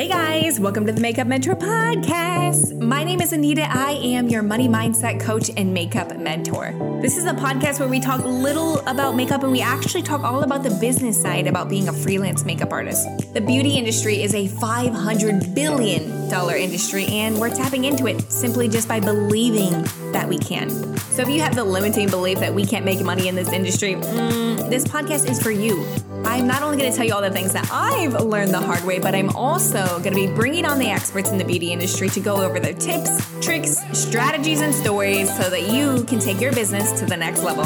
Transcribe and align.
Hey 0.00 0.08
guys, 0.08 0.58
welcome 0.58 0.86
to 0.86 0.92
the 0.92 1.00
Makeup 1.02 1.26
Mentor 1.26 1.54
Podcast. 1.54 2.80
My 2.80 3.04
name 3.04 3.20
is 3.20 3.34
Anita. 3.34 3.66
I 3.70 3.90
am 4.02 4.30
your 4.30 4.42
money 4.42 4.66
mindset 4.66 5.20
coach 5.20 5.50
and 5.54 5.74
makeup 5.74 6.16
mentor. 6.16 6.72
This 7.02 7.18
is 7.18 7.26
a 7.26 7.34
podcast 7.34 7.80
where 7.80 7.88
we 7.88 8.00
talk 8.00 8.24
little 8.24 8.78
about 8.86 9.14
makeup 9.14 9.42
and 9.42 9.52
we 9.52 9.60
actually 9.60 10.00
talk 10.02 10.22
all 10.22 10.42
about 10.42 10.62
the 10.62 10.70
business 10.70 11.20
side 11.20 11.46
about 11.46 11.68
being 11.68 11.86
a 11.88 11.92
freelance 11.92 12.46
makeup 12.46 12.72
artist. 12.72 13.06
The 13.34 13.42
beauty 13.42 13.76
industry 13.76 14.22
is 14.22 14.34
a 14.34 14.48
$500 14.48 15.54
billion 15.54 16.10
industry 16.30 17.04
and 17.04 17.38
we're 17.38 17.54
tapping 17.54 17.84
into 17.84 18.06
it 18.06 18.22
simply 18.32 18.70
just 18.70 18.88
by 18.88 19.00
believing 19.00 19.82
that 20.12 20.26
we 20.26 20.38
can. 20.38 20.70
So 21.10 21.20
if 21.20 21.28
you 21.28 21.42
have 21.42 21.54
the 21.54 21.64
limiting 21.64 22.08
belief 22.08 22.38
that 22.38 22.54
we 22.54 22.64
can't 22.64 22.86
make 22.86 23.02
money 23.02 23.28
in 23.28 23.34
this 23.34 23.52
industry, 23.52 23.96
mm, 23.96 24.70
this 24.70 24.84
podcast 24.84 25.28
is 25.28 25.42
for 25.42 25.50
you. 25.50 25.84
I'm 26.24 26.46
not 26.46 26.62
only 26.62 26.76
going 26.76 26.90
to 26.90 26.96
tell 26.96 27.06
you 27.06 27.14
all 27.14 27.22
the 27.22 27.30
things 27.30 27.52
that 27.54 27.68
I've 27.72 28.12
learned 28.12 28.52
the 28.52 28.60
hard 28.60 28.84
way, 28.84 28.98
but 28.98 29.14
I'm 29.14 29.30
also 29.30 29.84
going 30.00 30.14
to 30.14 30.26
be 30.26 30.26
bringing 30.26 30.64
on 30.64 30.78
the 30.78 30.88
experts 30.88 31.30
in 31.30 31.38
the 31.38 31.44
beauty 31.44 31.72
industry 31.72 32.08
to 32.10 32.20
go 32.20 32.36
over 32.36 32.60
their 32.60 32.74
tips, 32.74 33.10
tricks, 33.40 33.78
strategies, 33.92 34.60
and 34.60 34.74
stories 34.74 35.34
so 35.36 35.48
that 35.48 35.70
you 35.72 36.04
can 36.04 36.18
take 36.18 36.40
your 36.40 36.52
business 36.52 36.98
to 37.00 37.06
the 37.06 37.16
next 37.16 37.42
level. 37.42 37.64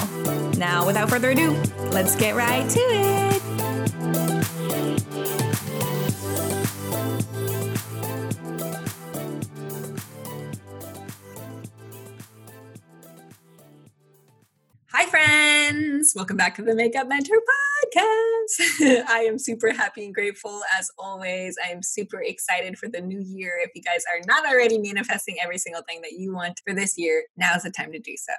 Now, 0.58 0.86
without 0.86 1.10
further 1.10 1.30
ado, 1.30 1.50
let's 1.90 2.14
get 2.16 2.36
right 2.36 2.68
to 2.70 2.80
it. 2.80 3.42
Hi, 14.92 15.06
friends. 15.06 16.14
Welcome 16.14 16.36
back 16.36 16.54
to 16.56 16.62
the 16.62 16.74
Makeup 16.74 17.08
Mentor 17.08 17.40
Podcast. 17.94 19.04
I 19.08 19.24
am 19.28 19.38
super 19.38 19.72
happy 19.72 20.04
and 20.04 20.14
grateful 20.14 20.62
as 20.78 20.90
always. 20.98 21.56
I 21.64 21.70
am 21.70 21.82
super 21.82 22.22
excited 22.22 22.78
for 22.78 22.88
the 22.88 23.00
new 23.00 23.20
year. 23.20 23.52
If 23.62 23.70
you 23.74 23.82
guys 23.82 24.02
are 24.12 24.20
not 24.26 24.46
already 24.46 24.78
manifesting 24.78 25.36
every 25.42 25.58
single 25.58 25.82
thing 25.88 26.00
that 26.02 26.12
you 26.12 26.34
want 26.34 26.60
for 26.66 26.74
this 26.74 26.96
year, 26.96 27.24
now 27.36 27.54
is 27.54 27.62
the 27.62 27.70
time 27.70 27.92
to 27.92 27.98
do 27.98 28.14
so. 28.16 28.32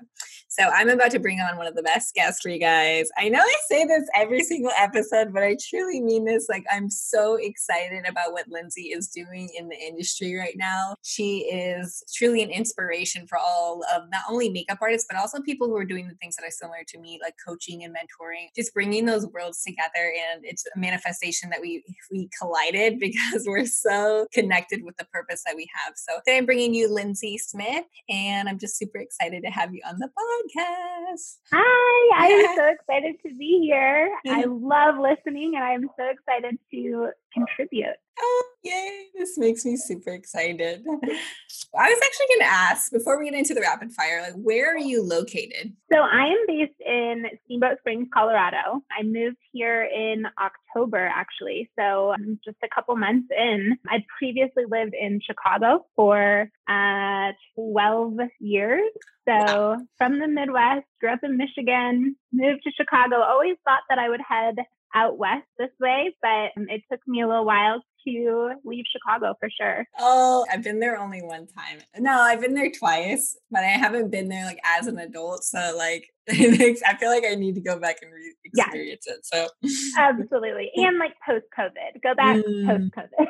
So, 0.48 0.64
I'm 0.64 0.90
about 0.90 1.12
to 1.12 1.20
bring 1.20 1.40
on 1.40 1.58
one 1.58 1.68
of 1.68 1.76
the 1.76 1.84
best 1.84 2.14
guests 2.14 2.42
for 2.42 2.50
you 2.50 2.60
guys. 2.60 3.10
I 3.18 3.30
know 3.30 3.40
I 3.40 3.56
say 3.68 3.86
this 3.86 4.08
every 4.16 4.44
single 4.44 4.72
episode, 4.78 5.34
but 5.34 5.44
I 5.44 5.58
truly 5.70 6.02
mean 6.02 6.26
this. 6.26 6.48
Like, 6.50 6.66
I'm 6.72 6.90
so 6.90 7.36
excited 7.36 8.06
about 8.08 8.34
what 8.34 8.48
Lynzie 8.48 8.94
is 8.94 9.08
doing 9.08 9.50
in 9.58 9.70
the 9.70 9.78
industry 9.78 10.36
right 10.36 10.56
now. 10.56 10.96
She 11.04 11.40
is 11.40 12.04
truly 12.14 12.44
an 12.44 12.50
inspiration 12.50 13.28
for 13.28 13.38
all 13.38 13.84
of 13.94 14.04
not 14.12 14.24
only 14.30 14.50
makeup 14.50 14.80
artists, 14.82 15.08
but 15.10 15.20
also 15.20 15.42
people 15.42 15.68
who 15.68 15.76
are 15.78 15.86
doing 15.86 16.08
the 16.08 16.16
things 16.16 16.36
that 16.36 16.46
are 16.46 16.52
similar 16.52 16.84
to 16.88 17.00
me, 17.00 17.20
like 17.22 17.36
coaching 17.46 17.84
and 17.84 17.94
mentoring, 17.94 18.48
just 18.56 18.74
bringing 18.74 19.06
those 19.06 19.26
worlds 19.46 19.64
together. 19.64 20.14
And 20.34 20.44
it's 20.44 20.66
a 20.76 20.80
manifestation 20.80 21.50
that 21.50 21.62
we 21.62 21.84
we 22.12 22.30
collided 22.40 23.00
because 23.06 23.46
we're 23.46 23.66
so 23.66 24.28
connected 24.34 24.84
with 24.84 24.98
the 24.98 25.06
purpose 25.06 25.44
that 25.46 25.56
we 25.56 25.68
have. 25.76 25.94
So 25.96 26.14
today 26.26 26.38
I'm 26.38 26.46
bringing 26.46 26.74
you 26.74 26.92
Lynzie 26.92 27.38
Smith, 27.38 27.86
and 28.10 28.50
I'm 28.50 28.60
just 28.60 28.78
super 28.78 28.98
excited 28.98 29.44
to 29.44 29.50
have 29.50 29.74
you 29.74 29.82
on 29.88 30.00
the 30.00 30.08
podcast. 30.08 31.38
Hi, 31.52 32.28
I'm 32.28 32.56
so 32.56 32.68
excited 32.68 33.16
to 33.26 33.36
be 33.36 33.62
here. 33.64 34.10
I 34.28 34.44
love 34.48 34.96
listening, 35.00 35.54
and 35.56 35.64
I'm 35.64 35.90
so 35.98 36.10
excited 36.10 36.58
to 36.72 37.10
contribute. 37.34 37.96
Oh, 38.20 38.44
yay. 38.66 39.06
This 39.18 39.38
makes 39.38 39.64
me 39.64 39.78
super 39.78 40.10
excited. 40.10 40.86
I 40.88 41.90
was 41.90 42.02
actually 42.04 42.26
going 42.30 42.40
to 42.40 42.54
ask 42.54 42.92
before 42.92 43.18
we 43.18 43.30
get 43.30 43.38
into 43.38 43.54
the 43.54 43.62
rapid 43.62 43.92
fire, 43.92 44.22
like, 44.22 44.34
where 44.34 44.74
are 44.74 44.78
you 44.78 45.04
located? 45.04 45.74
So, 45.92 46.00
I 46.00 46.28
am 46.28 46.46
based 46.48 46.80
in 46.86 47.26
Steamboat 47.46 47.78
Springs, 47.80 48.08
Colorado. 48.14 48.82
I 48.92 49.04
moved 49.04 49.38
here 49.52 49.84
in 49.84 50.26
October, 50.42 51.10
actually. 51.14 51.70
So, 51.78 52.12
I'm 52.12 52.40
just 52.44 52.58
a 52.64 52.68
couple 52.74 52.96
months 52.96 53.28
in. 53.38 53.78
I 53.88 54.04
previously 54.18 54.64
lived 54.68 54.96
in 55.00 55.22
Chicago 55.26 55.86
for 55.96 56.50
uh, 56.68 57.32
12 57.56 58.14
years. 58.40 58.92
So, 59.28 59.34
wow. 59.34 59.78
from 59.98 60.20
the 60.20 60.28
Midwest, 60.28 60.86
grew 61.00 61.12
up 61.12 61.24
in 61.24 61.38
Michigan, 61.38 62.16
moved 62.32 62.64
to 62.64 62.72
Chicago, 62.72 63.22
always 63.22 63.58
thought 63.64 63.82
that 63.90 64.00
I 64.00 64.10
would 64.10 64.22
head 64.28 64.56
out 64.94 65.18
west 65.18 65.46
this 65.60 65.72
way, 65.80 66.16
but 66.22 66.52
it 66.70 66.84
took 66.90 67.02
me 67.06 67.22
a 67.22 67.28
little 67.28 67.46
while 67.46 67.82
to 68.06 68.54
leave 68.64 68.86
Chicago 68.92 69.36
for 69.40 69.50
sure. 69.50 69.88
Oh, 70.00 70.46
I've 70.52 70.64
been 70.64 70.80
there 70.80 70.98
only 70.98 71.22
one 71.22 71.48
time. 71.48 71.80
No, 71.98 72.20
I've 72.20 72.42
been 72.42 72.54
there 72.54 72.72
twice, 72.72 73.38
but 73.52 73.64
I 73.64 73.68
haven't 73.68 74.12
been 74.12 74.30
there 74.30 74.46
like 74.46 74.60
as 74.64 74.88
an 74.88 74.98
adult. 75.00 75.44
So 75.44 75.76
like 75.78 76.14
I 76.30 76.98
feel 77.00 77.10
like 77.10 77.26
I 77.30 77.36
need 77.36 77.56
to 77.56 77.62
go 77.62 77.78
back 77.80 77.98
and 78.02 78.12
re- 78.12 78.34
experience 78.44 79.06
yes. 79.08 79.18
it. 79.18 79.26
So 79.26 79.48
absolutely, 79.98 80.72
and 80.76 80.98
like 80.98 81.14
post 81.26 81.46
COVID, 81.58 82.02
go 82.02 82.16
back 82.16 82.38
mm. 82.38 82.66
post 82.66 82.94
COVID. 82.96 83.28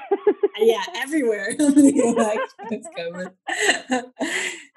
yeah, 0.59 0.83
everywhere. 0.95 1.55
post 1.59 2.87
COVID. 2.97 3.33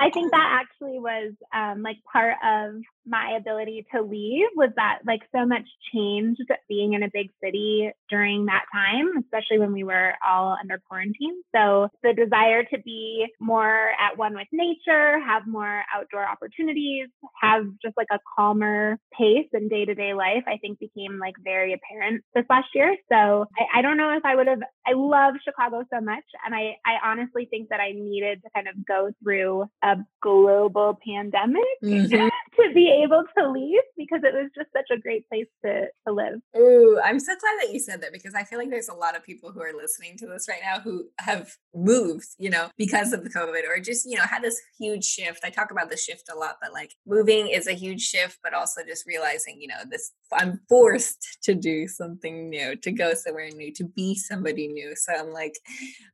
I 0.01 0.11
think 0.11 0.33
that 0.33 0.63
actually 0.63 0.99
was 0.99 1.33
um, 1.55 1.83
like 1.83 1.99
part 2.13 2.35
of 2.45 2.81
my 3.07 3.37
ability 3.39 3.87
to 3.95 4.03
leave 4.03 4.49
was 4.55 4.71
that 4.77 4.99
like 5.07 5.21
so 5.35 5.47
much 5.47 5.67
changed 5.95 6.43
being 6.69 6.93
in 6.93 7.03
a 7.03 7.09
big 7.13 7.31
city 7.43 7.91
during 8.11 8.47
that 8.47 8.65
time, 8.73 9.07
especially 9.19 9.59
when 9.59 9.73
we 9.73 9.85
were 9.85 10.13
all 10.27 10.57
under 10.61 10.81
quarantine. 10.89 11.43
So 11.55 11.89
the 12.03 12.13
desire 12.13 12.65
to 12.65 12.79
be 12.85 13.27
more 13.41 13.91
at 13.99 14.19
one 14.19 14.35
with 14.35 14.49
nature, 14.53 15.19
have 15.21 15.47
more 15.47 15.83
outdoor 15.95 16.29
opportunities, 16.29 17.09
have 17.41 17.65
just 17.83 17.97
like 17.97 18.08
a 18.11 18.19
calmer 18.37 18.99
pace 19.17 19.49
in 19.53 19.69
day 19.69 19.85
to 19.85 19.95
day 19.95 20.15
life, 20.15 20.45
I 20.47 20.59
think 20.59 20.79
became 20.79 21.19
like 21.19 21.35
very 21.43 21.73
apparent 21.73 22.25
this 22.35 22.45
last 22.49 22.69
year. 22.75 22.97
So 23.11 23.47
I, 23.59 23.79
I 23.79 23.83
don't 23.83 23.97
know 23.97 24.17
if 24.17 24.25
I 24.25 24.37
would 24.37 24.47
have, 24.47 24.61
I 24.87 24.93
love 24.95 25.35
Chicago 25.45 25.85
so 25.93 26.01
much. 26.01 26.25
And 26.45 26.55
I, 26.55 26.77
I 26.87 27.11
honestly 27.11 27.47
think 27.51 27.69
that 27.71 27.81
I 27.81 27.93
needed 27.93 28.43
to 28.43 28.51
kind 28.55 28.69
of 28.69 28.75
go 28.87 29.11
through 29.23 29.67
a 29.83 29.97
global 30.23 30.99
pandemic 31.07 31.63
mm-hmm. 31.83 32.09
to 32.61 32.75
be 32.75 33.03
able 33.05 33.25
to 33.37 33.51
leave 33.51 33.81
because 33.97 34.21
it 34.23 34.35
was 34.35 34.51
just 34.57 34.71
such 34.73 34.97
a 34.97 35.01
great 35.01 35.29
place 35.29 35.47
to, 35.65 35.87
to 36.07 36.13
live. 36.13 36.41
Ooh, 36.57 37.01
I'm 37.05 37.21
so 37.21 37.33
glad 37.39 37.67
that 37.67 37.73
you 37.73 37.81
said 37.81 38.03
that 38.03 38.13
because 38.13 38.35
I 38.35 38.45
feel 38.45 38.59
like 38.59 38.71
there's 38.71 38.89
a 38.89 38.95
lot 38.95 39.17
of 39.17 39.25
people 39.25 39.53
who 39.53 39.61
are 39.61 39.73
listening 39.75 40.17
to 40.19 40.27
this 40.27 40.49
right 40.49 40.61
now 40.63 40.81
who 40.81 41.09
have 41.19 41.57
moved, 41.75 42.29
you 42.39 42.51
know, 42.51 42.71
because 42.77 43.13
of 43.13 43.25
the 43.25 43.31
COVID 43.31 43.63
or 43.69 43.81
just, 43.81 44.09
you 44.09 44.17
know, 44.17 44.25
had 44.25 44.43
this 44.43 44.61
huge 44.79 45.05
shift. 45.05 45.41
I 45.45 45.51
talk 45.51 45.71
about 45.71 45.91
the 45.91 45.97
shift 45.97 46.31
a 46.33 46.37
lot, 46.37 46.57
but 46.61 46.73
like 46.73 46.95
moving 47.07 47.49
is 47.49 47.67
a 47.67 47.73
huge 47.73 47.98
shift, 47.99 48.39
but 48.43 48.55
also 48.55 48.83
just 48.87 49.07
realizing, 49.07 49.61
you 49.61 49.69
know, 49.69 49.83
this 49.91 50.13
I'm 50.33 50.61
forced 50.69 51.39
to 51.45 51.55
do 51.55 51.89
something 51.89 52.49
new, 52.49 52.77
to 52.77 52.93
go 52.93 53.15
somewhere 53.15 53.51
new, 53.51 53.73
to 53.75 53.85
be 53.85 54.15
somebody 54.15 54.69
new. 54.69 54.95
So 54.97 55.13
I'm 55.15 55.33
like, 55.33 55.55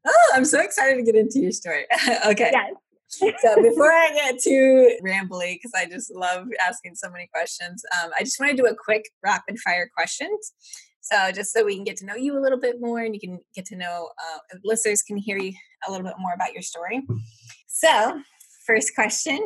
oh, 0.06 0.32
I'm 0.34 0.44
so 0.44 0.60
excited 0.60 0.96
to 0.96 1.02
get 1.02 1.14
into 1.14 1.40
your 1.40 1.52
story. 1.52 1.86
okay. 2.26 2.50
Yes 2.52 2.74
so 3.38 3.62
before 3.62 3.90
I 3.92 4.10
get 4.14 4.40
too 4.40 4.96
rambly, 5.04 5.54
because 5.54 5.72
I 5.74 5.86
just 5.86 6.14
love 6.14 6.46
asking 6.66 6.94
so 6.96 7.10
many 7.10 7.28
questions, 7.32 7.84
um, 8.02 8.10
I 8.18 8.22
just 8.22 8.38
want 8.40 8.50
to 8.50 8.56
do 8.56 8.66
a 8.66 8.74
quick 8.74 9.10
rapid 9.24 9.58
fire 9.58 9.90
questions. 9.94 10.52
So 11.00 11.32
just 11.32 11.52
so 11.52 11.64
we 11.64 11.74
can 11.74 11.84
get 11.84 11.98
to 11.98 12.06
know 12.06 12.14
you 12.14 12.38
a 12.38 12.40
little 12.40 12.58
bit 12.58 12.80
more, 12.80 13.00
and 13.00 13.14
you 13.14 13.20
can 13.20 13.40
get 13.54 13.66
to 13.66 13.76
know 13.76 14.10
uh, 14.18 14.58
listeners 14.64 15.02
can 15.02 15.16
hear 15.16 15.36
you 15.36 15.52
a 15.86 15.90
little 15.90 16.06
bit 16.06 16.16
more 16.18 16.32
about 16.34 16.52
your 16.52 16.62
story. 16.62 17.02
So 17.66 18.20
first 18.66 18.94
question 18.94 19.38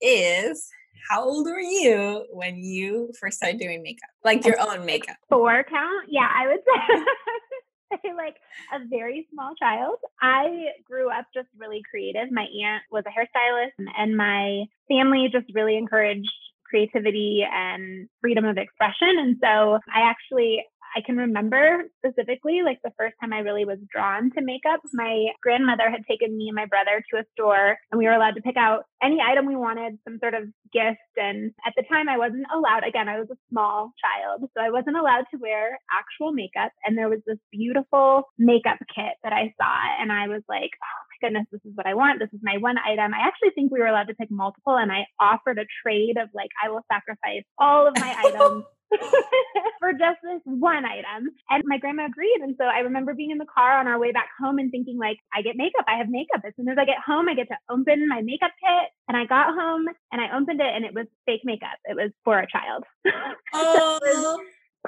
is. 0.00 0.68
How 1.08 1.24
old 1.24 1.46
were 1.46 1.60
you 1.60 2.26
when 2.30 2.56
you 2.58 3.10
first 3.18 3.38
started 3.38 3.58
doing 3.58 3.82
makeup? 3.82 4.10
Like 4.24 4.44
your 4.44 4.60
own 4.60 4.84
makeup? 4.84 5.16
Four 5.28 5.64
count? 5.68 6.08
Yeah, 6.08 6.28
I 6.32 6.46
would 6.48 6.60
say 8.02 8.14
like 8.14 8.36
a 8.72 8.86
very 8.88 9.26
small 9.32 9.54
child. 9.58 9.96
I 10.20 10.68
grew 10.84 11.10
up 11.10 11.26
just 11.34 11.48
really 11.56 11.82
creative. 11.90 12.30
My 12.30 12.46
aunt 12.64 12.82
was 12.90 13.04
a 13.06 13.10
hairstylist, 13.10 13.92
and 13.96 14.16
my 14.16 14.64
family 14.88 15.28
just 15.32 15.46
really 15.54 15.76
encouraged 15.76 16.30
creativity 16.70 17.44
and 17.50 18.08
freedom 18.20 18.44
of 18.44 18.56
expression. 18.56 19.18
And 19.18 19.36
so 19.42 19.80
I 19.92 20.08
actually 20.08 20.64
I 20.96 21.00
can 21.04 21.16
remember 21.16 21.84
specifically 21.98 22.62
like 22.64 22.78
the 22.82 22.92
first 22.98 23.14
time 23.20 23.32
I 23.32 23.40
really 23.40 23.64
was 23.64 23.78
drawn 23.92 24.30
to 24.32 24.42
makeup. 24.42 24.80
My 24.92 25.28
grandmother 25.42 25.90
had 25.90 26.06
taken 26.08 26.36
me 26.36 26.48
and 26.48 26.56
my 26.56 26.66
brother 26.66 27.02
to 27.10 27.20
a 27.20 27.24
store 27.32 27.78
and 27.90 27.98
we 27.98 28.06
were 28.06 28.12
allowed 28.12 28.34
to 28.34 28.42
pick 28.42 28.56
out 28.56 28.84
any 29.02 29.18
item 29.20 29.46
we 29.46 29.56
wanted, 29.56 29.98
some 30.04 30.18
sort 30.20 30.34
of 30.34 30.44
gift. 30.72 31.00
And 31.16 31.52
at 31.66 31.74
the 31.76 31.84
time 31.90 32.08
I 32.08 32.18
wasn't 32.18 32.46
allowed, 32.52 32.84
again, 32.86 33.08
I 33.08 33.18
was 33.18 33.28
a 33.30 33.38
small 33.50 33.92
child, 34.02 34.48
so 34.54 34.60
I 34.60 34.70
wasn't 34.70 34.96
allowed 34.96 35.24
to 35.30 35.40
wear 35.40 35.78
actual 35.90 36.32
makeup. 36.32 36.72
And 36.84 36.96
there 36.96 37.08
was 37.08 37.20
this 37.26 37.38
beautiful 37.50 38.24
makeup 38.38 38.78
kit 38.94 39.14
that 39.22 39.32
I 39.32 39.54
saw 39.60 39.74
and 40.00 40.10
I 40.10 40.28
was 40.28 40.42
like, 40.48 40.70
oh 40.74 41.00
my 41.10 41.28
goodness, 41.28 41.46
this 41.52 41.64
is 41.64 41.72
what 41.74 41.86
I 41.86 41.94
want. 41.94 42.18
This 42.18 42.32
is 42.32 42.40
my 42.42 42.58
one 42.58 42.76
item. 42.78 43.14
I 43.14 43.26
actually 43.26 43.50
think 43.54 43.70
we 43.70 43.80
were 43.80 43.86
allowed 43.86 44.08
to 44.08 44.14
pick 44.14 44.30
multiple 44.30 44.76
and 44.76 44.90
I 44.90 45.06
offered 45.20 45.58
a 45.58 45.70
trade 45.82 46.16
of 46.20 46.28
like, 46.34 46.50
I 46.62 46.70
will 46.70 46.84
sacrifice 46.90 47.44
all 47.58 47.86
of 47.86 47.94
my 47.96 48.14
items 48.24 48.64
for 49.80 49.92
just 49.92 50.18
this 50.22 50.40
one 50.44 50.84
item. 50.84 51.30
And 51.48 51.62
my 51.66 51.78
grandma 51.78 52.06
agreed. 52.06 52.40
And 52.42 52.54
so 52.58 52.64
I 52.64 52.80
remember 52.80 53.14
being 53.14 53.30
in 53.30 53.38
the 53.38 53.46
car 53.46 53.78
on 53.78 53.86
our 53.86 53.98
way 53.98 54.12
back 54.12 54.28
home 54.38 54.58
and 54.58 54.70
thinking, 54.70 54.98
like, 54.98 55.18
I 55.34 55.42
get 55.42 55.56
makeup. 55.56 55.84
I 55.88 55.98
have 55.98 56.08
makeup. 56.08 56.42
As 56.46 56.52
soon 56.56 56.68
as 56.68 56.78
I 56.78 56.84
get 56.84 56.98
home, 57.04 57.28
I 57.28 57.34
get 57.34 57.48
to 57.48 57.58
open 57.70 58.08
my 58.08 58.22
makeup 58.22 58.52
kit. 58.60 58.90
And 59.08 59.16
I 59.16 59.24
got 59.26 59.54
home 59.54 59.86
and 60.12 60.20
I 60.20 60.36
opened 60.36 60.60
it 60.60 60.74
and 60.74 60.84
it 60.84 60.94
was 60.94 61.06
fake 61.26 61.42
makeup. 61.44 61.78
It 61.84 61.96
was 61.96 62.10
for 62.24 62.38
a 62.38 62.46
child. 62.46 62.84
Oh. 63.52 63.98
so 64.04 64.38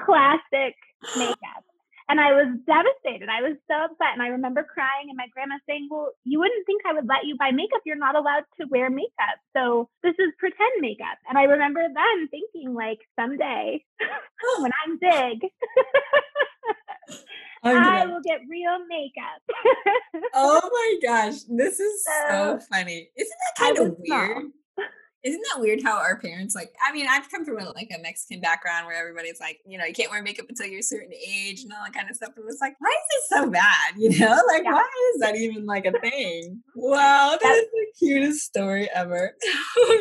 plastic 0.05 0.75
makeup. 1.17 1.63
And 2.13 2.21
I 2.21 2.31
was 2.31 2.45
devastated. 2.67 3.27
I 3.27 3.41
was 3.41 3.57
so 3.65 3.73
upset. 3.85 4.13
And 4.13 4.21
I 4.21 4.27
remember 4.27 4.61
crying 4.61 5.09
and 5.09 5.17
my 5.17 5.25
grandma 5.33 5.55
saying, 5.67 5.87
Well, 5.89 6.11
you 6.23 6.37
wouldn't 6.37 6.63
think 6.67 6.83
I 6.87 6.93
would 6.93 7.09
let 7.09 7.25
you 7.25 7.35
buy 7.35 7.49
makeup. 7.49 7.81
You're 7.87 7.97
not 7.97 8.15
allowed 8.15 8.43
to 8.61 8.67
wear 8.69 8.91
makeup. 8.91 9.41
So 9.57 9.89
this 10.03 10.13
is 10.19 10.29
pretend 10.37 10.77
makeup. 10.77 11.17
And 11.27 11.39
I 11.39 11.45
remember 11.45 11.81
then 11.81 12.29
thinking, 12.29 12.75
like, 12.75 12.99
someday 13.19 13.83
when 14.59 14.69
I'm 14.85 14.99
big, 15.01 15.41
oh, 17.63 17.75
I 17.75 18.05
will 18.05 18.21
get 18.21 18.41
real 18.47 18.77
makeup. 18.87 19.41
oh 20.35 20.69
my 20.71 20.95
gosh. 21.01 21.41
This 21.49 21.79
is 21.79 22.05
so, 22.05 22.29
so 22.29 22.59
funny. 22.71 23.09
Isn't 23.17 23.37
that 23.57 23.57
kind 23.57 23.77
of 23.79 23.95
weird? 23.97 24.37
Small. 24.37 24.51
Isn't 25.23 25.41
that 25.53 25.61
weird 25.61 25.81
how 25.81 25.97
our 25.97 26.19
parents 26.19 26.53
like? 26.53 26.73
I 26.85 26.91
mean, 26.91 27.07
I've 27.09 27.29
come 27.31 27.45
from 27.45 27.57
a, 27.57 27.71
like 27.71 27.89
a 27.97 28.01
Mexican 28.01 28.41
background 28.41 28.87
where 28.87 28.99
everybody's 28.99 29.39
like, 29.39 29.61
you 29.65 29.77
know, 29.77 29.85
you 29.85 29.93
can't 29.93 30.11
wear 30.11 30.21
makeup 30.21 30.47
until 30.49 30.67
you're 30.67 30.81
a 30.81 30.83
certain 30.83 31.13
age 31.13 31.63
and 31.63 31.71
all 31.71 31.79
that 31.85 31.93
kind 31.93 32.09
of 32.09 32.15
stuff. 32.17 32.31
And 32.35 32.43
it's 32.49 32.59
like, 32.59 32.75
why 32.79 32.89
is 32.89 32.95
it 33.15 33.23
so 33.29 33.49
bad? 33.49 33.93
You 33.95 34.19
know, 34.19 34.41
like 34.47 34.63
yeah. 34.63 34.73
why 34.73 34.89
is 35.15 35.21
that 35.21 35.37
even 35.37 35.65
like 35.65 35.85
a 35.85 35.91
thing? 36.01 36.61
Wow, 36.75 37.37
that 37.41 37.55
is 37.55 37.65
the 37.71 37.85
cutest 37.99 38.41
story 38.41 38.89
ever. 38.93 39.33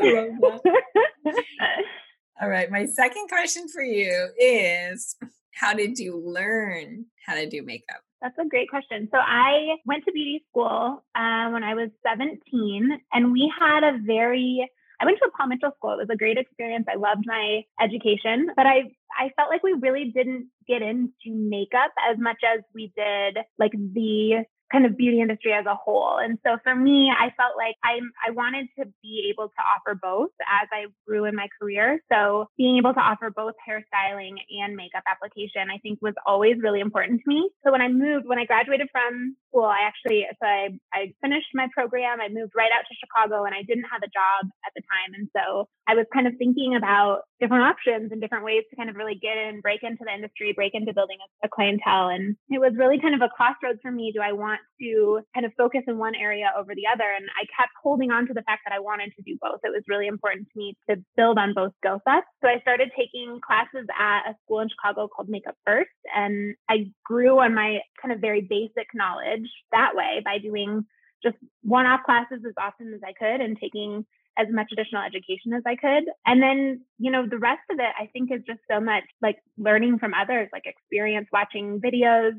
all 2.41 2.49
right, 2.49 2.69
my 2.69 2.87
second 2.87 3.29
question 3.29 3.69
for 3.69 3.83
you 3.83 4.29
is, 4.39 5.17
how 5.55 5.73
did 5.73 6.01
you 6.01 6.19
learn 6.19 7.05
how 7.25 7.35
to 7.35 7.49
do 7.49 7.63
makeup? 7.63 8.01
That's 8.21 8.39
a 8.39 8.49
great 8.49 8.69
question. 8.71 9.09
So 9.13 9.19
I 9.19 9.77
went 9.85 10.05
to 10.05 10.13
beauty 10.13 10.45
school 10.49 11.05
uh, 11.15 11.51
when 11.51 11.63
I 11.63 11.75
was 11.75 11.91
17, 12.05 13.01
and 13.13 13.33
we 13.33 13.53
had 13.61 13.85
a 13.85 13.99
very 14.05 14.69
I 15.03 15.05
went 15.05 15.19
to 15.19 15.29
a 15.43 15.49
Mitchell 15.49 15.73
school. 15.77 15.95
It 15.95 15.99
was 15.99 16.11
a 16.13 16.17
great 16.17 16.39
experience. 16.39 16.87
I 16.89 16.95
loved 16.95 17.25
my 17.27 17.63
education, 17.81 18.51
but 18.57 18.67
I 18.67 18.95
I 19.19 19.31
felt 19.37 19.51
like 19.51 19.63
we 19.65 19.73
really 19.73 20.13
didn't 20.15 20.49
get 20.69 20.81
into 20.81 21.29
makeup 21.29 21.91
as 22.09 22.19
much 22.19 22.39
as 22.47 22.61
we 22.73 22.93
did 22.97 23.39
like 23.59 23.73
the 23.73 24.45
kind 24.73 24.87
of 24.87 24.97
beauty 24.97 25.21
industry 25.21 25.53
as 25.53 25.67
a 25.67 25.75
whole. 25.75 26.19
And 26.19 26.39
so 26.45 26.57
for 26.65 26.75
me, 26.75 27.13
I 27.13 27.31
felt 27.37 27.55
like 27.57 27.77
I 27.85 28.01
I 28.27 28.31
wanted 28.33 28.69
to 28.79 28.87
be 29.03 29.31
able 29.31 29.49
to 29.49 29.63
offer 29.63 29.99
both 30.01 30.31
as 30.41 30.69
I 30.73 30.87
grew 31.07 31.25
in 31.27 31.37
my 31.37 31.49
career. 31.61 32.01
So 32.11 32.47
being 32.57 32.79
able 32.79 32.95
to 32.95 33.01
offer 33.01 33.31
both 33.31 33.55
hairstyling 33.69 34.35
and 34.51 34.77
makeup 34.77 35.05
application, 35.07 35.71
I 35.71 35.79
think 35.79 36.01
was 36.01 36.15
always 36.27 36.57
really 36.63 36.81
important 36.81 37.21
to 37.23 37.29
me. 37.29 37.51
So 37.65 37.73
when 37.73 37.83
I 37.83 37.89
moved, 37.89 38.27
when 38.27 38.39
I 38.39 38.47
graduated 38.47 38.89
from 38.91 39.37
school, 39.49 39.65
I 39.65 39.85
actually 39.85 40.27
so 40.41 40.47
I 40.47 40.69
I 40.93 41.13
finished 41.21 41.53
my 41.55 41.69
program. 41.75 42.21
I 42.21 42.29
moved 42.29 42.53
right 42.57 42.73
out 42.73 42.89
to 42.89 42.95
Chicago, 42.97 43.45
and 43.45 43.55
I 43.55 43.63
didn't 43.63 43.87
have 43.93 44.03
a 44.03 44.11
job 44.11 44.51
at 44.65 44.73
the 44.75 44.83
time, 44.83 45.13
and 45.15 45.29
so 45.37 45.69
I 45.87 45.95
was 45.95 46.07
kind 46.13 46.27
of 46.27 46.35
thinking 46.39 46.75
about 46.77 47.23
different 47.41 47.65
options 47.65 48.13
and 48.13 48.21
different 48.21 48.45
ways 48.45 48.63
to 48.71 48.77
kind 48.77 48.89
of 48.89 48.97
really 48.97 49.19
get 49.21 49.37
in, 49.37 49.61
break 49.61 49.83
into 49.83 50.05
the 50.07 50.15
industry, 50.15 50.53
break 50.55 50.75
into 50.75 50.95
building 50.95 51.19
a, 51.21 51.47
a 51.47 51.49
clientele. 51.51 52.09
And 52.09 52.37
it 52.49 52.61
was 52.61 52.73
really 52.79 53.01
kind 53.01 53.15
of 53.15 53.21
a 53.21 53.29
crossroads 53.35 53.81
for 53.83 53.91
me. 53.91 54.13
Do 54.15 54.23
I 54.23 54.33
want 54.33 54.61
to 54.81 55.21
kind 55.35 55.47
of 55.47 55.53
focus 55.57 55.83
in 55.87 55.99
one 55.99 56.15
area 56.15 56.51
over 56.57 56.75
the 56.75 56.87
other? 56.93 57.05
And 57.05 57.27
I 57.37 57.45
kept 57.57 57.73
holding 57.83 58.11
on 58.11 58.27
to 58.27 58.35
the 58.35 58.43
fact 58.43 58.63
that 58.67 58.75
I 58.75 58.81
wanted 58.81 59.13
to 59.17 59.23
do 59.23 59.37
both. 59.41 59.61
It 59.65 59.73
was 59.73 59.83
really 59.89 60.07
important 60.07 60.49
to 60.53 60.59
me 60.59 60.77
to 60.89 60.97
build 61.17 61.39
on 61.39 61.55
both 61.55 61.73
skill 61.79 62.01
sets. 62.09 62.27
So 62.43 62.49
I 62.49 62.61
started 62.61 62.91
taking 62.97 63.41
classes 63.45 63.87
at 63.99 64.31
a 64.31 64.35
school 64.45 64.61
in 64.61 64.69
Chicago 64.69 65.09
called 65.09 65.29
Makeup 65.29 65.57
First. 65.67 65.91
And 66.15 66.55
I 66.69 66.91
grew 67.05 67.41
on 67.41 67.55
my 67.55 67.81
kind 68.01 68.13
of 68.13 68.21
very 68.21 68.41
basic 68.41 68.89
knowledge 68.95 69.49
that 69.73 69.95
way 69.95 70.23
by 70.25 70.39
doing 70.39 70.85
just 71.23 71.37
one 71.63 71.87
off 71.87 72.03
classes 72.05 72.41
as 72.47 72.55
often 72.59 72.93
as 72.95 73.01
I 73.07 73.13
could 73.13 73.41
and 73.41 73.57
taking 73.59 74.05
as 74.39 74.47
much 74.51 74.73
additional 74.73 75.03
education 75.03 75.53
as 75.53 75.63
I 75.67 75.77
could. 75.77 76.05
And 76.27 76.43
then, 76.43 76.81
you 76.99 77.11
know, 77.11 77.27
the 77.29 77.39
rest 77.39 77.63
of 77.71 77.79
it 77.79 77.93
I 77.99 78.07
think 78.13 78.33
is 78.33 78.41
just 78.47 78.61
so 78.71 78.81
much 78.81 79.05
like 79.21 79.39
learning 79.59 79.99
from 79.99 80.15
others, 80.15 80.49
like 80.53 80.65
experience 80.67 81.29
watching 81.33 81.81
videos, 81.81 82.33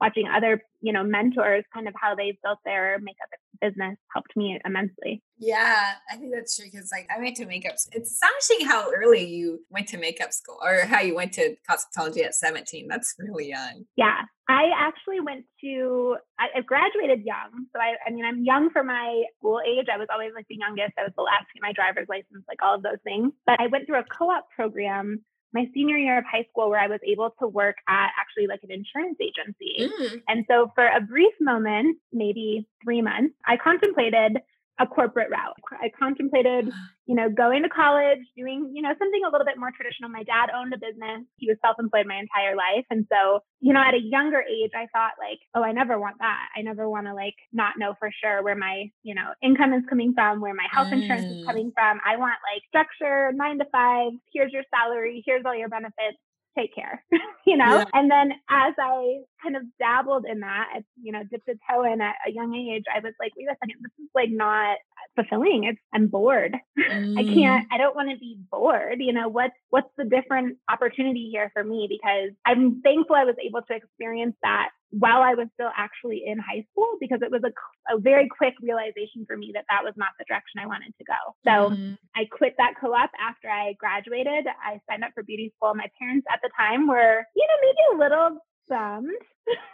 watching 0.00 0.26
other, 0.28 0.62
you 0.80 0.92
know, 0.92 1.04
mentors, 1.04 1.64
kind 1.72 1.88
of 1.88 1.94
how 2.00 2.14
they've 2.14 2.36
built 2.42 2.58
their 2.64 2.98
makeup 3.00 3.28
business 3.60 3.96
helped 4.12 4.36
me 4.36 4.58
immensely. 4.64 5.22
Yeah, 5.38 5.92
I 6.10 6.16
think 6.16 6.32
that's 6.34 6.56
true 6.56 6.66
because 6.70 6.90
like 6.92 7.08
I 7.14 7.20
went 7.20 7.36
to 7.36 7.46
makeup. 7.46 7.74
It's 7.92 8.10
astonishing 8.10 8.66
how 8.66 8.90
early 8.90 9.24
you 9.24 9.60
went 9.70 9.88
to 9.88 9.98
makeup 9.98 10.32
school 10.32 10.58
or 10.62 10.86
how 10.86 11.00
you 11.00 11.14
went 11.14 11.32
to 11.34 11.56
cosmetology 11.68 12.24
at 12.24 12.34
17. 12.34 12.88
That's 12.88 13.14
really 13.18 13.48
young. 13.48 13.84
Yeah. 13.96 14.22
I 14.48 14.70
actually 14.76 15.20
went 15.20 15.44
to, 15.60 16.16
I, 16.38 16.60
graduated 16.62 17.24
young. 17.24 17.66
So 17.72 17.80
I, 17.80 17.94
I 18.04 18.10
mean, 18.10 18.24
I'm 18.24 18.42
young 18.42 18.70
for 18.70 18.82
my 18.82 19.22
school 19.38 19.60
age. 19.64 19.86
I 19.92 19.96
was 19.96 20.08
always 20.12 20.32
like 20.34 20.46
the 20.48 20.56
youngest. 20.58 20.94
I 20.98 21.04
was 21.04 21.12
the 21.16 21.22
last 21.22 21.46
to 21.46 21.54
get 21.54 21.62
my 21.62 21.72
driver's 21.72 22.08
license, 22.08 22.44
like 22.48 22.58
all 22.60 22.74
of 22.74 22.82
those 22.82 22.98
things. 23.04 23.32
But 23.46 23.60
I 23.60 23.68
went 23.68 23.86
through 23.86 24.00
a 24.00 24.04
co 24.04 24.26
op 24.26 24.48
program 24.54 25.24
my 25.52 25.66
senior 25.74 25.96
year 25.96 26.18
of 26.18 26.24
high 26.30 26.46
school 26.50 26.70
where 26.70 26.80
I 26.80 26.86
was 26.86 27.00
able 27.06 27.34
to 27.40 27.48
work 27.48 27.76
at 27.88 28.10
actually 28.18 28.46
like 28.46 28.60
an 28.62 28.70
insurance 28.70 29.18
agency. 29.20 29.90
Mm. 29.92 30.22
And 30.28 30.44
so 30.48 30.70
for 30.74 30.86
a 30.86 31.00
brief 31.00 31.34
moment, 31.40 31.98
maybe 32.12 32.68
three 32.82 33.02
months, 33.02 33.34
I 33.46 33.56
contemplated 33.56 34.38
a 34.80 34.86
corporate 34.86 35.30
route. 35.30 35.56
I 35.72 35.90
contemplated, 35.96 36.72
you 37.06 37.14
know, 37.14 37.28
going 37.28 37.62
to 37.62 37.68
college, 37.68 38.20
doing, 38.36 38.72
you 38.74 38.82
know, 38.82 38.94
something 38.98 39.20
a 39.26 39.30
little 39.30 39.44
bit 39.44 39.58
more 39.58 39.70
traditional. 39.70 40.08
My 40.08 40.22
dad 40.24 40.48
owned 40.54 40.72
a 40.72 40.78
business. 40.78 41.26
He 41.36 41.46
was 41.46 41.58
self-employed 41.62 42.06
my 42.06 42.16
entire 42.16 42.56
life. 42.56 42.86
And 42.88 43.06
so, 43.12 43.40
you 43.60 43.72
know, 43.72 43.80
at 43.80 43.94
a 43.94 44.00
younger 44.00 44.40
age, 44.40 44.72
I 44.74 44.88
thought 44.92 45.20
like, 45.20 45.38
oh, 45.54 45.62
I 45.62 45.72
never 45.72 46.00
want 46.00 46.16
that. 46.20 46.48
I 46.56 46.62
never 46.62 46.88
want 46.88 47.06
to 47.06 47.14
like 47.14 47.36
not 47.52 47.78
know 47.78 47.94
for 47.98 48.10
sure 48.10 48.42
where 48.42 48.56
my, 48.56 48.90
you 49.02 49.14
know, 49.14 49.36
income 49.42 49.74
is 49.74 49.84
coming 49.88 50.14
from, 50.14 50.40
where 50.40 50.54
my 50.54 50.66
health 50.72 50.92
insurance 50.92 51.26
mm. 51.26 51.40
is 51.40 51.46
coming 51.46 51.72
from. 51.74 52.00
I 52.00 52.16
want 52.16 52.40
like 52.40 52.62
structure, 52.68 53.32
nine 53.34 53.58
to 53.58 53.66
five. 53.70 54.12
Here's 54.32 54.52
your 54.52 54.64
salary. 54.72 55.22
Here's 55.26 55.44
all 55.44 55.54
your 55.54 55.68
benefits 55.68 56.18
take 56.58 56.74
care, 56.74 57.04
you 57.46 57.56
know? 57.56 57.78
Yeah. 57.78 57.84
And 57.92 58.10
then 58.10 58.32
as 58.48 58.74
I 58.78 59.20
kind 59.42 59.56
of 59.56 59.62
dabbled 59.78 60.24
in 60.30 60.40
that, 60.40 60.82
you 61.00 61.12
know, 61.12 61.22
dipped 61.30 61.48
a 61.48 61.54
toe 61.70 61.84
in 61.84 62.00
at 62.00 62.16
a 62.26 62.30
young 62.30 62.54
age, 62.54 62.84
I 62.94 63.00
was 63.00 63.14
like, 63.20 63.32
wait 63.36 63.46
a 63.46 63.56
second, 63.60 63.80
this 63.82 64.04
is 64.04 64.10
like 64.14 64.30
not 64.30 64.78
fulfilling. 65.16 65.64
It's 65.64 65.80
I'm 65.92 66.08
bored. 66.08 66.56
Mm. 66.90 67.18
I 67.18 67.34
can't, 67.34 67.66
I 67.70 67.78
don't 67.78 67.94
want 67.94 68.10
to 68.10 68.16
be 68.16 68.38
bored. 68.50 68.96
You 68.98 69.12
know, 69.12 69.28
what's 69.28 69.54
what's 69.68 69.90
the 69.96 70.04
different 70.04 70.56
opportunity 70.68 71.28
here 71.30 71.50
for 71.52 71.62
me? 71.62 71.86
Because 71.88 72.30
I'm 72.44 72.80
thankful 72.80 73.14
I 73.14 73.24
was 73.24 73.36
able 73.40 73.60
to 73.62 73.74
experience 73.74 74.34
that 74.42 74.70
while 74.90 75.22
I 75.22 75.34
was 75.34 75.46
still 75.54 75.70
actually 75.76 76.24
in 76.26 76.38
high 76.38 76.66
school 76.70 76.96
because 77.00 77.20
it 77.22 77.30
was 77.30 77.42
a, 77.44 77.94
a 77.94 77.98
very 77.98 78.28
quick 78.28 78.54
realization 78.60 79.24
for 79.26 79.36
me 79.36 79.52
that 79.54 79.64
that 79.70 79.84
was 79.84 79.94
not 79.96 80.10
the 80.18 80.24
direction 80.26 80.60
I 80.60 80.66
wanted 80.66 80.92
to 80.98 81.04
go. 81.04 81.20
So 81.44 81.74
mm-hmm. 81.74 81.94
I 82.16 82.26
quit 82.30 82.54
that 82.58 82.74
co 82.80 82.92
op 82.92 83.10
after 83.20 83.48
I 83.48 83.74
graduated. 83.78 84.46
I 84.46 84.80
signed 84.88 85.04
up 85.04 85.12
for 85.14 85.22
beauty 85.22 85.52
school. 85.56 85.74
My 85.74 85.86
parents 85.98 86.26
at 86.32 86.40
the 86.42 86.50
time 86.58 86.88
were, 86.88 87.24
you 87.36 87.46
know, 87.46 87.58
maybe 87.62 87.82
a 87.94 87.98
little 87.98 88.38
bummed. 88.68 89.10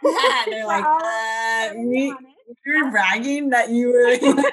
Yeah, 0.03 0.43
they're 0.45 0.67
like, 0.67 0.85
uh, 0.85 1.73
we, 1.77 2.13
you're 2.65 2.91
bragging 2.91 3.49
that 3.49 3.69
you 3.69 3.91
were. 3.91 4.17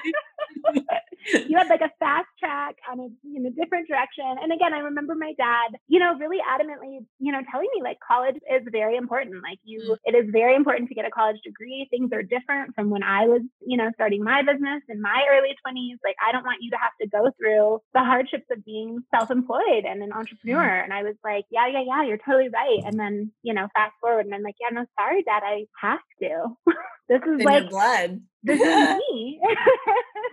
you 1.48 1.56
had 1.56 1.68
like 1.68 1.80
a 1.80 1.90
fast 1.98 2.28
track 2.38 2.76
on 2.90 3.00
a 3.00 3.08
in 3.36 3.46
a 3.46 3.50
different 3.50 3.88
direction. 3.88 4.24
And 4.42 4.52
again, 4.52 4.74
I 4.74 4.78
remember 4.78 5.14
my 5.14 5.32
dad, 5.38 5.78
you 5.88 5.98
know, 5.98 6.14
really 6.16 6.38
adamantly, 6.38 6.98
you 7.18 7.32
know, 7.32 7.40
telling 7.50 7.68
me 7.74 7.82
like 7.82 7.98
college 8.06 8.36
is 8.36 8.62
very 8.70 8.96
important. 8.96 9.42
Like 9.42 9.58
you, 9.64 9.80
mm. 9.80 9.96
it 10.04 10.14
is 10.14 10.30
very 10.30 10.54
important 10.54 10.88
to 10.88 10.94
get 10.94 11.06
a 11.06 11.10
college 11.10 11.40
degree. 11.44 11.86
Things 11.90 12.10
are 12.12 12.22
different 12.22 12.74
from 12.74 12.90
when 12.90 13.02
I 13.02 13.26
was, 13.26 13.42
you 13.66 13.76
know, 13.76 13.90
starting 13.94 14.22
my 14.22 14.42
business 14.42 14.82
in 14.88 15.00
my 15.00 15.24
early 15.30 15.54
20s. 15.66 15.98
Like 16.04 16.16
I 16.24 16.32
don't 16.32 16.44
want 16.44 16.62
you 16.62 16.70
to 16.70 16.76
have 16.76 16.92
to 17.00 17.08
go 17.08 17.30
through 17.38 17.80
the 17.94 18.00
hardships 18.00 18.46
of 18.50 18.64
being 18.64 19.00
self-employed 19.14 19.84
and 19.86 20.02
an 20.02 20.12
entrepreneur. 20.12 20.80
Mm. 20.80 20.84
And 20.84 20.92
I 20.92 21.02
was 21.02 21.16
like, 21.24 21.44
yeah, 21.50 21.66
yeah, 21.68 21.82
yeah, 21.86 22.04
you're 22.04 22.18
totally 22.18 22.48
right. 22.48 22.80
And 22.84 22.98
then, 22.98 23.32
you 23.42 23.54
know, 23.54 23.68
fast 23.74 23.94
forward 24.00 24.26
and 24.26 24.34
I'm 24.34 24.42
like, 24.42 24.56
yeah, 24.60 24.74
no, 24.74 24.84
sorry, 24.98 25.22
dad, 25.22 25.42
I 25.44 25.64
have 25.80 26.00
to. 26.20 26.56
this 27.08 27.22
is 27.22 27.40
in 27.40 27.44
like 27.44 27.68
blood. 27.68 28.20
This 28.44 28.60
is 28.60 28.66
me. 29.12 29.40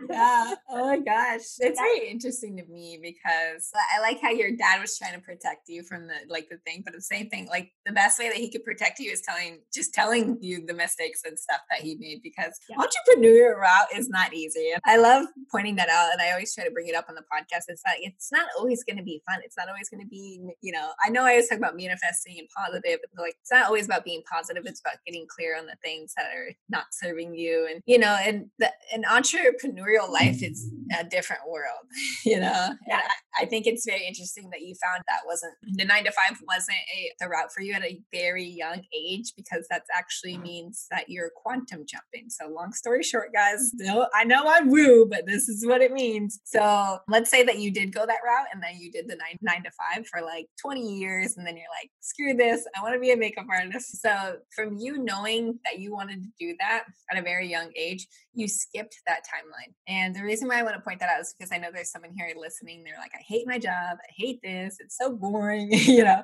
yeah. 0.09 0.55
Oh 0.69 0.87
my 0.87 0.99
gosh. 0.99 1.41
It's 1.59 1.79
very 1.79 2.09
interesting 2.09 2.57
to 2.57 2.65
me 2.65 2.99
because 3.01 3.71
I 3.95 4.01
like 4.01 4.19
how 4.21 4.29
your 4.29 4.51
dad 4.55 4.81
was 4.81 4.97
trying 4.97 5.13
to 5.13 5.19
protect 5.19 5.69
you 5.69 5.83
from 5.83 6.07
the 6.07 6.15
like 6.27 6.49
the 6.49 6.57
thing, 6.65 6.81
but 6.83 6.93
the 6.93 7.01
same 7.01 7.29
thing, 7.29 7.47
like 7.47 7.71
the 7.85 7.93
best 7.93 8.19
way 8.19 8.27
that 8.27 8.37
he 8.37 8.49
could 8.49 8.65
protect 8.65 8.99
you 8.99 9.11
is 9.11 9.21
telling 9.21 9.59
just 9.73 9.93
telling 9.93 10.37
you 10.41 10.65
the 10.65 10.73
mistakes 10.73 11.21
and 11.25 11.39
stuff 11.39 11.61
that 11.69 11.81
he 11.81 11.95
made 11.95 12.21
because 12.21 12.59
yeah. 12.69 12.77
entrepreneurial 12.77 13.55
route 13.55 13.87
is 13.95 14.09
not 14.09 14.33
easy. 14.33 14.73
I 14.85 14.97
love 14.97 15.27
pointing 15.49 15.75
that 15.77 15.89
out 15.89 16.11
and 16.11 16.21
I 16.21 16.31
always 16.31 16.53
try 16.53 16.65
to 16.65 16.71
bring 16.71 16.87
it 16.87 16.95
up 16.95 17.05
on 17.07 17.15
the 17.15 17.21
podcast. 17.21 17.65
It's 17.69 17.83
not 17.85 17.95
it's 17.99 18.31
not 18.31 18.47
always 18.59 18.83
gonna 18.83 19.03
be 19.03 19.21
fun. 19.29 19.39
It's 19.43 19.57
not 19.57 19.69
always 19.69 19.89
gonna 19.89 20.09
be, 20.09 20.41
you 20.61 20.71
know, 20.71 20.91
I 21.05 21.09
know 21.09 21.23
I 21.23 21.31
always 21.31 21.47
talk 21.47 21.59
about 21.59 21.77
manifesting 21.77 22.39
and 22.39 22.49
positive, 22.57 22.99
but 23.15 23.21
like 23.21 23.35
it's 23.39 23.51
not 23.51 23.67
always 23.67 23.85
about 23.85 24.03
being 24.03 24.23
positive, 24.29 24.63
it's 24.65 24.81
about 24.81 24.97
getting 25.05 25.25
clear 25.29 25.57
on 25.57 25.65
the 25.65 25.77
things 25.81 26.13
that 26.17 26.25
are 26.35 26.49
not 26.71 26.85
serving 26.91 27.35
you 27.35 27.67
and 27.69 27.81
you 27.85 27.99
know, 27.99 28.17
and 28.21 28.47
the, 28.59 28.71
an 28.93 29.03
entrepreneurial 29.03 30.09
life 30.09 30.41
is 30.41 30.71
a 30.97 31.03
different 31.03 31.41
world, 31.49 31.85
you 32.25 32.39
know. 32.39 32.69
Yeah. 32.87 33.01
I, 33.37 33.43
I 33.43 33.45
think 33.45 33.67
it's 33.67 33.85
very 33.85 34.05
interesting 34.05 34.49
that 34.51 34.61
you 34.61 34.75
found 34.75 35.03
that 35.07 35.21
wasn't 35.25 35.53
the 35.61 35.85
nine 35.85 36.03
to 36.05 36.11
five 36.11 36.39
wasn't 36.47 36.77
a, 36.77 37.11
the 37.19 37.27
route 37.27 37.51
for 37.53 37.61
you 37.61 37.73
at 37.73 37.83
a 37.83 37.99
very 38.13 38.45
young 38.45 38.81
age 38.95 39.33
because 39.35 39.67
that 39.69 39.83
actually 39.95 40.33
mm-hmm. 40.33 40.43
means 40.43 40.87
that 40.91 41.09
you're 41.09 41.31
quantum 41.35 41.85
jumping. 41.85 42.29
So 42.29 42.47
long 42.47 42.73
story 42.73 43.03
short, 43.03 43.31
guys, 43.33 43.71
no, 43.75 44.07
I 44.13 44.23
know 44.23 44.43
I'm 44.47 44.69
woo, 44.69 45.05
but 45.09 45.25
this 45.25 45.49
is 45.49 45.65
what 45.65 45.81
it 45.81 45.91
means. 45.91 46.39
So 46.43 46.99
let's 47.07 47.29
say 47.29 47.43
that 47.43 47.59
you 47.59 47.71
did 47.71 47.93
go 47.93 48.05
that 48.05 48.19
route 48.25 48.47
and 48.53 48.61
then 48.61 48.75
you 48.77 48.91
did 48.91 49.07
the 49.07 49.15
nine 49.15 49.37
nine 49.41 49.63
to 49.63 49.71
five 49.71 50.07
for 50.07 50.21
like 50.21 50.47
20 50.61 50.81
years, 50.81 51.37
and 51.37 51.45
then 51.45 51.55
you're 51.55 51.65
like, 51.81 51.89
screw 51.99 52.33
this, 52.33 52.65
I 52.77 52.81
want 52.81 52.93
to 52.95 52.99
be 52.99 53.11
a 53.11 53.17
makeup 53.17 53.45
artist. 53.49 54.01
So 54.01 54.37
from 54.55 54.77
you 54.77 55.03
knowing 55.03 55.59
that 55.65 55.79
you 55.79 55.93
wanted 55.93 56.23
to 56.23 56.29
do 56.39 56.55
that 56.61 56.83
at 57.11 57.17
a 57.17 57.21
very 57.21 57.49
young 57.49 57.71
age, 57.75 58.07
you 58.33 58.47
skipped 58.47 58.95
that 59.07 59.21
timeline. 59.21 59.73
And 59.87 60.15
the 60.15 60.23
reason 60.23 60.47
why 60.47 60.59
I 60.59 60.63
want 60.63 60.75
to 60.75 60.81
point 60.81 60.99
that 60.99 61.09
out 61.09 61.19
is 61.19 61.35
because 61.37 61.51
I 61.51 61.57
know 61.57 61.69
there's 61.73 61.91
someone 61.91 62.13
here 62.15 62.31
listening. 62.37 62.83
They're 62.83 62.97
like, 62.97 63.11
I 63.13 63.23
hate 63.27 63.47
my 63.47 63.59
job. 63.59 63.97
I 63.99 64.11
hate 64.15 64.39
this. 64.41 64.77
It's 64.79 64.97
so 64.97 65.15
boring, 65.15 65.69
you 65.71 66.03
know. 66.03 66.23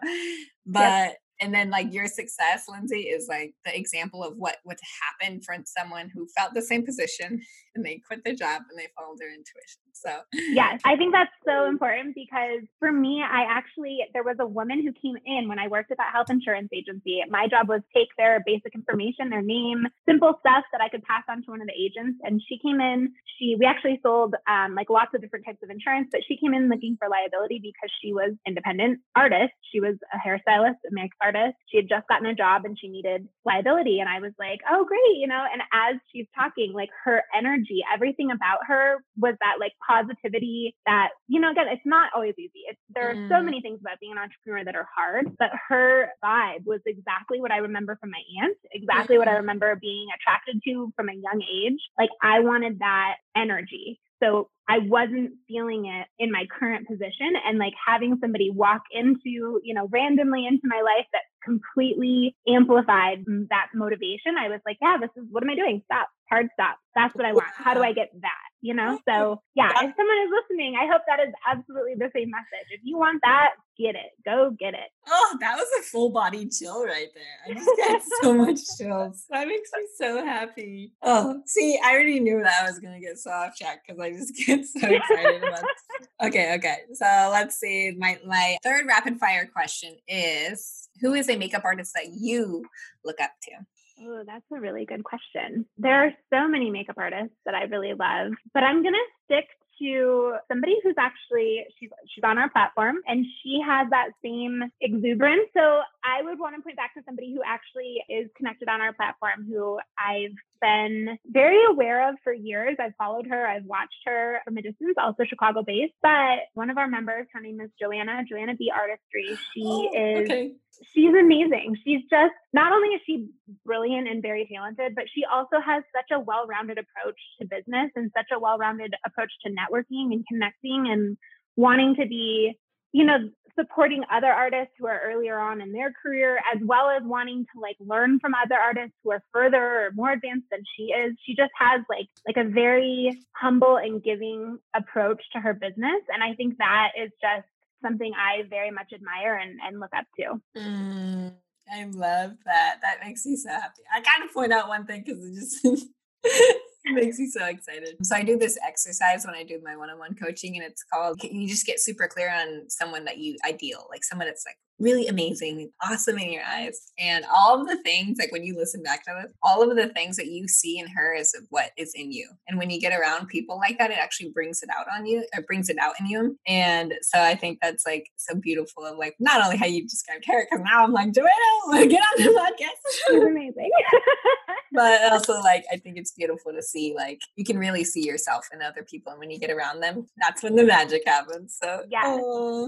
But 0.65 0.81
yep 0.81 1.17
and 1.39 1.53
then 1.53 1.69
like 1.69 1.93
your 1.93 2.07
success 2.07 2.65
Lynzie 2.69 3.07
is 3.09 3.27
like 3.29 3.53
the 3.65 3.77
example 3.77 4.23
of 4.23 4.33
what 4.37 4.57
would 4.65 4.79
happen 5.19 5.41
for 5.41 5.55
someone 5.65 6.09
who 6.13 6.27
felt 6.35 6.53
the 6.53 6.61
same 6.61 6.85
position 6.85 7.41
and 7.75 7.85
they 7.85 8.01
quit 8.07 8.23
their 8.23 8.35
job 8.35 8.63
and 8.69 8.77
they 8.77 8.87
followed 8.97 9.17
their 9.19 9.29
intuition 9.29 9.81
so 10.01 10.21
yes 10.33 10.79
i 10.85 10.95
think 10.95 11.13
that's 11.13 11.31
so 11.45 11.65
important 11.69 12.15
because 12.15 12.61
for 12.79 12.91
me 12.91 13.21
i 13.21 13.45
actually 13.49 13.99
there 14.13 14.23
was 14.23 14.37
a 14.39 14.45
woman 14.45 14.81
who 14.81 14.91
came 14.93 15.17
in 15.25 15.47
when 15.47 15.59
i 15.59 15.67
worked 15.67 15.91
at 15.91 15.97
that 15.97 16.11
health 16.13 16.29
insurance 16.29 16.69
agency 16.73 17.21
my 17.29 17.47
job 17.47 17.67
was 17.67 17.81
take 17.93 18.09
their 18.17 18.41
basic 18.45 18.73
information 18.75 19.29
their 19.29 19.41
name 19.41 19.85
simple 20.07 20.33
stuff 20.39 20.63
that 20.71 20.81
i 20.81 20.89
could 20.89 21.03
pass 21.03 21.23
on 21.29 21.43
to 21.43 21.51
one 21.51 21.61
of 21.61 21.67
the 21.67 21.73
agents 21.73 22.19
and 22.23 22.41
she 22.47 22.57
came 22.59 22.79
in 22.79 23.11
she 23.37 23.55
we 23.59 23.65
actually 23.65 23.99
sold 24.01 24.35
um, 24.47 24.75
like 24.75 24.89
lots 24.89 25.13
of 25.13 25.21
different 25.21 25.45
types 25.45 25.59
of 25.63 25.69
insurance 25.69 26.07
but 26.11 26.21
she 26.27 26.37
came 26.37 26.53
in 26.53 26.69
looking 26.69 26.95
for 26.99 27.09
liability 27.09 27.59
because 27.61 27.91
she 28.01 28.13
was 28.13 28.33
independent 28.47 28.99
artist 29.15 29.53
she 29.71 29.79
was 29.79 29.95
a 30.13 30.17
hairstylist 30.17 30.77
a 30.87 30.91
makeup 30.91 31.17
artist. 31.21 31.57
She 31.67 31.77
had 31.77 31.89
just 31.89 32.07
gotten 32.07 32.27
a 32.27 32.35
job 32.35 32.65
and 32.65 32.77
she 32.79 32.87
needed 32.87 33.27
liability. 33.45 33.99
And 33.99 34.09
I 34.09 34.19
was 34.19 34.33
like, 34.39 34.59
oh, 34.69 34.85
great. 34.85 35.17
You 35.17 35.27
know, 35.27 35.43
and 35.51 35.61
as 35.73 35.99
she's 36.11 36.27
talking, 36.35 36.73
like 36.73 36.89
her 37.03 37.23
energy, 37.35 37.83
everything 37.93 38.31
about 38.31 38.59
her 38.67 39.03
was 39.17 39.35
that 39.41 39.59
like 39.59 39.73
positivity 39.87 40.75
that, 40.85 41.09
you 41.27 41.39
know, 41.39 41.51
again, 41.51 41.67
it's 41.69 41.85
not 41.85 42.11
always 42.15 42.33
easy. 42.37 42.61
It's, 42.69 42.79
there 42.93 43.09
are 43.09 43.15
so 43.29 43.35
mm. 43.35 43.45
many 43.45 43.61
things 43.61 43.79
about 43.81 43.99
being 43.99 44.11
an 44.11 44.17
entrepreneur 44.17 44.65
that 44.65 44.75
are 44.75 44.87
hard, 44.95 45.35
but 45.37 45.49
her 45.69 46.09
vibe 46.23 46.65
was 46.65 46.81
exactly 46.85 47.39
what 47.39 47.51
I 47.51 47.57
remember 47.57 47.97
from 47.99 48.11
my 48.11 48.21
aunt, 48.43 48.57
exactly 48.71 49.15
mm-hmm. 49.15 49.19
what 49.19 49.27
I 49.27 49.31
mm-hmm. 49.31 49.41
remember 49.41 49.75
being 49.79 50.07
attracted 50.15 50.61
to 50.65 50.91
from 50.95 51.09
a 51.09 51.13
young 51.13 51.41
age. 51.41 51.79
Like 51.97 52.09
I 52.21 52.41
wanted 52.41 52.79
that 52.79 53.15
energy. 53.35 53.99
So 54.21 54.49
I 54.67 54.79
wasn't 54.79 55.33
feeling 55.47 55.85
it 55.85 56.07
in 56.17 56.31
my 56.31 56.45
current 56.59 56.87
position. 56.87 57.33
And 57.45 57.59
like 57.59 57.73
having 57.85 58.17
somebody 58.19 58.49
walk 58.49 58.81
into, 58.91 59.61
you 59.63 59.73
know, 59.73 59.87
randomly 59.91 60.45
into 60.45 60.63
my 60.65 60.81
life 60.81 61.05
that 61.13 61.21
completely 61.43 62.35
amplified 62.47 63.23
that 63.49 63.67
motivation, 63.73 64.35
I 64.39 64.49
was 64.49 64.59
like, 64.65 64.77
yeah, 64.81 64.97
this 64.99 65.11
is 65.15 65.23
what 65.29 65.43
am 65.43 65.49
I 65.49 65.55
doing? 65.55 65.81
Stop, 65.85 66.09
hard 66.29 66.47
stop. 66.53 66.77
That's 66.95 67.15
what 67.15 67.25
I 67.25 67.33
want. 67.33 67.47
How 67.53 67.73
do 67.73 67.81
I 67.81 67.93
get 67.93 68.09
that? 68.21 68.46
You 68.61 68.73
know? 68.73 68.99
So 69.07 69.41
yeah, 69.55 69.69
if 69.69 69.93
someone 69.95 70.17
is 70.23 70.31
listening, 70.31 70.75
I 70.81 70.87
hope 70.87 71.03
that 71.07 71.19
is 71.19 71.33
absolutely 71.47 71.95
the 71.95 72.09
same 72.13 72.31
message. 72.31 72.67
If 72.71 72.81
you 72.83 72.97
want 72.97 73.21
that, 73.23 73.51
get 73.77 73.95
it. 73.95 74.11
Go 74.25 74.51
get 74.57 74.73
it. 74.73 74.89
Oh, 75.07 75.37
that 75.39 75.55
was 75.55 75.67
a 75.79 75.83
full 75.83 76.09
body 76.09 76.47
chill 76.49 76.83
right 76.83 77.07
there. 77.13 77.23
I 77.45 77.53
just 77.53 77.69
get 77.77 78.01
so 78.21 78.33
much 78.33 78.59
chills. 78.77 79.25
That 79.29 79.47
makes 79.47 79.69
me 79.73 79.83
so 79.95 80.25
happy. 80.25 80.91
Oh, 81.03 81.41
see, 81.45 81.79
I 81.83 81.93
already 81.93 82.19
knew 82.19 82.41
that 82.41 82.63
I 82.63 82.69
was 82.69 82.79
gonna 82.79 82.99
get 82.99 83.17
so 83.19 83.31
off 83.31 83.55
track 83.55 83.83
because 83.85 83.99
I 84.01 84.11
just 84.11 84.35
get 84.45 84.65
so 84.65 84.87
excited 84.87 85.43
about 85.43 85.61
this. 85.61 86.07
Okay, 86.19 86.55
okay. 86.55 86.77
So 86.93 87.05
let's 87.31 87.57
see. 87.59 87.95
My 87.97 88.17
my 88.25 88.57
third 88.63 88.87
rapid 88.87 89.19
fire 89.19 89.45
question 89.45 89.95
is 90.07 90.89
who 90.99 91.13
is 91.13 91.29
a 91.29 91.37
makeup 91.37 91.63
artist 91.63 91.93
that 91.93 92.07
you 92.11 92.65
look 93.05 93.21
up 93.21 93.31
to? 93.43 93.51
Oh, 94.01 94.23
that's 94.25 94.45
a 94.51 94.59
really 94.59 94.85
good 94.85 95.03
question. 95.03 95.65
There 95.77 95.93
mm. 95.93 96.07
are 96.07 96.13
so 96.29 96.47
many 96.47 96.69
makeup 96.69 96.97
artists 96.97 97.35
that 97.45 97.55
I 97.55 97.63
really 97.63 97.93
love, 97.93 98.33
but 98.53 98.63
I'm 98.63 98.83
going 98.83 98.93
to 98.93 99.25
stick 99.25 99.47
to 99.79 100.35
somebody 100.47 100.75
who's 100.83 100.95
actually 100.97 101.65
she's 101.79 101.89
she's 102.13 102.23
on 102.23 102.37
our 102.37 102.49
platform 102.49 102.97
and 103.07 103.25
she 103.43 103.59
has 103.65 103.87
that 103.89 104.09
same 104.23 104.63
exuberance. 104.81 105.49
So 105.55 105.81
I 106.03 106.23
would 106.23 106.39
want 106.39 106.55
to 106.55 106.61
point 106.61 106.77
back 106.77 106.93
to 106.95 107.01
somebody 107.05 107.33
who 107.33 107.41
actually 107.45 108.01
is 108.09 108.29
connected 108.37 108.69
on 108.69 108.81
our 108.81 108.93
platform 108.93 109.45
who 109.47 109.79
I've 109.97 110.35
been 110.61 111.17
very 111.25 111.59
aware 111.69 112.09
of 112.09 112.15
for 112.23 112.33
years. 112.33 112.77
I've 112.79 112.95
followed 112.97 113.27
her, 113.27 113.45
I've 113.45 113.65
watched 113.65 114.01
her 114.05 114.39
from 114.43 114.57
a 114.57 114.61
distance, 114.61 114.95
also 114.97 115.23
Chicago 115.27 115.63
based. 115.63 115.93
But 116.01 116.47
one 116.53 116.69
of 116.69 116.77
our 116.77 116.87
members, 116.87 117.27
her 117.33 117.41
name 117.41 117.59
is 117.61 117.69
Joanna, 117.79 118.23
Joanna 118.29 118.55
B 118.55 118.71
Artistry. 118.73 119.37
She 119.53 119.63
oh, 119.65 119.89
is 119.93 120.25
okay. 120.25 120.55
she's 120.93 121.13
amazing. 121.13 121.77
She's 121.83 122.01
just 122.09 122.33
not 122.53 122.71
only 122.71 122.89
is 122.89 123.01
she 123.05 123.29
brilliant 123.65 124.07
and 124.07 124.21
very 124.21 124.47
talented, 124.51 124.95
but 124.95 125.05
she 125.13 125.23
also 125.25 125.57
has 125.63 125.83
such 125.95 126.15
a 126.15 126.19
well-rounded 126.19 126.77
approach 126.77 127.19
to 127.39 127.47
business 127.47 127.91
and 127.95 128.11
such 128.15 128.27
a 128.33 128.39
well-rounded 128.39 128.93
approach 129.05 129.31
to 129.45 129.51
networking 129.51 130.13
and 130.13 130.25
connecting 130.27 130.87
and 130.89 131.17
wanting 131.57 131.95
to 131.95 132.07
be 132.07 132.57
you 132.93 133.03
know 133.03 133.17
supporting 133.59 134.03
other 134.11 134.27
artists 134.27 134.73
who 134.77 134.85
are 134.85 135.01
earlier 135.03 135.37
on 135.39 135.61
in 135.61 135.71
their 135.73 135.91
career 135.91 136.37
as 136.53 136.61
well 136.63 136.89
as 136.89 137.01
wanting 137.03 137.43
to 137.53 137.59
like 137.59 137.75
learn 137.79 138.19
from 138.19 138.33
other 138.35 138.55
artists 138.55 138.95
who 139.03 139.11
are 139.11 139.23
further 139.33 139.57
or 139.57 139.91
more 139.95 140.11
advanced 140.11 140.45
than 140.51 140.61
she 140.75 140.83
is. 140.83 141.15
She 141.25 141.35
just 141.35 141.51
has 141.57 141.81
like 141.89 142.07
like 142.27 142.37
a 142.37 142.47
very 142.47 143.19
humble 143.35 143.77
and 143.77 144.01
giving 144.03 144.59
approach 144.75 145.23
to 145.33 145.39
her 145.39 145.53
business 145.53 146.01
and 146.13 146.23
i 146.23 146.33
think 146.35 146.57
that 146.57 146.91
is 147.01 147.11
just 147.21 147.47
something 147.81 148.11
i 148.15 148.43
very 148.49 148.71
much 148.71 148.91
admire 148.93 149.35
and, 149.35 149.59
and 149.65 149.79
look 149.79 149.91
up 149.95 150.05
to. 150.19 150.59
Mm, 150.59 151.33
i 151.73 151.85
love 151.85 152.37
that. 152.45 152.79
That 152.81 152.99
makes 153.03 153.25
me 153.25 153.35
so 153.35 153.49
happy. 153.49 153.81
I 153.93 154.01
gotta 154.01 154.31
point 154.33 154.53
out 154.53 154.67
one 154.67 154.85
thing 154.85 155.03
because 155.05 155.23
it 155.23 155.33
just 155.35 155.87
makes 156.93 157.19
me 157.19 157.27
so 157.27 157.45
excited. 157.45 157.95
So 158.03 158.15
I 158.15 158.23
do 158.23 158.37
this 158.37 158.57
exercise 158.65 159.25
when 159.25 159.35
I 159.35 159.43
do 159.43 159.59
my 159.63 159.75
one-on-one 159.75 160.15
coaching 160.15 160.55
and 160.55 160.65
it's 160.65 160.83
called 160.83 161.21
you 161.23 161.47
just 161.47 161.65
get 161.65 161.79
super 161.79 162.07
clear 162.07 162.33
on 162.33 162.69
someone 162.69 163.05
that 163.05 163.17
you 163.17 163.37
ideal, 163.47 163.87
like 163.91 164.03
someone 164.03 164.27
that's 164.27 164.45
like 164.45 164.57
really 164.79 165.07
amazing, 165.07 165.71
awesome 165.83 166.17
in 166.19 166.31
your 166.31 166.43
eyes. 166.43 166.91
And 166.99 167.25
all 167.33 167.59
of 167.59 167.67
the 167.67 167.81
things, 167.83 168.17
like 168.19 168.31
when 168.31 168.43
you 168.43 168.55
listen 168.55 168.83
back 168.83 169.03
to 169.05 169.19
it, 169.23 169.33
all 169.41 169.67
of 169.67 169.75
the 169.75 169.89
things 169.89 170.17
that 170.17 170.27
you 170.27 170.47
see 170.47 170.77
in 170.77 170.87
her 170.87 171.15
is 171.15 171.35
what 171.49 171.71
is 171.77 171.93
in 171.95 172.11
you. 172.11 172.29
And 172.47 172.57
when 172.57 172.69
you 172.69 172.79
get 172.79 172.97
around 172.97 173.27
people 173.27 173.57
like 173.57 173.77
that, 173.79 173.91
it 173.91 173.97
actually 173.97 174.29
brings 174.29 174.61
it 174.61 174.69
out 174.69 174.85
on 174.95 175.05
you, 175.05 175.25
it 175.33 175.47
brings 175.47 175.69
it 175.69 175.77
out 175.79 175.93
in 175.99 176.05
you. 176.05 176.37
And 176.47 176.93
so 177.01 177.19
I 177.19 177.35
think 177.35 177.59
that's 177.61 177.85
like 177.85 178.09
so 178.17 178.35
beautiful 178.35 178.85
of 178.85 178.97
like 178.97 179.15
not 179.19 179.43
only 179.43 179.57
how 179.57 179.65
you 179.65 179.83
described 179.83 180.25
her, 180.27 180.45
because 180.49 180.63
now 180.63 180.83
I'm 180.83 180.93
like, 180.93 181.13
Joanna, 181.13 181.87
get 181.87 182.01
on 182.01 182.23
the 182.23 182.39
podcast. 182.39 183.09
She's 183.09 183.23
amazing. 183.23 183.71
but 184.77 185.11
also 185.11 185.39
like 185.39 185.65
I 185.73 185.77
think 185.77 185.97
it's 185.97 186.11
beautiful 186.11 186.53
to 186.53 186.61
see 186.61 186.93
like 186.95 187.19
you 187.35 187.43
can 187.43 187.57
really 187.57 187.83
see 187.83 188.05
yourself 188.05 188.47
in 188.53 188.61
other 188.61 188.83
people. 188.83 189.11
And 189.11 189.19
when 189.19 189.31
you 189.31 189.39
get 189.39 189.49
around 189.49 189.79
them, 189.79 190.05
that's 190.21 190.43
when 190.43 190.55
the 190.55 190.63
magic 190.63 191.01
happens. 191.07 191.57
So 191.61 191.83
yeah, 191.89 192.17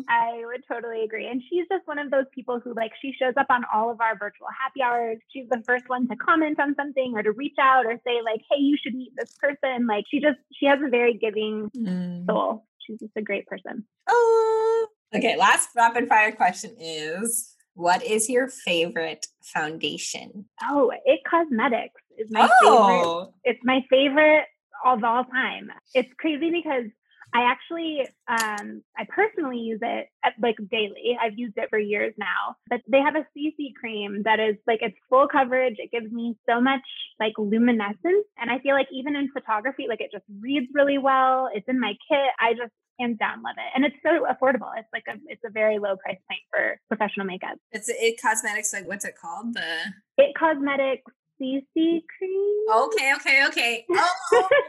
I 0.09 0.41
would 0.45 0.63
totally 0.67 1.03
agree. 1.03 1.27
And 1.27 1.41
she's 1.49 1.67
just 1.71 1.85
one 1.87 1.99
one 1.99 2.05
of 2.05 2.11
those 2.11 2.29
people 2.33 2.59
who 2.59 2.73
like 2.75 2.91
she 3.01 3.13
shows 3.19 3.33
up 3.37 3.47
on 3.49 3.63
all 3.73 3.91
of 3.91 4.01
our 4.01 4.17
virtual 4.17 4.47
happy 4.59 4.81
hours. 4.81 5.17
She's 5.29 5.47
the 5.49 5.61
first 5.65 5.85
one 5.87 6.07
to 6.07 6.15
comment 6.15 6.59
on 6.59 6.75
something 6.75 7.13
or 7.15 7.23
to 7.23 7.31
reach 7.31 7.55
out 7.61 7.85
or 7.85 7.99
say 8.05 8.21
like, 8.23 8.41
"Hey, 8.49 8.59
you 8.59 8.77
should 8.81 8.95
meet 8.95 9.11
this 9.17 9.35
person." 9.39 9.87
Like 9.87 10.05
she 10.09 10.19
just 10.19 10.39
she 10.53 10.65
has 10.65 10.79
a 10.85 10.89
very 10.89 11.13
giving 11.13 11.69
mm. 11.75 12.25
soul. 12.25 12.65
She's 12.79 12.99
just 12.99 13.13
a 13.15 13.21
great 13.21 13.45
person. 13.47 13.85
Oh. 14.07 14.87
Okay, 15.15 15.35
last 15.37 15.69
rapid 15.75 16.07
fire 16.07 16.31
question 16.31 16.75
is 16.79 17.55
what 17.73 18.03
is 18.03 18.29
your 18.29 18.47
favorite 18.47 19.25
foundation? 19.41 20.45
Oh, 20.63 20.91
It 21.05 21.21
Cosmetics 21.29 21.98
is 22.17 22.27
my 22.29 22.49
oh. 22.63 23.31
favorite. 23.31 23.33
It's 23.43 23.59
my 23.63 23.79
favorite 23.89 24.45
of 24.85 25.03
all 25.03 25.25
time. 25.25 25.69
It's 25.93 26.09
crazy 26.19 26.51
because 26.51 26.85
I 27.33 27.43
actually, 27.43 28.07
um, 28.27 28.81
I 28.97 29.05
personally 29.07 29.59
use 29.59 29.79
it 29.83 30.07
at, 30.23 30.33
like 30.41 30.55
daily. 30.71 31.17
I've 31.21 31.37
used 31.37 31.57
it 31.57 31.69
for 31.69 31.77
years 31.77 32.13
now. 32.17 32.55
But 32.69 32.81
they 32.87 32.99
have 32.99 33.15
a 33.15 33.25
CC 33.37 33.73
cream 33.79 34.23
that 34.25 34.39
is 34.39 34.55
like 34.65 34.79
it's 34.81 34.97
full 35.09 35.27
coverage. 35.27 35.75
It 35.77 35.91
gives 35.91 36.11
me 36.11 36.35
so 36.49 36.59
much 36.59 36.81
like 37.19 37.33
luminescence, 37.37 38.25
and 38.37 38.49
I 38.49 38.59
feel 38.59 38.73
like 38.73 38.87
even 38.91 39.15
in 39.15 39.29
photography, 39.31 39.85
like 39.87 40.01
it 40.01 40.11
just 40.11 40.25
reads 40.41 40.67
really 40.73 40.97
well. 40.97 41.49
It's 41.53 41.67
in 41.67 41.79
my 41.79 41.93
kit. 42.09 42.31
I 42.39 42.53
just 42.53 42.73
hands 42.99 43.17
down 43.19 43.43
love 43.43 43.55
it, 43.57 43.71
and 43.75 43.85
it's 43.85 43.95
so 44.01 44.25
affordable. 44.25 44.71
It's 44.75 44.89
like 44.91 45.05
a 45.07 45.19
it's 45.27 45.43
a 45.45 45.51
very 45.51 45.77
low 45.77 45.97
price 45.97 46.17
point 46.29 46.41
for 46.51 46.79
professional 46.87 47.27
makeup. 47.27 47.57
It's 47.71 47.89
it 47.89 48.19
cosmetics. 48.19 48.73
Like 48.73 48.87
what's 48.87 49.05
it 49.05 49.15
called? 49.15 49.53
The 49.53 49.93
it 50.17 50.35
cosmetics 50.35 51.11
CC 51.41 52.01
cream. 52.17 52.65
Okay, 52.73 53.13
okay, 53.15 53.45
okay. 53.47 53.85
Oh. 53.91 54.47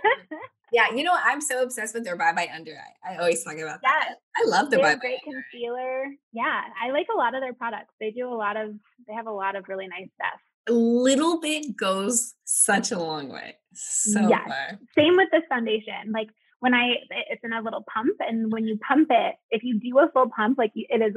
Yeah, 0.72 0.94
you 0.94 1.02
know 1.02 1.12
what? 1.12 1.22
I'm 1.24 1.40
so 1.40 1.62
obsessed 1.62 1.94
with 1.94 2.04
their 2.04 2.16
Bye 2.16 2.32
Bye 2.32 2.48
Under 2.54 2.72
Eye. 2.72 3.12
I 3.12 3.16
always 3.16 3.42
talk 3.42 3.54
about 3.54 3.80
yeah, 3.82 3.90
that. 3.90 4.14
I 4.36 4.48
love 4.48 4.70
the 4.70 4.78
Bye 4.78 4.94
Bye. 4.94 5.00
Great 5.00 5.20
concealer. 5.24 6.06
Yeah, 6.32 6.62
I 6.80 6.90
like 6.90 7.06
a 7.12 7.16
lot 7.16 7.34
of 7.34 7.40
their 7.40 7.54
products. 7.54 7.92
They 7.98 8.10
do 8.10 8.28
a 8.28 8.34
lot 8.34 8.56
of. 8.56 8.74
They 9.08 9.14
have 9.14 9.26
a 9.26 9.32
lot 9.32 9.56
of 9.56 9.68
really 9.68 9.88
nice 9.88 10.08
stuff. 10.14 10.40
A 10.68 10.72
little 10.72 11.40
bit 11.40 11.76
goes 11.76 12.34
such 12.44 12.92
a 12.92 12.98
long 12.98 13.28
way. 13.28 13.56
So 13.74 14.28
yes. 14.28 14.42
Far. 14.46 14.78
Same 14.96 15.16
with 15.16 15.28
this 15.32 15.42
foundation. 15.48 16.12
Like 16.12 16.28
when 16.60 16.74
I, 16.74 17.00
it's 17.30 17.42
in 17.42 17.52
a 17.52 17.62
little 17.62 17.84
pump. 17.92 18.16
And 18.20 18.52
when 18.52 18.66
you 18.66 18.78
pump 18.78 19.08
it, 19.10 19.34
if 19.50 19.62
you 19.64 19.80
do 19.80 19.98
a 19.98 20.10
full 20.12 20.30
pump, 20.34 20.58
like 20.58 20.72
it 20.74 21.02
is 21.02 21.14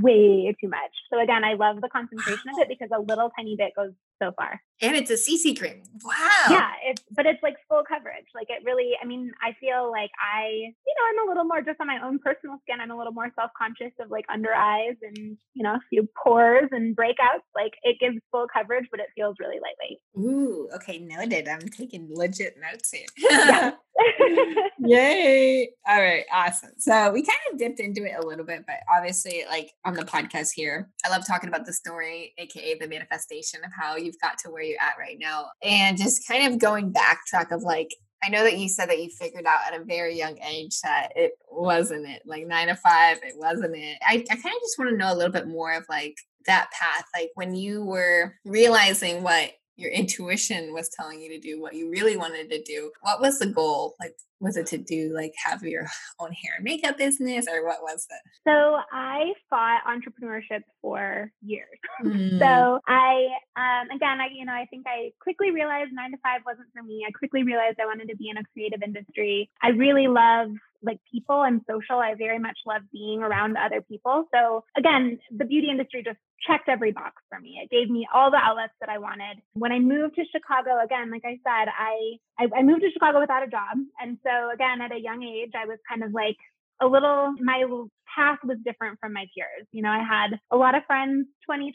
way 0.00 0.54
too 0.60 0.68
much. 0.68 0.94
So 1.12 1.20
again, 1.20 1.44
I 1.44 1.54
love 1.54 1.80
the 1.80 1.88
concentration 1.88 2.50
of 2.50 2.58
it 2.58 2.68
because 2.68 2.88
a 2.96 3.00
little 3.00 3.30
tiny 3.36 3.56
bit 3.56 3.72
goes 3.76 3.92
so 4.22 4.32
far. 4.36 4.60
And 4.80 4.96
it's 4.96 5.10
a 5.10 5.14
CC 5.14 5.58
cream. 5.58 5.82
Wow. 6.04 6.14
Yeah. 6.50 6.70
It's, 6.84 7.02
but 7.10 7.26
it's 7.26 7.42
like 7.42 7.56
full 7.68 7.82
coverage. 7.86 8.26
Like 8.34 8.46
it 8.48 8.62
really, 8.64 8.92
I 9.02 9.06
mean, 9.06 9.32
I 9.42 9.52
feel 9.60 9.90
like 9.90 10.10
I, 10.22 10.48
you 10.48 10.94
know, 10.94 11.04
I'm 11.10 11.26
a 11.26 11.28
little 11.28 11.44
more 11.44 11.62
just 11.62 11.80
on 11.80 11.86
my 11.86 11.98
own 12.04 12.18
personal 12.18 12.58
skin. 12.62 12.80
I'm 12.80 12.90
a 12.90 12.96
little 12.96 13.12
more 13.12 13.30
self 13.34 13.50
conscious 13.58 13.92
of 14.00 14.10
like 14.10 14.24
under 14.32 14.54
eyes 14.54 14.94
and, 15.02 15.36
you 15.54 15.62
know, 15.62 15.74
a 15.74 15.80
few 15.90 16.08
pores 16.22 16.68
and 16.70 16.96
breakouts. 16.96 17.44
Like 17.54 17.72
it 17.82 17.96
gives 18.00 18.16
full 18.30 18.46
coverage, 18.52 18.86
but 18.90 19.00
it 19.00 19.06
feels 19.16 19.36
really 19.40 19.58
lightweight. 19.58 19.98
Ooh, 20.16 20.68
okay. 20.76 20.98
Noted. 20.98 21.48
I'm 21.48 21.68
taking 21.68 22.08
legit 22.10 22.56
notes 22.60 22.92
here. 22.92 23.06
yeah. 23.18 23.72
Yay. 24.78 25.70
All 25.86 26.00
right. 26.00 26.24
Awesome. 26.32 26.72
So 26.78 27.10
we 27.12 27.22
kind 27.22 27.38
of 27.52 27.58
dipped 27.58 27.80
into 27.80 28.04
it 28.04 28.14
a 28.18 28.26
little 28.26 28.44
bit, 28.44 28.64
but 28.66 28.76
obviously, 28.94 29.44
like 29.48 29.72
on 29.84 29.94
the 29.94 30.04
podcast 30.04 30.50
here, 30.54 30.90
I 31.04 31.10
love 31.10 31.26
talking 31.26 31.48
about 31.48 31.66
the 31.66 31.72
story, 31.72 32.34
AKA 32.38 32.78
the 32.78 32.88
manifestation 32.88 33.60
of 33.64 33.70
how 33.78 33.96
you've 33.96 34.20
got 34.20 34.38
to 34.38 34.50
where 34.50 34.62
you're 34.62 34.80
at 34.80 34.98
right 34.98 35.16
now. 35.18 35.46
And 35.62 35.96
just 35.96 36.26
kind 36.28 36.52
of 36.52 36.60
going 36.60 36.92
backtrack 36.92 37.52
of 37.52 37.62
like, 37.62 37.94
I 38.22 38.28
know 38.28 38.44
that 38.44 38.58
you 38.58 38.68
said 38.68 38.88
that 38.88 39.02
you 39.02 39.10
figured 39.10 39.46
out 39.46 39.72
at 39.72 39.80
a 39.80 39.84
very 39.84 40.16
young 40.16 40.38
age 40.42 40.80
that 40.82 41.10
it 41.16 41.32
wasn't 41.50 42.08
it, 42.08 42.22
like 42.26 42.46
nine 42.46 42.68
to 42.68 42.76
five, 42.76 43.18
it 43.22 43.34
wasn't 43.36 43.76
it. 43.76 43.98
I, 44.06 44.14
I 44.14 44.34
kind 44.34 44.54
of 44.54 44.62
just 44.62 44.78
want 44.78 44.90
to 44.90 44.96
know 44.96 45.12
a 45.12 45.16
little 45.16 45.32
bit 45.32 45.46
more 45.46 45.72
of 45.72 45.84
like 45.88 46.16
that 46.46 46.70
path, 46.72 47.04
like 47.14 47.30
when 47.34 47.54
you 47.54 47.84
were 47.84 48.34
realizing 48.44 49.22
what 49.22 49.52
your 49.76 49.90
intuition 49.90 50.72
was 50.72 50.88
telling 50.88 51.20
you 51.20 51.28
to 51.30 51.38
do 51.38 51.60
what 51.60 51.74
you 51.74 51.90
really 51.90 52.16
wanted 52.16 52.50
to 52.50 52.62
do 52.62 52.90
what 53.02 53.20
was 53.20 53.38
the 53.38 53.46
goal? 53.46 53.94
Like 54.00 54.14
was 54.38 54.56
it 54.58 54.66
to 54.66 54.76
do 54.76 55.12
like 55.14 55.32
have 55.44 55.62
your 55.62 55.86
own 56.20 56.30
hair 56.32 56.54
and 56.56 56.64
makeup 56.64 56.98
business 56.98 57.46
or 57.50 57.64
what 57.64 57.82
was 57.82 58.06
it? 58.10 58.20
So 58.46 58.78
i 58.92 59.32
fought 59.48 59.82
entrepreneurship 59.86 60.62
for 60.82 61.30
years. 61.42 61.68
Mm. 62.06 62.38
so 62.38 62.78
i 62.86 63.26
um, 63.56 63.88
again 63.90 64.20
i 64.20 64.28
you 64.30 64.44
know 64.44 64.52
i 64.52 64.66
think 64.66 64.84
i 64.86 65.10
quickly 65.20 65.50
realized 65.50 65.92
nine 65.92 66.10
to 66.10 66.18
five 66.18 66.42
wasn't 66.44 66.68
for 66.74 66.82
me. 66.82 67.04
I 67.08 67.10
quickly 67.10 67.42
realized 67.42 67.78
i 67.80 67.86
wanted 67.86 68.08
to 68.10 68.16
be 68.16 68.28
in 68.28 68.36
a 68.36 68.44
creative 68.52 68.82
industry. 68.82 69.50
I 69.62 69.68
really 69.68 70.06
love 70.08 70.50
like 70.82 70.98
people 71.10 71.42
and 71.42 71.60
social. 71.68 71.98
I 71.98 72.14
very 72.14 72.38
much 72.38 72.58
love 72.66 72.82
being 72.92 73.22
around 73.22 73.56
other 73.56 73.80
people. 73.80 74.24
So 74.34 74.64
again, 74.76 75.18
the 75.36 75.44
beauty 75.44 75.68
industry 75.70 76.02
just 76.04 76.18
checked 76.46 76.68
every 76.68 76.92
box 76.92 77.22
for 77.28 77.40
me. 77.40 77.60
It 77.62 77.70
gave 77.70 77.90
me 77.90 78.06
all 78.12 78.30
the 78.30 78.36
outlets 78.36 78.74
that 78.80 78.88
I 78.88 78.98
wanted. 78.98 79.38
When 79.54 79.72
I 79.72 79.78
moved 79.78 80.16
to 80.16 80.24
Chicago, 80.30 80.82
again, 80.82 81.10
like 81.10 81.24
I 81.24 81.38
said, 81.42 81.68
I, 81.68 82.16
I, 82.38 82.46
I 82.58 82.62
moved 82.62 82.82
to 82.82 82.90
Chicago 82.92 83.20
without 83.20 83.42
a 83.42 83.48
job. 83.48 83.78
And 84.00 84.18
so 84.22 84.50
again, 84.52 84.80
at 84.80 84.92
a 84.92 85.00
young 85.00 85.22
age, 85.22 85.52
I 85.54 85.66
was 85.66 85.78
kind 85.88 86.02
of 86.02 86.12
like 86.12 86.36
a 86.80 86.86
little 86.86 87.34
my 87.40 87.64
path 88.14 88.38
was 88.44 88.58
different 88.64 88.98
from 89.00 89.12
my 89.12 89.26
peers. 89.34 89.66
You 89.72 89.82
know, 89.82 89.90
I 89.90 90.02
had 90.02 90.38
a 90.50 90.56
lot 90.56 90.74
of 90.74 90.84
friends, 90.86 91.26
20, 91.44 91.72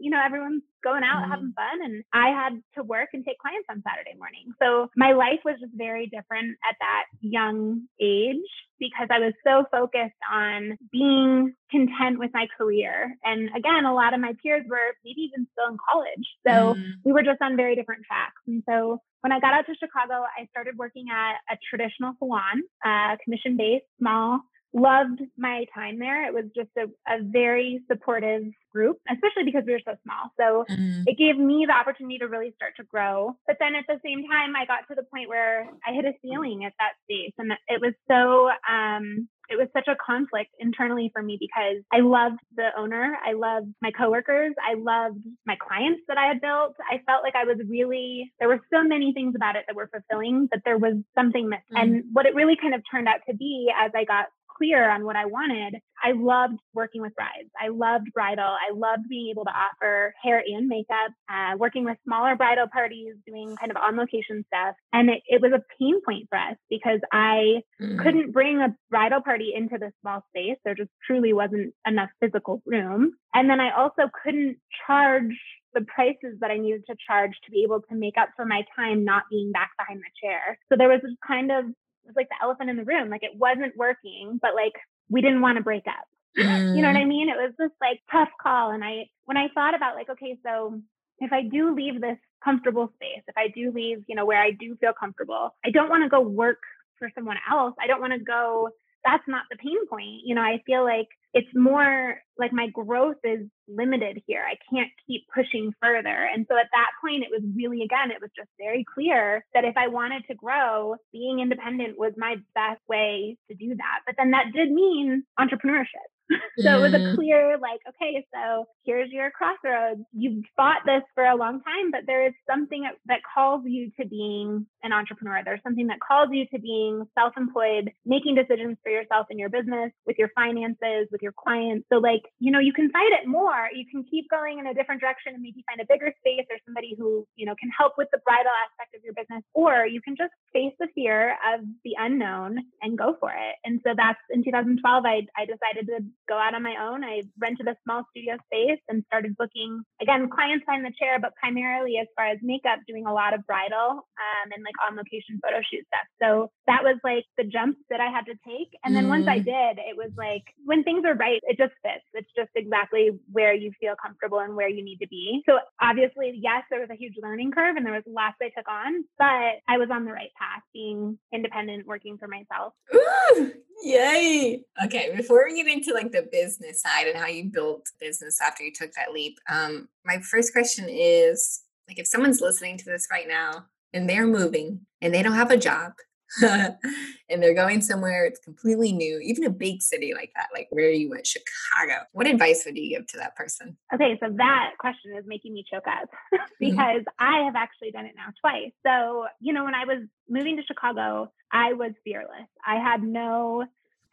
you 0.00 0.10
know, 0.10 0.20
everyone's 0.24 0.62
going 0.82 1.02
out 1.02 1.22
mm-hmm. 1.22 1.30
having 1.30 1.52
fun. 1.56 1.84
And 1.84 2.04
I 2.12 2.28
had 2.28 2.60
to 2.76 2.82
work 2.82 3.10
and 3.12 3.24
take 3.24 3.38
clients 3.38 3.66
on 3.70 3.82
Saturday 3.82 4.16
morning. 4.18 4.52
So 4.62 4.88
my 4.96 5.12
life 5.12 5.40
was 5.44 5.56
just 5.60 5.72
very 5.74 6.06
different 6.06 6.56
at 6.68 6.76
that 6.80 7.04
young 7.20 7.82
age 8.00 8.48
because 8.78 9.08
I 9.10 9.18
was 9.18 9.34
so 9.44 9.64
focused 9.72 10.18
on 10.30 10.78
being 10.92 11.54
content 11.70 12.18
with 12.18 12.30
my 12.32 12.46
career. 12.56 13.14
And 13.24 13.50
again, 13.56 13.84
a 13.84 13.94
lot 13.94 14.14
of 14.14 14.20
my 14.20 14.34
peers 14.42 14.64
were 14.68 14.94
maybe 15.04 15.22
even 15.22 15.46
still 15.52 15.72
in 15.72 15.78
college. 15.90 16.26
So 16.46 16.74
mm-hmm. 16.74 16.90
we 17.04 17.12
were 17.12 17.22
just 17.22 17.42
on 17.42 17.56
very 17.56 17.74
different 17.74 18.04
tracks. 18.06 18.40
And 18.46 18.62
so 18.68 19.00
when 19.20 19.32
I 19.32 19.40
got 19.40 19.54
out 19.54 19.66
to 19.66 19.74
Chicago, 19.74 20.22
I 20.22 20.46
started 20.50 20.78
working 20.78 21.06
at 21.10 21.38
a 21.52 21.58
traditional 21.68 22.14
salon, 22.18 22.62
uh, 22.84 23.16
commission 23.24 23.56
based, 23.56 23.84
small 23.98 24.40
loved 24.74 25.20
my 25.36 25.64
time 25.74 25.98
there. 25.98 26.26
It 26.26 26.34
was 26.34 26.44
just 26.54 26.70
a, 26.76 26.86
a 27.10 27.22
very 27.22 27.82
supportive 27.90 28.44
group, 28.72 28.98
especially 29.10 29.44
because 29.44 29.64
we 29.66 29.72
were 29.72 29.80
so 29.84 29.96
small. 30.04 30.30
So 30.38 30.64
mm-hmm. 30.70 31.02
it 31.06 31.16
gave 31.16 31.38
me 31.38 31.64
the 31.66 31.74
opportunity 31.74 32.18
to 32.18 32.28
really 32.28 32.52
start 32.56 32.74
to 32.76 32.84
grow. 32.84 33.36
But 33.46 33.56
then 33.58 33.74
at 33.74 33.84
the 33.88 33.98
same 34.04 34.28
time, 34.28 34.54
I 34.54 34.66
got 34.66 34.86
to 34.88 34.94
the 34.94 35.06
point 35.12 35.28
where 35.28 35.66
I 35.86 35.92
hit 35.92 36.04
a 36.04 36.12
ceiling 36.22 36.64
at 36.64 36.74
that 36.78 36.92
space. 37.04 37.32
And 37.38 37.52
it 37.68 37.80
was 37.80 37.94
so, 38.10 38.50
um, 38.70 39.28
it 39.48 39.56
was 39.56 39.68
such 39.72 39.88
a 39.88 39.96
conflict 39.96 40.50
internally 40.60 41.10
for 41.14 41.22
me 41.22 41.38
because 41.40 41.82
I 41.90 42.00
loved 42.00 42.38
the 42.54 42.68
owner. 42.76 43.16
I 43.26 43.32
loved 43.32 43.72
my 43.80 43.90
coworkers. 43.90 44.52
I 44.62 44.74
loved 44.74 45.24
my 45.46 45.56
clients 45.56 46.02
that 46.08 46.18
I 46.18 46.26
had 46.26 46.42
built. 46.42 46.74
I 46.90 47.00
felt 47.06 47.22
like 47.22 47.34
I 47.34 47.44
was 47.44 47.56
really, 47.66 48.30
there 48.38 48.48
were 48.48 48.60
so 48.70 48.84
many 48.84 49.14
things 49.14 49.34
about 49.34 49.56
it 49.56 49.64
that 49.66 49.74
were 49.74 49.88
fulfilling, 49.88 50.48
but 50.50 50.60
there 50.66 50.76
was 50.76 50.96
something 51.16 51.48
missing. 51.48 51.64
Mm-hmm. 51.72 51.94
And 51.94 52.04
what 52.12 52.26
it 52.26 52.34
really 52.34 52.56
kind 52.60 52.74
of 52.74 52.82
turned 52.90 53.08
out 53.08 53.20
to 53.28 53.34
be 53.34 53.72
as 53.74 53.90
I 53.96 54.04
got 54.04 54.26
clear 54.58 54.90
on 54.90 55.04
what 55.04 55.16
I 55.16 55.26
wanted, 55.26 55.80
I 56.02 56.12
loved 56.12 56.58
working 56.74 57.00
with 57.00 57.14
brides. 57.14 57.50
I 57.60 57.68
loved 57.68 58.12
bridal. 58.12 58.44
I 58.44 58.72
loved 58.74 59.08
being 59.08 59.30
able 59.30 59.44
to 59.44 59.50
offer 59.50 60.14
hair 60.22 60.42
and 60.46 60.68
makeup, 60.68 61.12
uh, 61.32 61.56
working 61.56 61.84
with 61.84 61.96
smaller 62.04 62.36
bridal 62.36 62.66
parties, 62.72 63.14
doing 63.26 63.56
kind 63.56 63.70
of 63.70 63.76
on 63.76 63.96
location 63.96 64.44
stuff. 64.46 64.74
And 64.92 65.10
it, 65.10 65.22
it 65.26 65.40
was 65.40 65.52
a 65.52 65.62
pain 65.78 66.00
point 66.04 66.28
for 66.28 66.38
us 66.38 66.56
because 66.68 67.00
I 67.12 67.62
mm. 67.80 67.98
couldn't 68.02 68.32
bring 68.32 68.60
a 68.60 68.74
bridal 68.90 69.22
party 69.22 69.52
into 69.54 69.78
the 69.78 69.92
small 70.00 70.24
space. 70.30 70.56
There 70.64 70.74
just 70.74 70.90
truly 71.06 71.32
wasn't 71.32 71.74
enough 71.86 72.10
physical 72.20 72.62
room. 72.66 73.12
And 73.34 73.48
then 73.50 73.60
I 73.60 73.70
also 73.76 74.10
couldn't 74.22 74.56
charge 74.86 75.36
the 75.74 75.82
prices 75.82 76.38
that 76.40 76.50
I 76.50 76.56
needed 76.56 76.84
to 76.88 76.96
charge 77.06 77.32
to 77.44 77.50
be 77.50 77.62
able 77.62 77.80
to 77.82 77.94
make 77.94 78.16
up 78.18 78.30
for 78.36 78.44
my 78.44 78.62
time 78.74 79.04
not 79.04 79.24
being 79.30 79.52
back 79.52 79.70
behind 79.78 80.00
the 80.00 80.26
chair. 80.26 80.58
So 80.68 80.76
there 80.76 80.88
was 80.88 81.00
this 81.02 81.12
kind 81.26 81.50
of 81.52 81.66
was 82.08 82.16
like 82.16 82.28
the 82.28 82.42
elephant 82.42 82.70
in 82.70 82.76
the 82.76 82.84
room. 82.84 83.10
Like 83.10 83.22
it 83.22 83.36
wasn't 83.36 83.76
working, 83.76 84.38
but 84.40 84.54
like 84.54 84.74
we 85.08 85.20
didn't 85.20 85.40
want 85.40 85.58
to 85.58 85.64
break 85.64 85.86
up. 85.86 86.06
Mm. 86.36 86.76
You 86.76 86.82
know 86.82 86.88
what 86.88 86.96
I 86.96 87.04
mm. 87.04 87.08
mean? 87.08 87.28
It 87.28 87.36
was 87.36 87.52
this 87.58 87.70
like 87.80 88.00
tough 88.10 88.30
call. 88.40 88.70
And 88.70 88.84
I, 88.84 89.08
when 89.24 89.36
I 89.36 89.48
thought 89.54 89.74
about 89.74 89.94
like, 89.94 90.10
okay, 90.10 90.38
so 90.44 90.80
if 91.18 91.32
I 91.32 91.42
do 91.42 91.74
leave 91.74 92.00
this 92.00 92.18
comfortable 92.44 92.92
space, 92.94 93.22
if 93.26 93.36
I 93.36 93.48
do 93.48 93.72
leave, 93.72 94.04
you 94.06 94.14
know, 94.14 94.26
where 94.26 94.40
I 94.40 94.50
do 94.52 94.76
feel 94.80 94.92
comfortable, 94.98 95.54
I 95.64 95.70
don't 95.70 95.88
want 95.88 96.04
to 96.04 96.08
go 96.08 96.20
work 96.20 96.62
for 96.98 97.10
someone 97.14 97.36
else. 97.50 97.74
I 97.80 97.86
don't 97.86 98.00
want 98.00 98.12
to 98.12 98.18
go, 98.18 98.70
that's 99.04 99.26
not 99.26 99.44
the 99.50 99.56
pain 99.56 99.86
point. 99.88 100.22
You 100.24 100.34
know, 100.34 100.42
I 100.42 100.62
feel 100.66 100.84
like 100.84 101.08
it's 101.34 101.48
more 101.54 102.20
like 102.38 102.52
my 102.52 102.68
growth 102.68 103.16
is 103.24 103.46
limited 103.68 104.22
here. 104.26 104.42
I 104.46 104.56
can't 104.72 104.90
keep 105.06 105.22
pushing 105.34 105.72
further. 105.82 106.28
And 106.32 106.46
so 106.48 106.56
at 106.56 106.68
that 106.72 106.90
point, 107.02 107.22
it 107.22 107.30
was 107.30 107.42
really, 107.54 107.82
again, 107.82 108.10
it 108.10 108.20
was 108.20 108.30
just 108.36 108.48
very 108.58 108.84
clear 108.94 109.44
that 109.54 109.64
if 109.64 109.76
I 109.76 109.88
wanted 109.88 110.24
to 110.28 110.34
grow, 110.34 110.96
being 111.12 111.40
independent 111.40 111.98
was 111.98 112.12
my 112.16 112.36
best 112.54 112.80
way 112.88 113.36
to 113.50 113.54
do 113.54 113.74
that. 113.76 114.00
But 114.06 114.14
then 114.16 114.30
that 114.30 114.52
did 114.54 114.70
mean 114.70 115.24
entrepreneurship. 115.38 116.08
so 116.58 116.78
it 116.78 116.82
was 116.82 116.94
a 116.94 116.98
mm. 116.98 117.14
clear, 117.14 117.58
like, 117.58 117.80
okay, 117.88 118.26
so 118.34 118.66
here's 118.84 119.10
your 119.10 119.30
crossroads. 119.30 120.00
You've 120.12 120.44
fought 120.56 120.82
this 120.84 121.02
for 121.14 121.24
a 121.24 121.36
long 121.36 121.62
time, 121.62 121.90
but 121.90 122.02
there 122.06 122.26
is 122.26 122.34
something 122.48 122.86
that 123.06 123.20
calls 123.34 123.62
you 123.64 123.90
to 123.98 124.06
being 124.06 124.66
an 124.82 124.92
entrepreneur. 124.92 125.42
There's 125.44 125.62
something 125.62 125.86
that 125.88 126.00
calls 126.00 126.28
you 126.32 126.46
to 126.52 126.58
being 126.58 127.06
self 127.18 127.34
employed, 127.36 127.90
making 128.06 128.34
decisions 128.34 128.76
for 128.82 128.90
yourself 128.90 129.26
in 129.30 129.38
your 129.38 129.48
business, 129.48 129.92
with 130.06 130.18
your 130.18 130.30
finances, 130.34 131.08
with 131.10 131.22
your 131.22 131.32
clients. 131.32 131.86
So, 131.92 131.98
like, 131.98 132.22
you 132.38 132.50
know, 132.52 132.60
you 132.60 132.72
can 132.72 132.90
fight 132.90 133.12
it 133.12 133.26
more. 133.26 133.68
You 133.74 133.84
can 133.90 134.04
keep 134.04 134.30
going 134.30 134.58
in 134.58 134.66
a 134.66 134.74
different 134.74 135.00
direction 135.00 135.34
and 135.34 135.42
maybe 135.42 135.64
find 135.68 135.80
a 135.80 135.88
bigger 135.88 136.12
space 136.20 136.46
or 136.50 136.56
somebody 136.64 136.94
who, 136.98 137.26
you 137.36 137.46
know, 137.46 137.54
can 137.58 137.70
help 137.76 137.94
with 137.98 138.08
the 138.12 138.20
bridal 138.24 138.52
aspect 138.66 138.94
of 138.94 139.02
your 139.04 139.14
business. 139.14 139.42
Or 139.54 139.86
you 139.86 140.00
can 140.00 140.16
just 140.16 140.32
face 140.52 140.74
the 140.78 140.88
fear 140.94 141.36
of 141.54 141.60
the 141.84 141.94
unknown 141.98 142.58
and 142.82 142.96
go 142.96 143.16
for 143.20 143.30
it. 143.30 143.56
And 143.64 143.80
so 143.84 143.94
that's 143.96 144.20
in 144.30 144.44
2012, 144.44 144.82
I, 145.04 145.26
I 145.36 145.44
decided 145.44 145.86
to 145.88 146.04
go 146.28 146.38
out 146.38 146.54
on 146.54 146.62
my 146.62 146.76
own. 146.80 147.04
I 147.04 147.22
rented 147.38 147.66
a 147.68 147.76
small 147.84 148.04
studio 148.10 148.36
space 148.46 148.80
and 148.88 149.04
started 149.06 149.36
booking, 149.36 149.82
again, 150.00 150.28
clients 150.30 150.64
behind 150.64 150.84
the 150.84 150.94
chair, 150.98 151.18
but 151.20 151.34
primarily 151.36 151.98
as 152.00 152.06
far 152.16 152.26
as 152.28 152.38
makeup, 152.42 152.80
doing 152.86 153.06
a 153.06 153.12
lot 153.12 153.34
of 153.34 153.46
bridal 153.46 154.06
um, 154.06 154.48
and 154.54 154.62
like 154.68 154.76
on 154.84 154.96
location 154.96 155.40
photo 155.42 155.64
shoot 155.64 155.84
stuff. 155.88 156.06
So 156.20 156.50
that 156.66 156.84
was 156.84 157.00
like 157.02 157.24
the 157.36 157.44
jumps 157.44 157.80
that 157.88 158.00
I 158.00 158.10
had 158.10 158.26
to 158.26 158.36
take. 158.46 158.68
And 158.84 158.94
then 158.94 159.06
mm. 159.06 159.16
once 159.16 159.26
I 159.26 159.40
mm. 159.40 159.44
did, 159.44 159.80
it 159.80 159.96
was 159.96 160.12
like 160.16 160.44
when 160.64 160.84
things 160.84 161.04
are 161.06 161.14
right, 161.14 161.40
it 161.44 161.56
just 161.56 161.72
fits. 161.82 162.04
It's 162.12 162.30
just 162.36 162.50
exactly 162.54 163.10
where 163.32 163.54
you 163.54 163.72
feel 163.80 163.94
comfortable 164.00 164.40
and 164.40 164.54
where 164.54 164.68
you 164.68 164.84
need 164.84 164.98
to 164.98 165.08
be. 165.08 165.42
So 165.48 165.58
obviously, 165.80 166.38
yes, 166.40 166.62
there 166.70 166.80
was 166.80 166.90
a 166.90 166.96
huge 166.96 167.14
learning 167.22 167.52
curve 167.52 167.76
and 167.76 167.86
there 167.86 167.94
was 167.94 168.04
lots 168.06 168.36
I 168.42 168.50
took 168.56 168.68
on, 168.68 169.04
but 169.18 169.64
I 169.68 169.78
was 169.78 169.88
on 169.90 170.04
the 170.04 170.12
right 170.12 170.30
path 170.38 170.62
being 170.72 171.18
independent, 171.32 171.86
working 171.86 172.18
for 172.18 172.28
myself. 172.28 172.74
Ooh, 172.94 173.52
yay. 173.82 174.62
Okay, 174.84 175.14
before 175.16 175.46
we 175.48 175.62
get 175.62 175.72
into 175.72 175.94
like 175.94 176.12
the 176.12 176.28
business 176.30 176.82
side 176.82 177.06
and 177.06 177.18
how 177.18 177.26
you 177.26 177.44
built 177.44 177.88
business 177.98 178.40
after 178.40 178.62
you 178.62 178.72
took 178.72 178.92
that 178.92 179.12
leap, 179.12 179.38
um, 179.50 179.88
my 180.04 180.20
first 180.20 180.52
question 180.52 180.88
is 180.88 181.62
like 181.88 181.98
if 181.98 182.06
someone's 182.06 182.40
listening 182.40 182.76
to 182.76 182.84
this 182.84 183.08
right 183.10 183.26
now 183.26 183.64
and 183.92 184.08
they're 184.08 184.26
moving 184.26 184.80
and 185.00 185.14
they 185.14 185.22
don't 185.22 185.34
have 185.34 185.50
a 185.50 185.56
job 185.56 185.92
and 186.42 187.42
they're 187.42 187.54
going 187.54 187.80
somewhere 187.80 188.26
it's 188.26 188.40
completely 188.40 188.92
new, 188.92 189.18
even 189.20 189.44
a 189.44 189.50
big 189.50 189.80
city 189.80 190.12
like 190.14 190.30
that, 190.36 190.48
like 190.52 190.68
where 190.70 190.90
you 190.90 191.08
went, 191.08 191.26
Chicago. 191.26 192.04
What 192.12 192.26
advice 192.26 192.64
would 192.66 192.76
you 192.76 192.96
give 192.96 193.06
to 193.08 193.16
that 193.16 193.34
person? 193.34 193.76
Okay, 193.94 194.18
so 194.22 194.28
that 194.36 194.72
question 194.78 195.16
is 195.16 195.24
making 195.26 195.54
me 195.54 195.64
choke 195.70 195.86
up 195.86 196.08
because 196.60 197.02
mm-hmm. 197.02 197.24
I 197.24 197.44
have 197.44 197.56
actually 197.56 197.92
done 197.92 198.04
it 198.04 198.14
now 198.14 198.32
twice. 198.40 198.72
So, 198.86 199.26
you 199.40 199.52
know, 199.52 199.64
when 199.64 199.74
I 199.74 199.84
was 199.86 200.06
moving 200.28 200.56
to 200.56 200.62
Chicago, 200.64 201.32
I 201.50 201.72
was 201.72 201.92
fearless. 202.04 202.48
I 202.66 202.76
had 202.76 203.02
no 203.02 203.64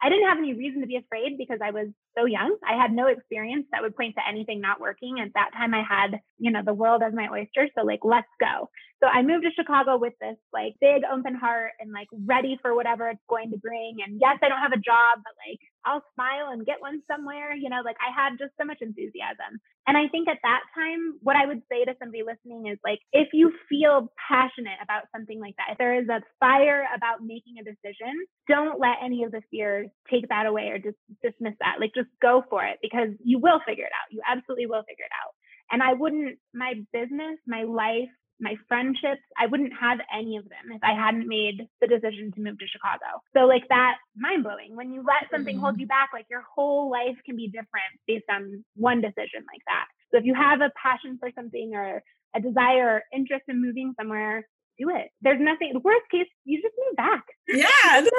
I 0.02 0.10
didn't 0.10 0.28
have 0.28 0.38
any 0.38 0.52
reason 0.52 0.82
to 0.82 0.86
be 0.86 0.96
afraid 0.96 1.38
because 1.38 1.60
I 1.64 1.70
was 1.70 1.88
so 2.16 2.24
young. 2.24 2.56
I 2.66 2.80
had 2.80 2.92
no 2.92 3.06
experience 3.06 3.66
that 3.72 3.82
would 3.82 3.96
point 3.96 4.14
to 4.16 4.22
anything 4.28 4.60
not 4.60 4.80
working. 4.80 5.16
At 5.20 5.34
that 5.34 5.50
time, 5.56 5.74
I 5.74 5.82
had, 5.82 6.20
you 6.38 6.50
know, 6.50 6.62
the 6.64 6.74
world 6.74 7.02
as 7.02 7.12
my 7.14 7.28
oyster. 7.30 7.68
So, 7.76 7.84
like, 7.84 8.00
let's 8.02 8.28
go. 8.40 8.68
So, 9.02 9.08
I 9.08 9.22
moved 9.22 9.44
to 9.44 9.50
Chicago 9.52 9.98
with 9.98 10.14
this 10.20 10.36
like 10.52 10.74
big 10.80 11.02
open 11.04 11.34
heart 11.34 11.72
and 11.80 11.92
like 11.92 12.08
ready 12.24 12.58
for 12.62 12.74
whatever 12.74 13.08
it's 13.08 13.20
going 13.28 13.50
to 13.50 13.58
bring. 13.58 13.98
And 14.06 14.18
yes, 14.20 14.38
I 14.42 14.48
don't 14.48 14.62
have 14.62 14.72
a 14.72 14.80
job, 14.80 15.20
but 15.22 15.34
like, 15.46 15.60
I'll 15.84 16.02
smile 16.14 16.52
and 16.52 16.66
get 16.66 16.80
one 16.80 17.02
somewhere. 17.10 17.54
You 17.54 17.68
know, 17.68 17.82
like 17.84 17.96
I 18.00 18.10
had 18.10 18.38
just 18.38 18.52
so 18.58 18.64
much 18.64 18.78
enthusiasm. 18.80 19.60
And 19.86 19.96
I 19.96 20.08
think 20.08 20.28
at 20.28 20.38
that 20.42 20.62
time, 20.74 21.14
what 21.22 21.36
I 21.36 21.46
would 21.46 21.62
say 21.70 21.84
to 21.84 21.94
somebody 22.00 22.24
listening 22.26 22.66
is 22.66 22.78
like, 22.82 22.98
if 23.12 23.28
you 23.32 23.52
feel 23.68 24.10
passionate 24.18 24.82
about 24.82 25.04
something 25.14 25.38
like 25.38 25.54
that, 25.58 25.72
if 25.72 25.78
there 25.78 25.94
is 25.94 26.08
a 26.08 26.22
fire 26.40 26.84
about 26.94 27.22
making 27.22 27.54
a 27.60 27.64
decision, 27.64 28.12
don't 28.48 28.80
let 28.80 28.98
any 29.04 29.22
of 29.22 29.30
the 29.30 29.42
fears 29.50 29.88
take 30.10 30.28
that 30.28 30.46
away 30.46 30.74
or 30.74 30.78
just 30.78 30.98
dismiss 31.22 31.54
that. 31.60 31.78
Like, 31.78 31.92
just 31.94 32.05
go 32.20 32.44
for 32.48 32.64
it 32.64 32.78
because 32.82 33.08
you 33.24 33.38
will 33.38 33.60
figure 33.66 33.84
it 33.84 33.92
out. 33.92 34.12
You 34.12 34.20
absolutely 34.26 34.66
will 34.66 34.82
figure 34.82 35.04
it 35.04 35.14
out. 35.24 35.32
And 35.70 35.82
I 35.82 35.94
wouldn't, 35.94 36.38
my 36.54 36.74
business, 36.92 37.38
my 37.46 37.64
life, 37.64 38.08
my 38.38 38.54
friendships, 38.68 39.22
I 39.38 39.46
wouldn't 39.46 39.72
have 39.80 39.98
any 40.14 40.36
of 40.36 40.44
them 40.44 40.72
if 40.72 40.82
I 40.82 40.92
hadn't 40.92 41.26
made 41.26 41.66
the 41.80 41.86
decision 41.86 42.32
to 42.32 42.40
move 42.40 42.58
to 42.58 42.66
Chicago. 42.66 43.22
So, 43.34 43.46
like, 43.46 43.66
that 43.68 43.96
mind 44.14 44.44
blowing. 44.44 44.76
When 44.76 44.92
you 44.92 45.02
let 45.02 45.30
something 45.30 45.56
mm-hmm. 45.56 45.64
hold 45.64 45.80
you 45.80 45.86
back, 45.86 46.10
like, 46.12 46.26
your 46.30 46.44
whole 46.54 46.90
life 46.90 47.16
can 47.24 47.36
be 47.36 47.48
different 47.48 47.96
based 48.06 48.26
on 48.30 48.64
one 48.74 49.00
decision 49.00 49.40
like 49.50 49.62
that. 49.66 49.86
So, 50.12 50.18
if 50.18 50.24
you 50.24 50.34
have 50.34 50.60
a 50.60 50.70
passion 50.80 51.16
for 51.18 51.30
something 51.34 51.74
or 51.74 52.02
a 52.34 52.40
desire 52.40 52.96
or 52.96 53.02
interest 53.12 53.44
in 53.48 53.62
moving 53.62 53.94
somewhere, 53.98 54.46
do 54.78 54.90
it. 54.90 55.10
There's 55.22 55.40
nothing. 55.40 55.72
The 55.72 55.80
worst 55.80 56.04
case, 56.10 56.26
you 56.44 56.60
just 56.62 56.74
move 56.86 56.96
back. 56.96 57.24
Yeah, 57.48 57.68
that's, 57.92 58.10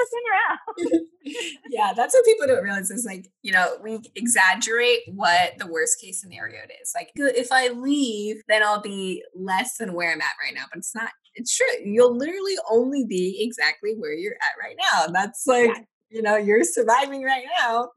yeah, 1.68 1.92
that's 1.94 2.14
what 2.14 2.24
people 2.24 2.46
don't 2.46 2.64
realize 2.64 2.90
is 2.90 3.04
like 3.04 3.30
you 3.42 3.52
know 3.52 3.76
we 3.82 4.00
exaggerate 4.16 5.00
what 5.08 5.58
the 5.58 5.66
worst 5.66 6.00
case 6.00 6.20
scenario 6.20 6.60
is. 6.80 6.92
Like 6.94 7.10
if 7.14 7.52
I 7.52 7.68
leave, 7.68 8.42
then 8.48 8.62
I'll 8.62 8.80
be 8.80 9.22
less 9.34 9.76
than 9.76 9.92
where 9.92 10.10
I'm 10.10 10.22
at 10.22 10.32
right 10.42 10.54
now. 10.54 10.64
But 10.72 10.78
it's 10.78 10.94
not. 10.94 11.10
It's 11.34 11.54
true. 11.54 11.66
You'll 11.84 12.16
literally 12.16 12.56
only 12.70 13.04
be 13.04 13.36
exactly 13.40 13.94
where 13.98 14.14
you're 14.14 14.32
at 14.32 14.66
right 14.66 14.76
now. 14.92 15.12
That's 15.12 15.46
like 15.46 15.68
yeah 15.76 15.82
you 16.10 16.22
know 16.22 16.36
you're 16.36 16.64
surviving 16.64 17.22
right 17.22 17.44
now. 17.60 17.90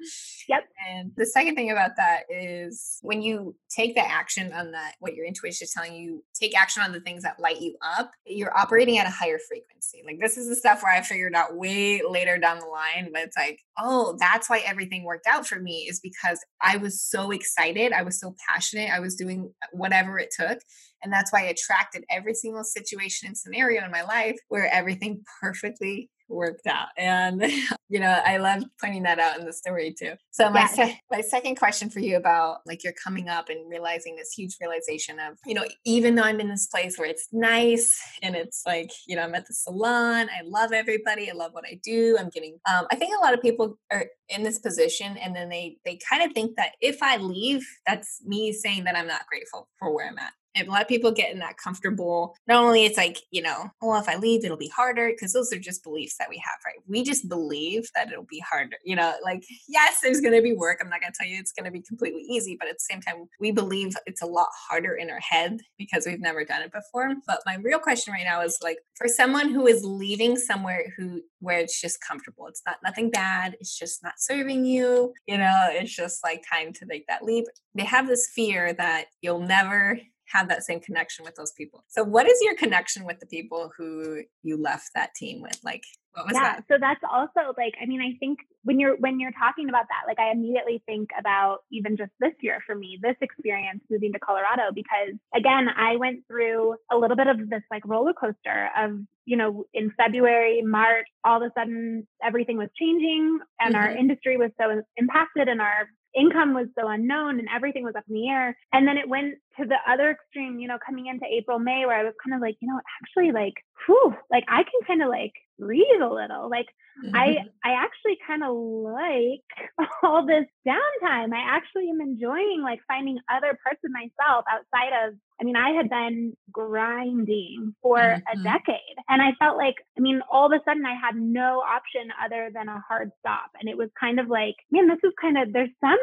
Yep. 0.48 0.68
And 0.90 1.12
the 1.16 1.26
second 1.26 1.56
thing 1.56 1.72
about 1.72 1.92
that 1.98 2.24
is 2.30 3.00
when 3.02 3.22
you 3.22 3.56
take 3.70 3.96
the 3.96 4.08
action 4.08 4.52
on 4.54 4.72
that 4.72 4.96
what 5.00 5.16
your 5.16 5.26
intuition 5.26 5.66
is 5.66 5.72
telling 5.72 5.96
you 5.96 6.24
take 6.40 6.58
action 6.58 6.84
on 6.84 6.92
the 6.92 7.00
things 7.00 7.24
that 7.24 7.40
light 7.40 7.62
you 7.62 7.76
up 7.98 8.12
you're 8.26 8.56
operating 8.58 8.98
at 8.98 9.08
a 9.08 9.12
higher 9.12 9.40
frequency. 9.48 10.02
Like 10.06 10.20
this 10.20 10.38
is 10.38 10.48
the 10.48 10.56
stuff 10.56 10.84
where 10.84 10.94
i 10.94 11.02
figured 11.02 11.36
out 11.36 11.56
way 11.56 12.02
later 12.08 12.38
down 12.38 12.60
the 12.60 12.66
line 12.66 13.10
but 13.14 13.24
it's 13.24 13.38
like 13.38 13.60
oh 13.78 14.16
that's 14.20 14.50
why 14.50 14.62
everything 14.66 15.04
worked 15.04 15.28
out 15.28 15.48
for 15.48 15.60
me 15.60 15.88
is 15.90 16.00
because 16.00 16.40
i 16.62 16.78
was 16.78 17.02
so 17.02 17.32
excited 17.32 17.92
i 17.92 18.02
was 18.02 18.20
so 18.20 18.36
passionate 18.48 18.90
i 18.92 19.00
was 19.00 19.16
doing 19.16 19.52
whatever 19.72 20.20
it 20.20 20.30
took 20.38 20.60
and 21.04 21.12
that's 21.12 21.32
why 21.32 21.42
I 21.42 21.46
attracted 21.46 22.04
every 22.10 22.34
single 22.34 22.64
situation 22.64 23.28
and 23.28 23.38
scenario 23.38 23.84
in 23.84 23.92
my 23.92 24.04
life 24.04 24.38
where 24.50 24.72
everything 24.72 25.24
perfectly 25.42 26.10
worked 26.32 26.68
out. 26.68 26.88
And, 26.98 27.42
you 27.90 28.00
know, 28.00 28.22
I 28.26 28.38
love 28.38 28.64
pointing 28.80 29.04
that 29.04 29.20
out 29.20 29.40
in 29.40 29.46
the 29.46 29.54
story 29.54 29.94
too. 29.98 30.14
So 30.32 30.50
my, 30.50 30.66
se- 30.66 31.00
my 31.12 31.22
second 31.22 31.56
question 31.56 31.90
for 31.90 32.00
you 32.00 32.18
about 32.18 32.60
like 32.66 32.84
you're 32.84 32.94
coming 32.94 33.30
up 33.30 33.50
and 33.50 33.70
realizing 33.70 34.16
this 34.16 34.32
huge 34.32 34.56
realization 34.60 35.20
of, 35.20 35.38
you 35.46 35.54
know, 35.54 35.66
even 35.86 36.16
though 36.16 36.24
I'm 36.24 36.40
in 36.40 36.50
this 36.50 36.68
place 36.68 36.98
where 36.98 37.08
it's 37.08 37.28
nice 37.32 38.00
and 38.22 38.36
it's 38.36 38.64
like, 38.66 38.92
you 39.08 39.16
know, 39.16 39.24
I'm 39.24 39.36
at 39.36 39.48
the 39.48 39.54
salon, 39.54 40.30
I 40.30 40.42
love 40.46 40.72
everybody, 40.72 41.30
I 41.30 41.34
love 41.34 41.52
what 41.54 41.66
I 41.66 41.80
do. 41.84 42.18
I'm 42.20 42.30
getting, 42.30 42.58
um, 42.72 42.86
I 42.92 42.96
think 42.96 43.16
a 43.16 43.22
lot 43.22 43.34
of 43.34 43.42
people 43.42 43.78
are 43.92 44.06
in 44.30 44.44
this 44.44 44.60
position 44.60 45.18
and 45.18 45.36
then 45.36 45.50
they, 45.50 45.78
they 45.86 46.00
kind 46.10 46.24
of 46.24 46.34
think 46.34 46.56
that 46.58 46.72
if 46.82 47.04
I 47.04 47.18
leave, 47.18 47.66
that's 47.86 48.22
me 48.26 48.54
saying 48.54 48.86
that 48.86 48.96
I'm 48.96 49.08
not 49.08 49.28
grateful 49.28 49.68
for 49.80 49.94
where 49.94 50.08
I'm 50.08 50.18
at 50.18 50.34
and 50.56 50.68
a 50.68 50.72
lot 50.72 50.82
of 50.82 50.88
people 50.88 51.12
get 51.12 51.32
in 51.32 51.40
that 51.40 51.58
comfortable 51.58 52.36
not 52.48 52.64
only 52.64 52.86
it's 52.86 52.98
like 52.98 53.18
you 53.32 53.42
know 53.42 53.70
well 53.82 54.00
if 54.00 54.08
i 54.10 54.16
leave 54.16 54.44
it'll 54.44 54.58
be 54.58 54.68
harder 54.70 55.10
because 55.10 55.34
those 55.34 55.52
are 55.54 55.60
just 55.60 55.84
beliefs 55.84 56.16
that 56.18 56.30
we 56.30 56.38
have 56.38 56.60
right? 56.66 56.76
We 56.88 57.04
just 57.04 57.30
believe 57.30 57.90
that 57.96 58.12
it'll 58.12 58.26
be 58.30 58.40
harder 58.40 58.78
you 58.84 58.96
know 58.96 59.14
like 59.24 59.44
yes 59.68 60.00
there's 60.02 60.22
going 60.22 60.34
to 60.34 60.42
be 60.42 60.54
work 60.54 60.80
i'm 60.82 60.90
not 60.90 61.02
going 61.02 61.12
to 61.12 61.18
tell 61.18 61.28
you 61.28 61.40
it's 61.40 61.52
going 61.52 61.66
to 61.66 61.72
be 61.72 61.82
completely 61.82 62.22
easy 62.22 62.56
but 62.60 62.68
at 62.68 62.76
the 62.76 62.94
same 62.94 63.02
time 63.02 63.28
we 63.40 63.52
believe 63.52 63.96
it's 64.06 64.22
a 64.22 64.26
lot 64.26 64.50
harder 64.70 64.96
in 64.96 65.10
our 65.10 65.20
head 65.20 65.60
because 65.78 66.06
we've 66.06 66.22
never 66.22 66.44
done 66.44 66.62
it 66.62 66.72
before 66.72 67.14
but 67.28 67.42
my 67.46 67.56
real 67.56 67.80
question 67.80 68.14
right 68.14 68.26
now 68.26 68.42
is 68.42 68.58
like 68.62 68.78
for 68.96 69.08
someone 69.08 69.50
who 69.50 69.68
is 69.68 69.84
leaving 69.84 70.38
somewhere 70.38 70.94
who 70.98 71.22
where 71.40 71.60
it's 71.60 71.80
just 71.80 72.00
comfortable 72.08 72.48
it's 72.48 72.62
not 72.66 72.78
nothing 72.84 73.10
bad 73.10 73.56
it's 73.60 73.78
just 73.78 74.04
not 74.04 74.14
serving 74.18 74.66
you 74.66 75.14
you 75.28 75.38
know 75.38 75.68
it's 75.72 75.96
just 75.96 76.24
like 76.24 76.44
time 76.52 76.74
to 76.74 76.86
make 76.86 77.06
that 77.08 77.24
leap 77.24 77.46
they 77.76 77.84
have 77.84 78.08
this 78.08 78.30
fear 78.34 78.74
that 78.74 79.06
you'll 79.22 79.40
never 79.40 80.00
have 80.32 80.50
that 80.50 80.64
same 80.64 80.80
connection 80.80 81.26
with 81.26 81.36
those 81.36 81.52
people. 81.52 81.84
So 81.88 82.04
what 82.04 82.28
is 82.28 82.40
your 82.42 82.56
connection 82.56 83.06
with 83.06 83.20
the 83.20 83.26
people 83.26 83.72
who 83.78 84.24
you 84.44 84.62
left 84.62 84.92
that 84.96 85.14
team 85.16 85.42
with? 85.42 85.60
Like 85.64 85.84
what 86.14 86.26
was 86.26 86.34
yeah, 86.36 86.56
that? 86.56 86.64
So 86.70 86.78
that's 86.80 87.02
also 87.10 87.54
like 87.58 87.74
I 87.82 87.86
mean 87.86 88.02
I 88.02 88.18
think 88.20 88.40
when 88.64 88.80
you're 88.80 88.98
when 88.98 89.20
you're 89.20 89.32
talking 89.32 89.70
about 89.70 89.86
that 89.90 90.08
like 90.08 90.20
I 90.20 90.32
immediately 90.32 90.84
think 90.86 91.10
about 91.18 91.60
even 91.72 91.96
just 91.96 92.12
this 92.20 92.34
year 92.42 92.62
for 92.66 92.76
me 92.76 93.00
this 93.02 93.16
experience 93.22 93.82
moving 93.90 94.12
to 94.14 94.20
Colorado 94.20 94.72
because 94.74 95.16
again 95.36 95.68
I 95.70 95.96
went 95.96 96.28
through 96.28 96.76
a 96.92 96.98
little 96.98 97.16
bit 97.16 97.28
of 97.28 97.50
this 97.50 97.64
like 97.72 97.86
roller 97.86 98.14
coaster 98.14 98.70
of 98.78 99.00
you 99.26 99.38
know 99.38 99.66
in 99.74 99.92
February 99.96 100.62
March 100.64 101.08
all 101.24 101.42
of 101.42 101.50
a 101.50 101.54
sudden 101.58 102.08
everything 102.24 102.58
was 102.58 102.70
changing 102.78 103.40
and 103.60 103.76
mm-hmm. 103.76 103.84
our 103.84 103.92
industry 103.96 104.38
was 104.38 104.52
so 104.60 104.82
impacted 104.98 105.48
and 105.48 105.62
our 105.62 105.88
income 106.16 106.54
was 106.54 106.68
so 106.78 106.88
unknown 106.88 107.40
and 107.40 107.48
everything 107.54 107.84
was 107.84 107.96
up 107.96 108.04
in 108.10 108.16
the 108.16 108.30
air. 108.30 108.58
And 108.74 108.88
then 108.88 108.98
it 108.98 109.08
went 109.08 109.36
to 109.60 109.66
the 109.66 109.78
other 109.90 110.12
extreme, 110.12 110.60
you 110.60 110.68
know, 110.68 110.78
coming 110.86 111.08
into 111.08 111.26
April, 111.26 111.60
May, 111.60 111.86
where 111.86 111.98
I 111.98 112.04
was 112.04 112.14
kind 112.24 112.36
of 112.36 112.42
like, 112.42 112.58
you 112.62 112.68
know, 112.68 112.80
actually 113.02 113.32
like, 113.32 113.54
whew, 113.86 114.16
like 114.30 114.44
I 114.48 114.64
can 114.64 114.82
kind 114.88 115.02
of 115.02 115.10
like 115.10 115.34
breathe 115.60 116.02
a 116.02 116.14
little. 116.14 116.50
Like 116.50 116.68
mm-hmm. 117.06 117.16
I 117.16 117.38
I 117.64 117.74
actually 117.74 118.18
kind 118.26 118.44
of 118.44 118.56
like 118.56 119.90
all 120.04 120.26
this 120.26 120.46
downtime. 120.68 121.34
I 121.34 121.44
actually 121.48 121.90
am 121.90 122.02
enjoying 122.02 122.62
like 122.64 122.80
finding 122.88 123.20
other 123.30 123.58
parts 123.64 123.82
of 123.86 123.92
myself 123.92 124.46
outside 124.50 125.08
of 125.08 125.16
I 125.42 125.44
mean, 125.44 125.56
I 125.56 125.72
had 125.72 125.90
been 125.90 126.38
grinding 126.52 127.74
for 127.82 127.98
mm-hmm. 127.98 128.40
a 128.40 128.44
decade 128.44 128.98
and 129.10 129.22
I 129.22 129.32
felt 129.40 129.58
like, 129.58 129.76
I 129.98 130.02
mean, 130.02 130.22
all 130.32 130.46
of 130.46 130.52
a 130.52 130.64
sudden 130.64 130.86
I 130.86 130.94
had 130.94 131.16
no 131.16 131.62
option 131.62 132.12
other 132.24 132.52
than 132.54 132.68
a 132.68 132.84
hard 132.88 133.12
stop. 133.20 133.50
And 133.60 133.68
it 133.68 133.76
was 133.76 133.90
kind 134.00 134.20
of 134.20 134.30
like, 134.30 134.56
man, 134.70 134.88
this 134.88 135.00
is 135.04 135.14
kind 135.20 135.40
of, 135.40 135.52
there's 135.52 135.72
some 135.82 135.98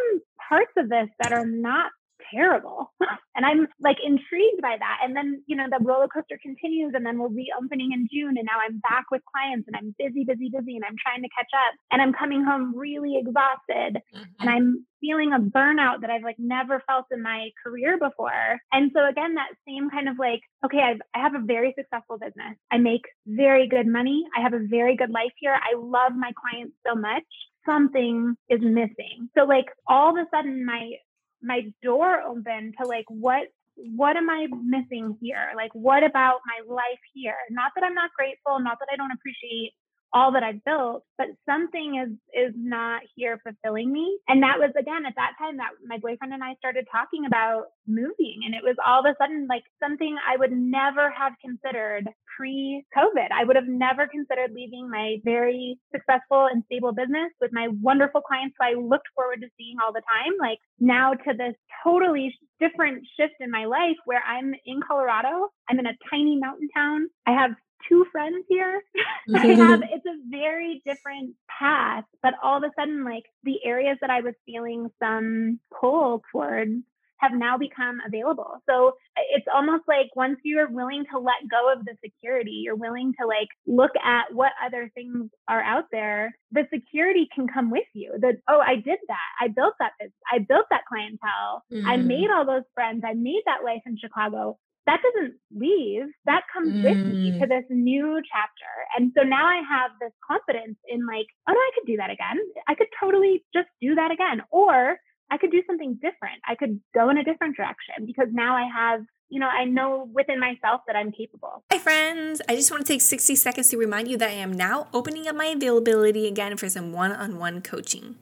parts 0.48 0.72
of 0.76 0.88
this 0.88 1.08
that 1.22 1.32
are 1.32 1.46
not 1.46 1.92
terrible. 2.30 2.92
and 3.36 3.44
I'm 3.44 3.68
like 3.80 3.98
intrigued 4.04 4.62
by 4.62 4.76
that. 4.78 4.98
And 5.02 5.16
then, 5.16 5.42
you 5.46 5.56
know, 5.56 5.66
the 5.70 5.82
roller 5.84 6.08
coaster 6.08 6.38
continues 6.42 6.92
and 6.94 7.04
then 7.04 7.18
we're 7.18 7.28
reopening 7.28 7.92
in 7.92 8.08
June. 8.12 8.36
And 8.36 8.46
now 8.46 8.58
I'm 8.64 8.78
back 8.80 9.06
with 9.10 9.22
clients 9.32 9.68
and 9.68 9.76
I'm 9.76 9.94
busy, 9.98 10.24
busy, 10.24 10.50
busy. 10.50 10.76
And 10.76 10.84
I'm 10.84 10.96
trying 11.00 11.22
to 11.22 11.28
catch 11.36 11.50
up. 11.54 11.74
And 11.90 12.02
I'm 12.02 12.12
coming 12.12 12.44
home 12.44 12.76
really 12.76 13.16
exhausted. 13.16 14.02
Mm-hmm. 14.14 14.40
And 14.40 14.50
I'm 14.50 14.86
feeling 15.00 15.32
a 15.32 15.38
burnout 15.38 16.00
that 16.00 16.10
I've 16.10 16.24
like 16.24 16.38
never 16.38 16.82
felt 16.86 17.06
in 17.12 17.22
my 17.22 17.50
career 17.62 17.98
before. 17.98 18.58
And 18.72 18.90
so 18.94 19.06
again, 19.08 19.34
that 19.34 19.54
same 19.66 19.90
kind 19.90 20.08
of 20.08 20.18
like, 20.18 20.40
okay, 20.64 20.80
I've, 20.82 21.00
I 21.14 21.20
have 21.20 21.34
a 21.34 21.44
very 21.44 21.74
successful 21.78 22.18
business. 22.18 22.56
I 22.70 22.78
make 22.78 23.02
very 23.26 23.68
good 23.68 23.86
money. 23.86 24.24
I 24.36 24.42
have 24.42 24.54
a 24.54 24.66
very 24.66 24.96
good 24.96 25.10
life 25.10 25.32
here. 25.38 25.54
I 25.54 25.76
love 25.78 26.12
my 26.16 26.32
clients 26.34 26.74
so 26.86 26.94
much 26.94 27.24
something 27.68 28.34
is 28.48 28.60
missing. 28.62 29.28
So 29.36 29.44
like 29.44 29.66
all 29.86 30.10
of 30.10 30.16
a 30.16 30.26
sudden 30.34 30.64
my 30.64 30.92
my 31.42 31.72
door 31.82 32.22
open 32.22 32.72
to 32.80 32.86
like 32.86 33.06
what 33.08 33.48
what 33.76 34.16
am 34.16 34.28
I 34.28 34.48
missing 34.64 35.16
here? 35.20 35.52
Like 35.54 35.70
what 35.72 36.02
about 36.02 36.40
my 36.46 36.74
life 36.74 37.00
here? 37.14 37.36
Not 37.50 37.72
that 37.76 37.84
I'm 37.84 37.94
not 37.94 38.10
grateful, 38.16 38.58
not 38.60 38.78
that 38.80 38.88
I 38.92 38.96
don't 38.96 39.12
appreciate 39.12 39.72
all 40.12 40.32
that 40.32 40.42
I've 40.42 40.64
built, 40.64 41.04
but 41.16 41.28
something 41.44 41.96
is 41.96 42.12
is 42.32 42.54
not 42.56 43.02
here 43.14 43.40
fulfilling 43.42 43.92
me. 43.92 44.18
And 44.28 44.42
that 44.42 44.58
was 44.58 44.70
again 44.78 45.04
at 45.06 45.14
that 45.16 45.32
time 45.38 45.58
that 45.58 45.70
my 45.84 45.98
boyfriend 45.98 46.32
and 46.32 46.42
I 46.42 46.54
started 46.56 46.86
talking 46.90 47.26
about 47.26 47.64
moving 47.86 48.40
and 48.44 48.54
it 48.54 48.62
was 48.62 48.76
all 48.84 49.00
of 49.00 49.06
a 49.06 49.14
sudden 49.20 49.46
like 49.48 49.64
something 49.82 50.16
I 50.26 50.36
would 50.36 50.52
never 50.52 51.10
have 51.10 51.32
considered 51.44 52.08
pre-COVID. 52.36 53.28
I 53.32 53.44
would 53.44 53.56
have 53.56 53.66
never 53.66 54.06
considered 54.06 54.52
leaving 54.54 54.88
my 54.90 55.16
very 55.24 55.78
successful 55.92 56.48
and 56.50 56.62
stable 56.66 56.92
business 56.92 57.32
with 57.40 57.52
my 57.52 57.68
wonderful 57.82 58.20
clients 58.20 58.56
who 58.58 58.66
I 58.66 58.80
looked 58.80 59.08
forward 59.14 59.40
to 59.40 59.48
seeing 59.58 59.76
all 59.84 59.92
the 59.92 60.02
time. 60.06 60.32
Like 60.40 60.58
now 60.78 61.14
to 61.14 61.34
this 61.36 61.54
totally 61.82 62.34
different 62.60 63.06
shift 63.18 63.34
in 63.40 63.50
my 63.50 63.64
life 63.66 63.96
where 64.04 64.22
I'm 64.26 64.54
in 64.64 64.80
Colorado. 64.86 65.48
I'm 65.68 65.78
in 65.78 65.86
a 65.86 65.96
tiny 66.10 66.38
mountain 66.38 66.68
town. 66.74 67.08
I 67.26 67.32
have 67.32 67.50
two 67.88 68.06
friends 68.10 68.44
here. 68.48 68.82
I 69.34 69.46
have 69.46 69.82
it's 69.90 70.06
a 70.06 70.18
very 70.30 70.82
different 70.84 71.34
path, 71.48 72.04
but 72.22 72.34
all 72.42 72.58
of 72.58 72.64
a 72.64 72.72
sudden, 72.78 73.04
like 73.04 73.24
the 73.44 73.58
areas 73.64 73.98
that 74.00 74.10
I 74.10 74.20
was 74.20 74.34
feeling 74.46 74.88
some 75.00 75.60
pull 75.80 76.22
towards 76.32 76.82
have 77.18 77.32
now 77.34 77.58
become 77.58 77.98
available. 78.06 78.62
So 78.68 78.92
it's 79.32 79.46
almost 79.52 79.82
like 79.86 80.06
once 80.14 80.38
you're 80.44 80.70
willing 80.70 81.04
to 81.12 81.18
let 81.18 81.48
go 81.50 81.72
of 81.72 81.84
the 81.84 81.96
security, 82.02 82.62
you're 82.64 82.76
willing 82.76 83.12
to 83.20 83.26
like 83.26 83.48
look 83.66 83.90
at 84.04 84.32
what 84.32 84.52
other 84.64 84.90
things 84.94 85.28
are 85.48 85.62
out 85.62 85.84
there, 85.90 86.34
the 86.52 86.62
security 86.72 87.28
can 87.34 87.48
come 87.48 87.70
with 87.70 87.86
you. 87.92 88.14
That, 88.20 88.36
oh, 88.48 88.60
I 88.64 88.76
did 88.76 88.98
that. 89.08 89.28
I 89.40 89.48
built 89.48 89.74
that 89.80 89.92
business. 89.98 90.14
I 90.32 90.38
built 90.38 90.66
that 90.70 90.82
clientele. 90.88 91.64
Mm-hmm. 91.72 91.88
I 91.88 91.96
made 91.96 92.30
all 92.32 92.46
those 92.46 92.62
friends. 92.74 93.02
I 93.04 93.14
made 93.14 93.42
that 93.46 93.64
life 93.64 93.82
in 93.84 93.98
Chicago 93.98 94.58
that 94.88 95.04
doesn't 95.04 95.34
leave. 95.52 96.08
That 96.24 96.48
comes 96.50 96.72
mm. 96.72 96.82
with 96.82 96.96
me 96.96 97.32
to 97.38 97.44
mm. 97.44 97.48
this 97.48 97.64
new 97.68 98.22
chapter. 98.24 98.72
And 98.96 99.12
so 99.16 99.22
now 99.22 99.46
I 99.46 99.60
have 99.68 99.90
this 100.00 100.12
confidence 100.26 100.78
in 100.88 101.04
like, 101.06 101.28
oh 101.46 101.52
no, 101.52 101.60
I 101.60 101.70
could 101.76 101.86
do 101.86 101.98
that 101.98 102.08
again. 102.08 102.38
I 102.66 102.74
could 102.74 102.88
totally 102.98 103.44
just 103.54 103.68
do 103.82 103.94
that 103.96 104.10
again. 104.10 104.40
Or 104.50 104.96
I 105.30 105.36
could 105.36 105.50
do 105.50 105.62
something 105.66 106.00
different. 106.00 106.40
I 106.48 106.54
could 106.54 106.80
go 106.94 107.10
in 107.10 107.18
a 107.18 107.24
different 107.24 107.56
direction 107.56 108.06
because 108.06 108.28
now 108.32 108.56
I 108.56 108.66
have, 108.74 109.00
you 109.28 109.38
know, 109.38 109.48
I 109.48 109.64
know 109.66 110.08
within 110.14 110.40
myself 110.40 110.80
that 110.86 110.96
I'm 110.96 111.12
capable. 111.12 111.64
Hi, 111.70 111.78
friends. 111.78 112.40
I 112.48 112.56
just 112.56 112.70
want 112.70 112.86
to 112.86 112.90
take 112.90 113.02
60 113.02 113.36
seconds 113.36 113.68
to 113.68 113.76
remind 113.76 114.08
you 114.08 114.16
that 114.16 114.30
I 114.30 114.40
am 114.40 114.52
now 114.52 114.88
opening 114.94 115.28
up 115.28 115.36
my 115.36 115.46
availability 115.46 116.26
again 116.26 116.56
for 116.56 116.70
some 116.70 116.92
one 116.92 117.12
on 117.12 117.38
one 117.38 117.60
coaching. 117.60 118.16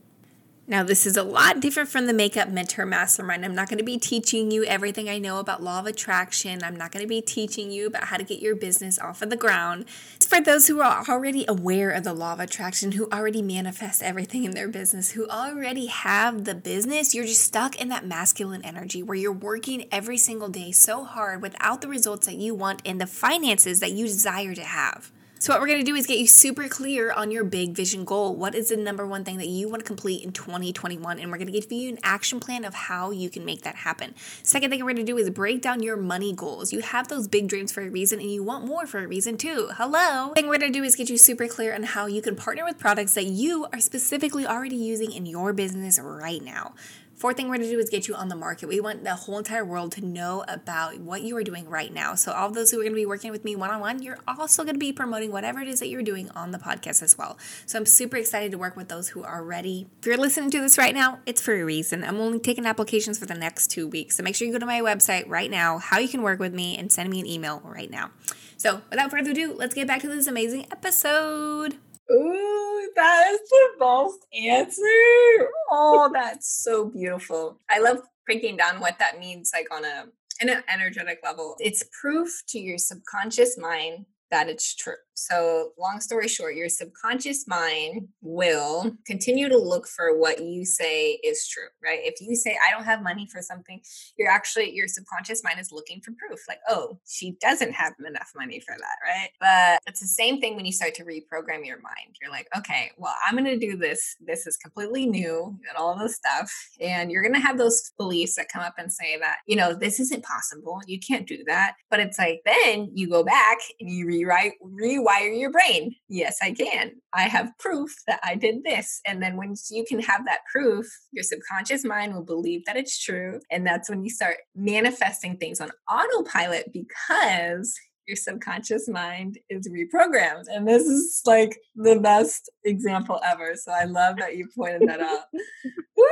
Now, 0.68 0.83
this 0.83 1.07
is 1.07 1.16
a 1.16 1.22
lot 1.22 1.61
different 1.61 1.90
from 1.90 2.07
the 2.07 2.12
Makeup 2.12 2.48
Mentor 2.48 2.85
Mastermind. 2.85 3.44
I'm 3.44 3.55
not 3.55 3.68
going 3.68 3.79
to 3.79 3.85
be 3.85 3.98
teaching 3.98 4.50
you 4.50 4.64
everything 4.64 5.09
I 5.09 5.16
know 5.16 5.38
about 5.38 5.62
law 5.62 5.79
of 5.79 5.87
attraction. 5.87 6.64
I'm 6.64 6.74
not 6.74 6.90
going 6.90 7.05
to 7.05 7.09
be 7.09 7.20
teaching 7.20 7.70
you 7.70 7.87
about 7.87 8.07
how 8.07 8.16
to 8.16 8.24
get 8.24 8.40
your 8.42 8.57
business 8.57 8.98
off 8.98 9.22
of 9.22 9.31
the 9.31 9.37
ground. 9.37 9.85
It's 10.16 10.26
for 10.26 10.40
those 10.40 10.66
who 10.66 10.81
are 10.81 11.05
already 11.09 11.44
aware 11.46 11.90
of 11.90 12.02
the 12.02 12.12
law 12.12 12.33
of 12.33 12.40
attraction, 12.40 12.92
who 12.92 13.09
already 13.12 13.42
manifest 13.42 14.02
everything 14.02 14.42
in 14.42 14.50
their 14.50 14.66
business, 14.66 15.12
who 15.12 15.29
already 15.29 15.87
have 15.87 16.42
the 16.42 16.57
business. 16.57 17.14
You're 17.14 17.26
just 17.26 17.42
stuck 17.42 17.81
in 17.81 17.88
that 17.90 18.05
masculine 18.05 18.64
energy 18.64 19.05
where 19.05 19.16
you're 19.16 19.31
working 19.31 19.87
every 19.92 20.18
single 20.18 20.48
day 20.48 20.72
so 20.72 21.05
hard 21.05 21.42
without 21.42 21.81
the 21.81 21.87
results 21.87 22.26
that 22.26 22.38
you 22.38 22.57
want 22.57 22.83
and 22.85 23.00
the 23.00 23.07
finances 23.07 23.79
that 23.79 23.92
you 23.92 24.07
desire 24.07 24.57
to 24.57 24.64
have. 24.64 25.12
So, 25.47 25.53
what 25.53 25.61
we're 25.61 25.69
going 25.69 25.79
to 25.79 25.85
do 25.85 25.95
is 25.95 26.09
get 26.09 26.19
you 26.19 26.27
super 26.27 26.67
clear 26.67 27.13
on 27.13 27.31
your 27.31 27.45
big 27.45 27.71
vision 27.71 28.05
goal. 28.05 28.35
What 28.35 28.57
is 28.57 28.71
the 28.71 28.77
number 28.77 29.07
one 29.07 29.23
thing 29.23 29.37
that 29.37 29.47
you 29.47 29.69
want 29.69 29.79
to 29.79 29.87
complete 29.87 30.25
in 30.25 30.33
2021? 30.33 31.21
And 31.21 31.31
we're 31.31 31.37
going 31.37 31.47
to 31.47 31.53
give 31.53 31.71
you 31.71 31.89
an 31.89 32.01
action 32.03 32.41
plan 32.41 32.65
of 32.65 32.75
how 32.75 33.13
you 33.13 33.31
can 33.31 33.45
make 33.45 33.63
that 33.63 33.77
happen. 33.77 34.17
Second 34.43 34.71
thing 34.71 34.81
we're 34.81 34.93
going 34.93 35.07
to 35.07 35.13
do 35.13 35.17
is 35.17 35.31
break 35.31 35.63
down 35.63 35.85
your 35.85 35.97
money 35.97 36.33
goals. 36.33 36.73
You 36.73 36.81
have 36.81 37.07
those 37.07 37.29
big 37.29 37.47
dreams 37.47 37.71
for 37.71 37.81
a 37.83 37.89
reason 37.89 38.19
and 38.19 38.29
you 38.29 38.43
want 38.43 38.67
more 38.67 38.87
for 38.87 38.99
a 38.99 39.07
reason 39.07 39.37
too. 39.39 39.69
Hello. 39.75 40.33
thing 40.35 40.49
we're 40.49 40.59
going 40.59 40.73
to 40.73 40.77
do 40.81 40.83
is 40.83 40.97
get 40.97 41.09
you 41.09 41.17
super 41.17 41.47
clear 41.47 41.77
on 41.77 41.85
how 41.85 42.07
you 42.07 42.21
can 42.21 42.35
partner 42.35 42.65
with 42.65 42.77
products 42.77 43.15
that 43.15 43.27
you 43.27 43.69
are 43.73 43.79
specifically 43.79 44.45
already 44.45 44.75
using 44.75 45.13
in 45.13 45.27
your 45.27 45.53
business 45.53 46.01
right 46.01 46.43
now. 46.43 46.75
Fourth 47.16 47.38
thing 47.38 47.48
we're 47.48 47.57
going 47.57 47.66
to 47.66 47.74
do 47.74 47.79
is 47.79 47.88
get 47.88 48.09
you 48.09 48.14
on 48.14 48.29
the 48.29 48.37
market. 48.37 48.68
We 48.68 48.79
want 48.79 49.02
the 49.02 49.14
whole 49.14 49.38
entire 49.38 49.64
world 49.64 49.92
to 49.92 50.05
know 50.05 50.44
about 50.48 51.00
what 51.00 51.22
you 51.22 51.35
are 51.38 51.42
doing 51.42 51.66
right 51.66 51.90
now. 51.90 52.14
So, 52.14 52.31
all 52.31 52.50
those 52.50 52.70
who 52.70 52.79
are 52.79 52.83
going 52.83 52.92
to 52.92 52.96
be 52.96 53.07
working 53.07 53.31
with 53.31 53.42
me 53.42 53.57
one 53.57 53.70
on 53.70 53.81
one, 53.81 54.02
you're 54.02 54.18
also 54.29 54.64
going 54.64 54.74
to 54.74 54.79
be 54.79 54.92
promoting 54.92 55.33
whatever 55.33 55.61
it 55.61 55.68
is 55.68 55.81
that 55.81 55.88
you're 55.88 56.02
doing 56.02 56.29
on 56.33 56.50
the 56.50 56.59
podcast 56.59 57.02
as 57.02 57.16
well. 57.16 57.38
So, 57.64 57.79
I'm 57.79 57.87
super 57.87 58.18
excited 58.18 58.52
to 58.52 58.59
work 58.59 58.76
with 58.76 58.88
those 58.88 59.09
who 59.09 59.24
are 59.24 59.42
ready. 59.42 59.87
If 60.00 60.07
you're 60.07 60.18
listening 60.18 60.50
to 60.50 60.61
this 60.61 60.76
right 60.76 60.94
now, 60.94 61.20
it's 61.24 61.40
for 61.40 61.55
a 61.55 61.64
reason. 61.64 62.05
I'm 62.05 62.20
only 62.20 62.38
taking 62.38 62.66
applications 62.66 63.18
for 63.18 63.24
the 63.24 63.35
next 63.35 63.68
two 63.68 63.88
weeks. 63.88 64.18
So, 64.18 64.22
make 64.22 64.35
sure 64.35 64.46
you 64.46 64.52
go 64.52 64.59
to 64.59 64.66
my 64.66 64.83
website 64.83 65.26
right 65.26 65.50
now, 65.50 65.79
how 65.79 65.98
you 65.98 66.09
can 66.09 66.20
work 66.20 66.38
with 66.38 66.52
me, 66.52 66.76
and 66.76 66.92
send 66.92 67.09
me 67.09 67.18
an 67.20 67.26
email 67.26 67.62
right 67.64 67.90
now. 67.90 68.11
So, 68.59 68.83
without 68.90 69.11
further 69.11 69.31
ado, 69.31 69.55
let's 69.55 69.74
get 69.74 69.87
back 69.87 70.02
to 70.02 70.09
this 70.09 70.26
amazing 70.26 70.66
episode. 70.70 71.79
Ooh, 72.12 72.90
that 72.95 73.31
is 73.33 73.40
the 73.49 73.69
most 73.79 74.27
answer. 74.33 75.51
Oh, 75.71 76.11
that's 76.14 76.62
so 76.62 76.87
beautiful. 76.87 77.61
I 77.69 77.81
love 77.81 78.01
breaking 78.25 78.57
down 78.57 78.81
what 78.81 78.99
that 78.99 79.19
means, 79.19 79.51
like 79.55 79.69
on 79.73 79.85
a 79.85 80.07
in 80.40 80.49
an 80.49 80.62
energetic 80.73 81.21
level. 81.25 81.57
It's 81.59 81.85
proof 82.01 82.42
to 82.49 82.59
your 82.59 82.79
subconscious 82.79 83.59
mind 83.59 84.07
that 84.31 84.49
it's 84.49 84.75
true. 84.75 84.95
So, 85.18 85.72
long 85.79 86.00
story 86.00 86.29
short, 86.29 86.57
your 86.57 86.68
subconscious 86.68 87.48
mind 87.48 88.07
will 88.20 88.94
continue 89.07 89.48
to 89.48 89.57
look 89.57 89.88
for 89.88 90.18
what 90.18 90.44
you 90.44 90.66
say 90.66 91.12
is 91.24 91.48
true, 91.48 91.68
right? 91.83 92.00
If 92.02 92.20
you 92.20 92.37
say, 92.37 92.59
I 92.62 92.70
don't 92.70 92.85
have 92.85 93.02
money 93.02 93.26
for 93.33 93.40
something, 93.40 93.81
you're 94.18 94.31
actually, 94.31 94.74
your 94.74 94.87
subconscious 94.87 95.42
mind 95.42 95.59
is 95.59 95.72
looking 95.72 96.02
for 96.02 96.12
proof, 96.18 96.40
like, 96.46 96.61
oh, 96.68 96.98
she 97.07 97.35
doesn't 97.40 97.72
have 97.72 97.94
enough 98.07 98.31
money 98.37 98.61
for 98.61 98.74
that, 98.79 98.96
right? 99.07 99.31
But 99.40 99.90
it's 99.90 100.00
the 100.00 100.07
same 100.07 100.38
thing 100.38 100.55
when 100.55 100.66
you 100.66 100.72
start 100.72 100.94
to 100.96 101.05
reprogram 101.05 101.64
your 101.64 101.81
mind. 101.81 102.16
You're 102.20 102.31
like, 102.31 102.48
okay, 102.55 102.90
well, 102.98 103.14
I'm 103.26 103.38
going 103.38 103.59
to 103.59 103.59
do 103.59 103.79
this. 103.79 104.16
This 104.20 104.46
is 104.46 104.59
completely 104.59 105.07
new 105.07 105.59
and 105.66 105.79
all 105.79 105.98
this 105.98 106.16
stuff. 106.16 106.52
And 106.79 107.11
you're 107.11 107.22
going 107.22 107.33
to 107.33 107.40
have 107.40 107.57
those 107.57 107.90
beliefs 107.96 108.37
that 108.37 108.50
come 108.52 108.62
up 108.62 108.74
and 108.76 108.92
say 108.92 109.16
that, 109.18 109.38
you 109.46 109.57
know, 109.57 109.72
this 109.72 109.98
isn't 109.98 110.24
possible. 110.24 110.83
You 110.87 111.00
can't 111.00 111.26
do 111.26 111.42
that. 111.46 111.76
But 111.90 112.00
it's 112.00 112.18
like, 112.18 112.42
then 112.44 112.90
you 112.92 113.09
go 113.09 113.24
back 113.24 113.57
and 113.81 113.88
you 113.88 114.07
rewrite, 114.07 114.52
rewrite 114.61 115.06
rewire 115.07 115.38
your 115.38 115.51
brain. 115.51 115.95
Yes, 116.09 116.38
I 116.42 116.53
can. 116.53 116.92
I 117.12 117.23
have 117.23 117.53
proof 117.59 117.90
that 118.07 118.21
I 118.25 118.35
did 118.35 118.64
this. 118.64 119.01
And 119.07 119.23
then 119.23 119.37
once 119.37 119.69
you 119.71 119.85
can 119.88 120.01
have 120.01 120.25
that 120.27 120.40
proof, 120.53 120.87
your 121.12 121.25
subconscious 121.25 121.85
mind 121.85 122.14
will 122.14 122.25
believe 122.25 122.64
that 122.66 122.77
it's 122.77 123.03
true. 123.03 123.40
And 123.51 123.66
that's 123.66 123.88
when 123.88 124.03
you 124.03 124.11
start 124.11 124.37
manifesting 124.55 125.37
things 125.37 125.61
on 125.61 125.71
autopilot 125.90 126.73
because 126.73 127.75
your 128.07 128.16
subconscious 128.16 128.88
mind 128.88 129.38
is 129.51 129.69
reprogrammed. 129.69 130.45
And 130.49 130.66
this 130.66 130.85
is 130.85 131.23
like 131.27 131.59
the 131.75 131.99
best 131.99 132.51
example 132.64 133.21
ever. 133.25 133.55
So 133.57 133.73
I 133.73 133.85
love 133.85 134.16
that 134.19 134.37
you 134.37 134.49
pointed 134.57 134.88
that 134.88 135.01
out. 135.01 135.25
Woo! 135.97 136.07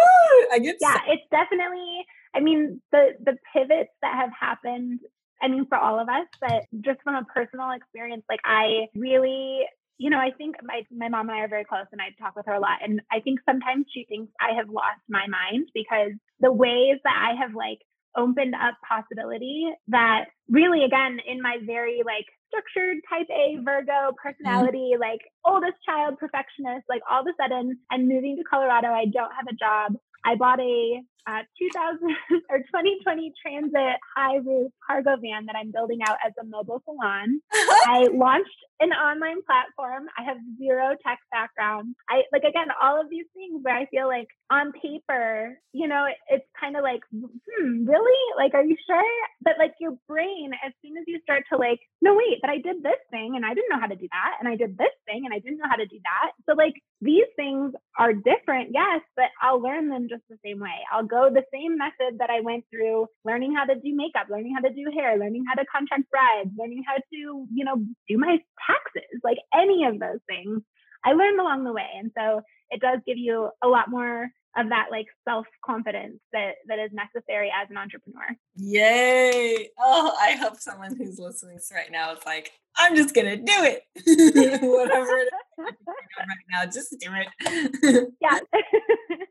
I 0.53 0.59
get 0.61 0.77
Yeah, 0.81 0.95
so- 0.95 1.13
it's 1.13 1.23
definitely 1.31 2.05
I 2.35 2.41
mean 2.41 2.81
the 2.91 3.11
the 3.25 3.37
pivots 3.53 3.93
that 4.03 4.17
have 4.17 4.31
happened 4.39 4.99
I 5.43 5.49
mean, 5.49 5.67
for 5.67 5.79
all 5.79 6.01
of 6.01 6.09
us, 6.09 6.27
but 6.41 6.65
just 6.81 7.03
from 7.03 7.17
a 7.17 7.25
personal 7.25 7.73
experience, 7.73 8.25
like 8.29 8.41
I 8.45 8.87
really, 8.95 9.61
you 9.99 10.11
know, 10.11 10.19
I 10.19 10.31
think 10.37 10.57
my, 10.63 10.83
my 10.91 11.09
mom 11.09 11.29
and 11.29 11.39
I 11.39 11.43
are 11.43 11.49
very 11.49 11.65
close 11.65 11.87
and 11.93 12.01
I 12.01 12.15
talk 12.21 12.37
with 12.37 12.47
her 12.47 12.55
a 12.55 12.61
lot. 12.61 12.79
And 12.83 13.01
I 13.13 13.21
think 13.21 13.41
sometimes 13.45 13.87
she 13.93 14.07
thinks 14.09 14.33
I 14.41 14.57
have 14.57 14.69
lost 14.69 15.03
my 15.09 15.27
mind 15.27 15.69
because 15.75 16.13
the 16.41 16.53
ways 16.53 16.99
that 17.05 17.15
I 17.15 17.41
have 17.41 17.55
like 17.55 17.79
opened 18.17 18.55
up 18.55 18.75
possibility 18.87 19.67
that 19.89 20.27
really, 20.49 20.85
again, 20.85 21.19
in 21.27 21.43
my 21.43 21.59
very 21.65 22.03
like 22.05 22.27
structured 22.49 22.99
type 23.11 23.27
A 23.31 23.59
Virgo 23.63 23.93
mm-hmm. 23.93 24.23
personality, 24.23 24.93
mm-hmm. 24.95 25.03
like 25.03 25.21
oldest 25.45 25.79
child 25.87 26.19
perfectionist, 26.19 26.87
like 26.89 27.03
all 27.11 27.21
of 27.21 27.27
a 27.27 27.35
sudden 27.43 27.79
I'm 27.91 28.09
moving 28.09 28.37
to 28.37 28.45
Colorado. 28.45 28.89
I 28.89 29.07
don't 29.07 29.33
have 29.35 29.49
a 29.49 29.57
job. 29.57 29.99
I 30.25 30.37
bought 30.37 30.61
a 30.61 31.03
uh, 31.27 31.43
2000 31.59 32.01
or 32.51 32.59
2020 32.59 33.33
Transit 33.41 33.99
high 34.17 34.37
roof 34.37 34.73
cargo 34.87 35.17
van 35.17 35.47
that 35.47 35.57
I'm 35.57 35.71
building 35.71 36.01
out 36.07 36.19
as 36.25 36.33
a 36.41 36.45
mobile 36.45 36.83
salon. 36.85 37.41
I 37.53 38.09
launched 38.13 38.51
an 38.81 38.91
online 38.91 39.43
platform. 39.47 40.07
I 40.19 40.25
have 40.25 40.39
zero 40.59 40.97
tech 41.07 41.19
background. 41.31 41.95
I 42.09 42.23
like 42.33 42.43
again 42.43 42.69
all 42.83 43.01
of 43.01 43.09
these 43.11 43.27
things 43.35 43.61
where 43.63 43.77
I 43.77 43.87
feel 43.87 44.07
like 44.07 44.29
on 44.51 44.73
paper, 44.73 45.59
you 45.73 45.89
know, 45.89 46.07
it, 46.07 46.17
it's 46.29 46.49
kind 46.59 46.77
of 46.77 46.83
like, 46.83 47.01
hmm, 47.11 47.87
really? 47.87 48.21
Like, 48.37 48.55
are 48.55 48.65
you 48.65 48.77
sure? 48.87 49.03
But 49.43 49.55
like 49.59 49.75
your 49.81 49.97
brain, 50.09 50.51
as 50.65 50.73
soon 50.83 50.97
as 50.99 51.05
you 51.07 51.19
start 51.23 51.45
to 51.53 51.59
like, 51.59 51.81
no, 52.03 52.15
wait, 52.15 52.39
but 52.41 52.51
I 52.51 52.59
did 52.59 52.83
this 52.83 53.01
thing 53.11 53.35
and 53.37 53.45
I 53.45 53.55
didn't 53.55 53.71
know 53.71 53.81
how 53.81 53.87
to 53.87 53.97
do 53.97 54.09
that, 54.11 54.37
and 54.41 54.49
I 54.49 54.57
did 54.57 54.77
this 54.77 54.95
thing 55.07 55.23
and 55.25 55.35
I 55.35 55.39
didn't 55.39 55.59
know 55.59 55.71
how 55.71 55.77
to 55.77 55.87
do 55.87 55.99
that. 56.03 56.33
So 56.47 56.55
like 56.55 56.75
these 57.01 57.29
things 57.37 57.73
are 57.99 58.13
different, 58.13 58.71
yes, 58.73 59.01
but 59.17 59.31
I'll 59.41 59.61
learn 59.61 59.89
them 59.89 60.09
just 60.09 60.23
the 60.29 60.39
same 60.45 60.61
way. 60.61 60.85
I'll 60.93 61.07
go 61.07 61.31
the 61.31 61.45
same 61.53 61.79
method 61.79 62.19
that 62.19 62.31
I 62.31 62.41
went 62.41 62.65
through 62.71 63.07
learning 63.25 63.55
how 63.55 63.65
to 63.65 63.75
do 63.75 63.95
makeup, 63.95 64.29
learning 64.31 64.55
how 64.55 64.67
to 64.67 64.75
do 64.75 64.91
hair, 64.95 65.19
learning 65.19 65.45
how 65.49 65.55
to 65.55 65.67
contract 65.67 66.11
brides, 66.11 66.51
learning 66.59 66.85
how 66.87 66.97
to, 66.97 67.47
you 67.53 67.65
know, 67.65 67.77
do 68.09 68.19
my 68.19 68.39
taxes, 68.67 69.21
like 69.23 69.39
any 69.55 69.85
of 69.85 69.99
those 69.99 70.21
things. 70.29 70.63
I 71.05 71.13
learned 71.13 71.39
along 71.39 71.65
the 71.65 71.73
way. 71.73 71.89
And 71.99 72.11
so 72.17 72.41
it 72.71 72.81
does 72.81 73.01
give 73.07 73.19
you 73.19 73.51
a 73.63 73.69
lot 73.69 73.91
more 73.91 74.31
of 74.57 74.69
that 74.69 74.87
like 74.91 75.07
self 75.29 75.47
confidence 75.65 76.21
that 76.33 76.53
that 76.69 76.79
is 76.79 76.91
necessary 76.93 77.51
as 77.51 77.71
an 77.71 77.77
entrepreneur. 77.77 78.37
Yay! 78.57 79.69
Oh, 79.79 80.17
I 80.21 80.33
hope 80.33 80.57
someone 80.59 80.97
who's 80.97 81.19
listening 81.19 81.59
right 81.73 81.91
now 81.91 82.13
is 82.13 82.21
like, 82.25 82.53
I'm 82.77 82.97
just 82.97 83.15
gonna 83.15 83.37
do 83.37 83.45
it. 83.47 83.83
Whatever 84.63 85.17
it 85.17 85.29
is 85.29 85.33
right 85.59 86.45
now, 86.51 86.65
just 86.65 86.95
do 87.01 87.11
it. 87.13 88.13
yeah. 88.21 88.39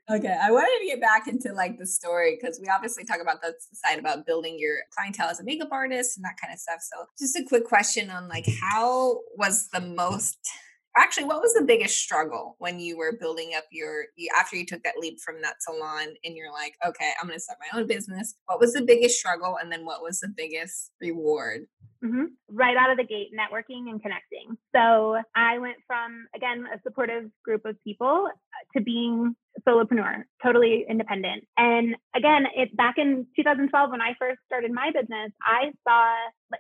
okay, 0.16 0.38
I 0.42 0.52
wanted 0.52 0.80
to 0.80 0.86
get 0.88 1.02
back 1.02 1.28
into 1.28 1.54
like 1.54 1.78
the 1.78 1.86
story 1.86 2.38
because 2.40 2.60
we 2.62 2.68
obviously 2.68 3.04
talk 3.04 3.22
about 3.22 3.42
the 3.42 3.54
side 3.74 4.00
about 4.00 4.26
building 4.26 4.58
your 4.58 4.78
clientele 4.96 5.30
as 5.30 5.40
a 5.40 5.44
makeup 5.44 5.70
artist 5.72 6.18
and 6.18 6.26
that 6.26 6.36
kind 6.42 6.54
of 6.54 6.60
stuff. 6.60 6.80
So, 6.82 7.06
just 7.20 7.36
a 7.36 7.44
quick 7.48 7.66
question 7.66 8.10
on 8.10 8.28
like 8.28 8.48
how 8.62 9.20
was 9.38 9.70
the 9.70 9.82
most 9.82 10.38
Actually, 10.96 11.26
what 11.26 11.42
was 11.42 11.54
the 11.54 11.64
biggest 11.66 11.98
struggle 11.98 12.56
when 12.60 12.80
you 12.80 12.98
were 12.98 13.18
building 13.20 13.52
up 13.58 13.64
your 13.72 14.06
after 14.38 14.56
you 14.56 14.66
took 14.66 14.84
that 14.84 15.00
leap 15.00 15.20
from 15.20 15.42
that 15.42 15.62
salon 15.62 16.14
and 16.24 16.36
you're 16.36 16.52
like, 16.52 16.76
okay, 16.86 17.12
I'm 17.20 17.28
going 17.28 17.38
to 17.38 17.44
start 17.44 17.58
my 17.60 17.80
own 17.80 17.88
business? 17.88 18.36
What 18.46 18.60
was 18.60 18.74
the 18.74 18.84
biggest 18.84 19.18
struggle, 19.18 19.58
and 19.60 19.72
then 19.72 19.86
what 19.86 20.04
was 20.04 20.20
the 20.20 20.30
biggest 20.36 20.92
reward? 21.02 21.62
Mm-hmm. 22.04 22.26
Right 22.50 22.76
out 22.78 22.92
of 22.92 22.98
the 22.98 23.06
gate, 23.06 23.30
networking 23.34 23.90
and 23.90 24.02
connecting. 24.02 24.58
So 24.76 25.22
I 25.36 25.58
went 25.58 25.78
from, 25.88 26.28
again, 26.36 26.66
a 26.72 26.80
supportive 26.84 27.32
group 27.46 27.66
of 27.66 27.78
people 27.84 28.28
uh, 28.28 28.78
to 28.78 28.84
being 28.84 29.36
solopreneur, 29.68 30.24
totally 30.44 30.86
independent. 30.90 31.46
And 31.58 31.96
again, 32.16 32.46
it 32.56 32.76
back 32.76 32.96
in 32.98 33.26
2012 33.36 33.90
when 33.90 34.02
I 34.02 34.16
first 34.20 34.40
started 34.46 34.72
my 34.72 34.92
business, 34.94 35.32
I 35.42 35.72
saw 35.88 36.14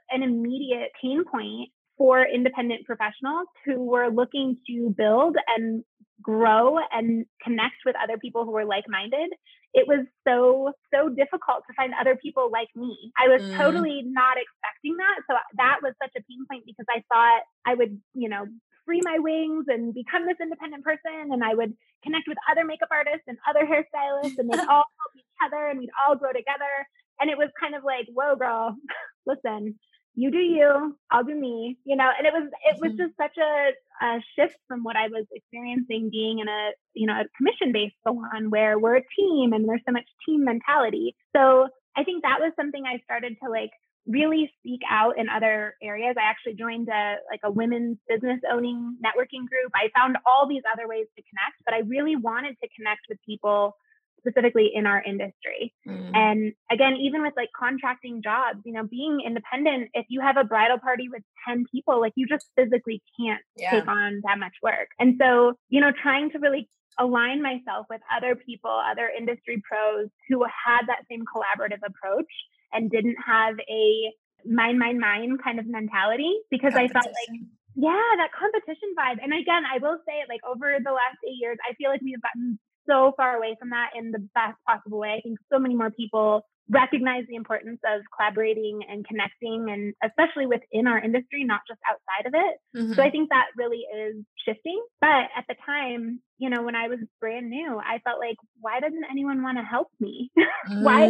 an 0.09 0.23
immediate 0.23 0.91
pain 1.01 1.23
point 1.29 1.69
for 1.97 2.25
independent 2.25 2.85
professionals 2.85 3.47
who 3.65 3.83
were 3.83 4.09
looking 4.09 4.57
to 4.67 4.93
build 4.97 5.35
and 5.47 5.83
grow 6.21 6.77
and 6.91 7.25
connect 7.43 7.83
with 7.85 7.95
other 8.01 8.17
people 8.17 8.45
who 8.45 8.51
were 8.51 8.65
like-minded 8.65 9.29
it 9.73 9.87
was 9.87 10.05
so 10.25 10.71
so 10.93 11.09
difficult 11.09 11.65
to 11.67 11.73
find 11.75 11.91
other 11.99 12.15
people 12.15 12.49
like 12.51 12.69
me 12.75 13.11
i 13.17 13.27
was 13.27 13.41
mm. 13.41 13.57
totally 13.57 14.01
not 14.05 14.37
expecting 14.37 14.95
that 14.97 15.17
so 15.27 15.35
that 15.57 15.79
was 15.83 15.93
such 16.01 16.13
a 16.15 16.23
pain 16.29 16.45
point 16.49 16.63
because 16.65 16.85
i 16.89 17.03
thought 17.11 17.41
i 17.65 17.73
would 17.73 17.99
you 18.13 18.29
know 18.29 18.45
free 18.85 19.01
my 19.03 19.17
wings 19.19 19.65
and 19.67 19.93
become 19.93 20.25
this 20.25 20.37
independent 20.41 20.83
person 20.83 21.33
and 21.33 21.43
i 21.43 21.53
would 21.53 21.73
connect 22.03 22.27
with 22.27 22.37
other 22.49 22.63
makeup 22.63 22.89
artists 22.91 23.27
and 23.27 23.37
other 23.49 23.65
hairstylists 23.67 24.37
and 24.37 24.49
they'd 24.49 24.59
all 24.71 24.87
help 24.87 25.13
each 25.17 25.37
other 25.45 25.67
and 25.67 25.79
we'd 25.79 25.93
all 25.99 26.15
grow 26.15 26.31
together 26.31 26.87
and 27.19 27.29
it 27.29 27.37
was 27.37 27.49
kind 27.59 27.75
of 27.75 27.83
like 27.83 28.07
whoa 28.13 28.35
girl 28.35 28.75
listen 29.25 29.75
you 30.15 30.29
do 30.29 30.37
you, 30.37 30.95
I'll 31.11 31.23
do 31.23 31.35
me, 31.35 31.77
you 31.85 31.95
know, 31.95 32.09
and 32.17 32.27
it 32.27 32.33
was 32.33 32.49
it 32.65 32.79
was 32.79 32.91
mm-hmm. 32.91 33.01
just 33.01 33.17
such 33.17 33.37
a, 33.37 34.05
a 34.05 34.21
shift 34.35 34.57
from 34.67 34.83
what 34.83 34.95
I 34.95 35.07
was 35.07 35.25
experiencing 35.31 36.09
being 36.11 36.39
in 36.39 36.47
a 36.47 36.71
you 36.93 37.07
know 37.07 37.13
a 37.13 37.25
commission 37.37 37.71
based 37.71 37.95
salon 38.03 38.49
where 38.49 38.77
we're 38.77 38.97
a 38.97 39.03
team 39.17 39.53
and 39.53 39.67
there's 39.67 39.81
so 39.87 39.91
much 39.91 40.07
team 40.25 40.43
mentality. 40.43 41.15
So 41.35 41.67
I 41.95 42.03
think 42.03 42.23
that 42.23 42.39
was 42.39 42.53
something 42.55 42.83
I 42.85 42.99
started 43.03 43.37
to 43.43 43.49
like 43.49 43.71
really 44.05 44.51
seek 44.63 44.81
out 44.89 45.17
in 45.17 45.29
other 45.29 45.75
areas. 45.81 46.15
I 46.17 46.29
actually 46.29 46.55
joined 46.55 46.89
a 46.89 47.15
like 47.31 47.41
a 47.43 47.51
women's 47.51 47.97
business 48.07 48.39
owning 48.51 48.97
networking 49.03 49.47
group. 49.49 49.71
I 49.73 49.89
found 49.95 50.17
all 50.27 50.47
these 50.47 50.63
other 50.71 50.87
ways 50.87 51.07
to 51.15 51.23
connect, 51.23 51.57
but 51.65 51.73
I 51.73 51.79
really 51.87 52.15
wanted 52.15 52.55
to 52.61 52.69
connect 52.77 53.01
with 53.09 53.17
people 53.25 53.77
specifically 54.25 54.71
in 54.73 54.85
our 54.85 55.01
industry. 55.03 55.73
Mm. 55.87 56.11
And 56.15 56.53
again, 56.71 56.95
even 56.97 57.21
with 57.21 57.33
like 57.35 57.49
contracting 57.57 58.21
jobs, 58.23 58.59
you 58.65 58.73
know, 58.73 58.83
being 58.83 59.21
independent, 59.25 59.89
if 59.93 60.05
you 60.09 60.21
have 60.21 60.37
a 60.37 60.43
bridal 60.43 60.79
party 60.79 61.09
with 61.09 61.23
10 61.47 61.65
people, 61.71 61.99
like 61.99 62.13
you 62.15 62.27
just 62.27 62.47
physically 62.55 63.01
can't 63.19 63.41
yeah. 63.57 63.71
take 63.71 63.87
on 63.87 64.21
that 64.25 64.39
much 64.39 64.53
work. 64.61 64.89
And 64.99 65.15
so, 65.19 65.53
you 65.69 65.81
know, 65.81 65.91
trying 65.91 66.31
to 66.31 66.39
really 66.39 66.69
align 66.99 67.41
myself 67.41 67.87
with 67.89 68.01
other 68.15 68.35
people, 68.35 68.71
other 68.71 69.09
industry 69.17 69.61
pros 69.67 70.09
who 70.29 70.43
had 70.43 70.87
that 70.87 71.03
same 71.09 71.23
collaborative 71.25 71.81
approach 71.85 72.31
and 72.71 72.89
didn't 72.89 73.17
have 73.25 73.55
a 73.69 74.13
mind, 74.45 74.79
mind, 74.79 74.99
mind 74.99 75.43
kind 75.43 75.59
of 75.59 75.67
mentality 75.67 76.33
because 76.51 76.75
I 76.75 76.87
felt 76.87 77.05
like 77.05 77.41
yeah, 77.75 78.05
that 78.17 78.29
competition 78.37 78.93
vibe. 78.93 79.17
And 79.23 79.33
again, 79.33 79.63
I 79.65 79.79
will 79.81 79.97
say 80.05 80.21
it 80.21 80.29
like 80.29 80.41
over 80.45 80.77
the 80.77 80.93
last 80.93 81.17
eight 81.25 81.41
years, 81.41 81.57
I 81.67 81.73
feel 81.73 81.89
like 81.89 82.01
we've 82.01 82.21
gotten 82.21 82.59
so 82.89 83.13
far 83.17 83.37
away 83.37 83.55
from 83.59 83.69
that 83.71 83.91
in 83.95 84.11
the 84.11 84.19
best 84.33 84.57
possible 84.67 84.99
way. 84.99 85.15
I 85.17 85.21
think 85.21 85.39
so 85.51 85.59
many 85.59 85.75
more 85.75 85.91
people 85.91 86.45
recognize 86.69 87.23
the 87.27 87.35
importance 87.35 87.79
of 87.85 88.01
collaborating 88.15 88.81
and 88.89 89.05
connecting 89.05 89.69
and 89.69 89.93
especially 90.03 90.45
within 90.45 90.87
our 90.87 90.97
industry 90.97 91.43
not 91.43 91.59
just 91.67 91.79
outside 91.85 92.25
of 92.25 92.33
it 92.33 92.57
mm-hmm. 92.77 92.93
so 92.93 93.03
i 93.03 93.09
think 93.09 93.29
that 93.29 93.47
really 93.57 93.83
is 93.93 94.15
shifting 94.47 94.81
but 95.01 95.27
at 95.35 95.43
the 95.49 95.55
time 95.65 96.21
you 96.37 96.49
know 96.49 96.63
when 96.63 96.75
i 96.75 96.87
was 96.87 96.99
brand 97.19 97.49
new 97.49 97.79
i 97.79 97.99
felt 97.99 98.19
like 98.19 98.37
why 98.59 98.79
doesn't 98.79 99.05
anyone 99.11 99.43
want 99.43 99.57
to 99.57 99.63
help 99.63 99.89
me? 99.99 100.31
Mm. 100.63 100.79
why 100.81 101.03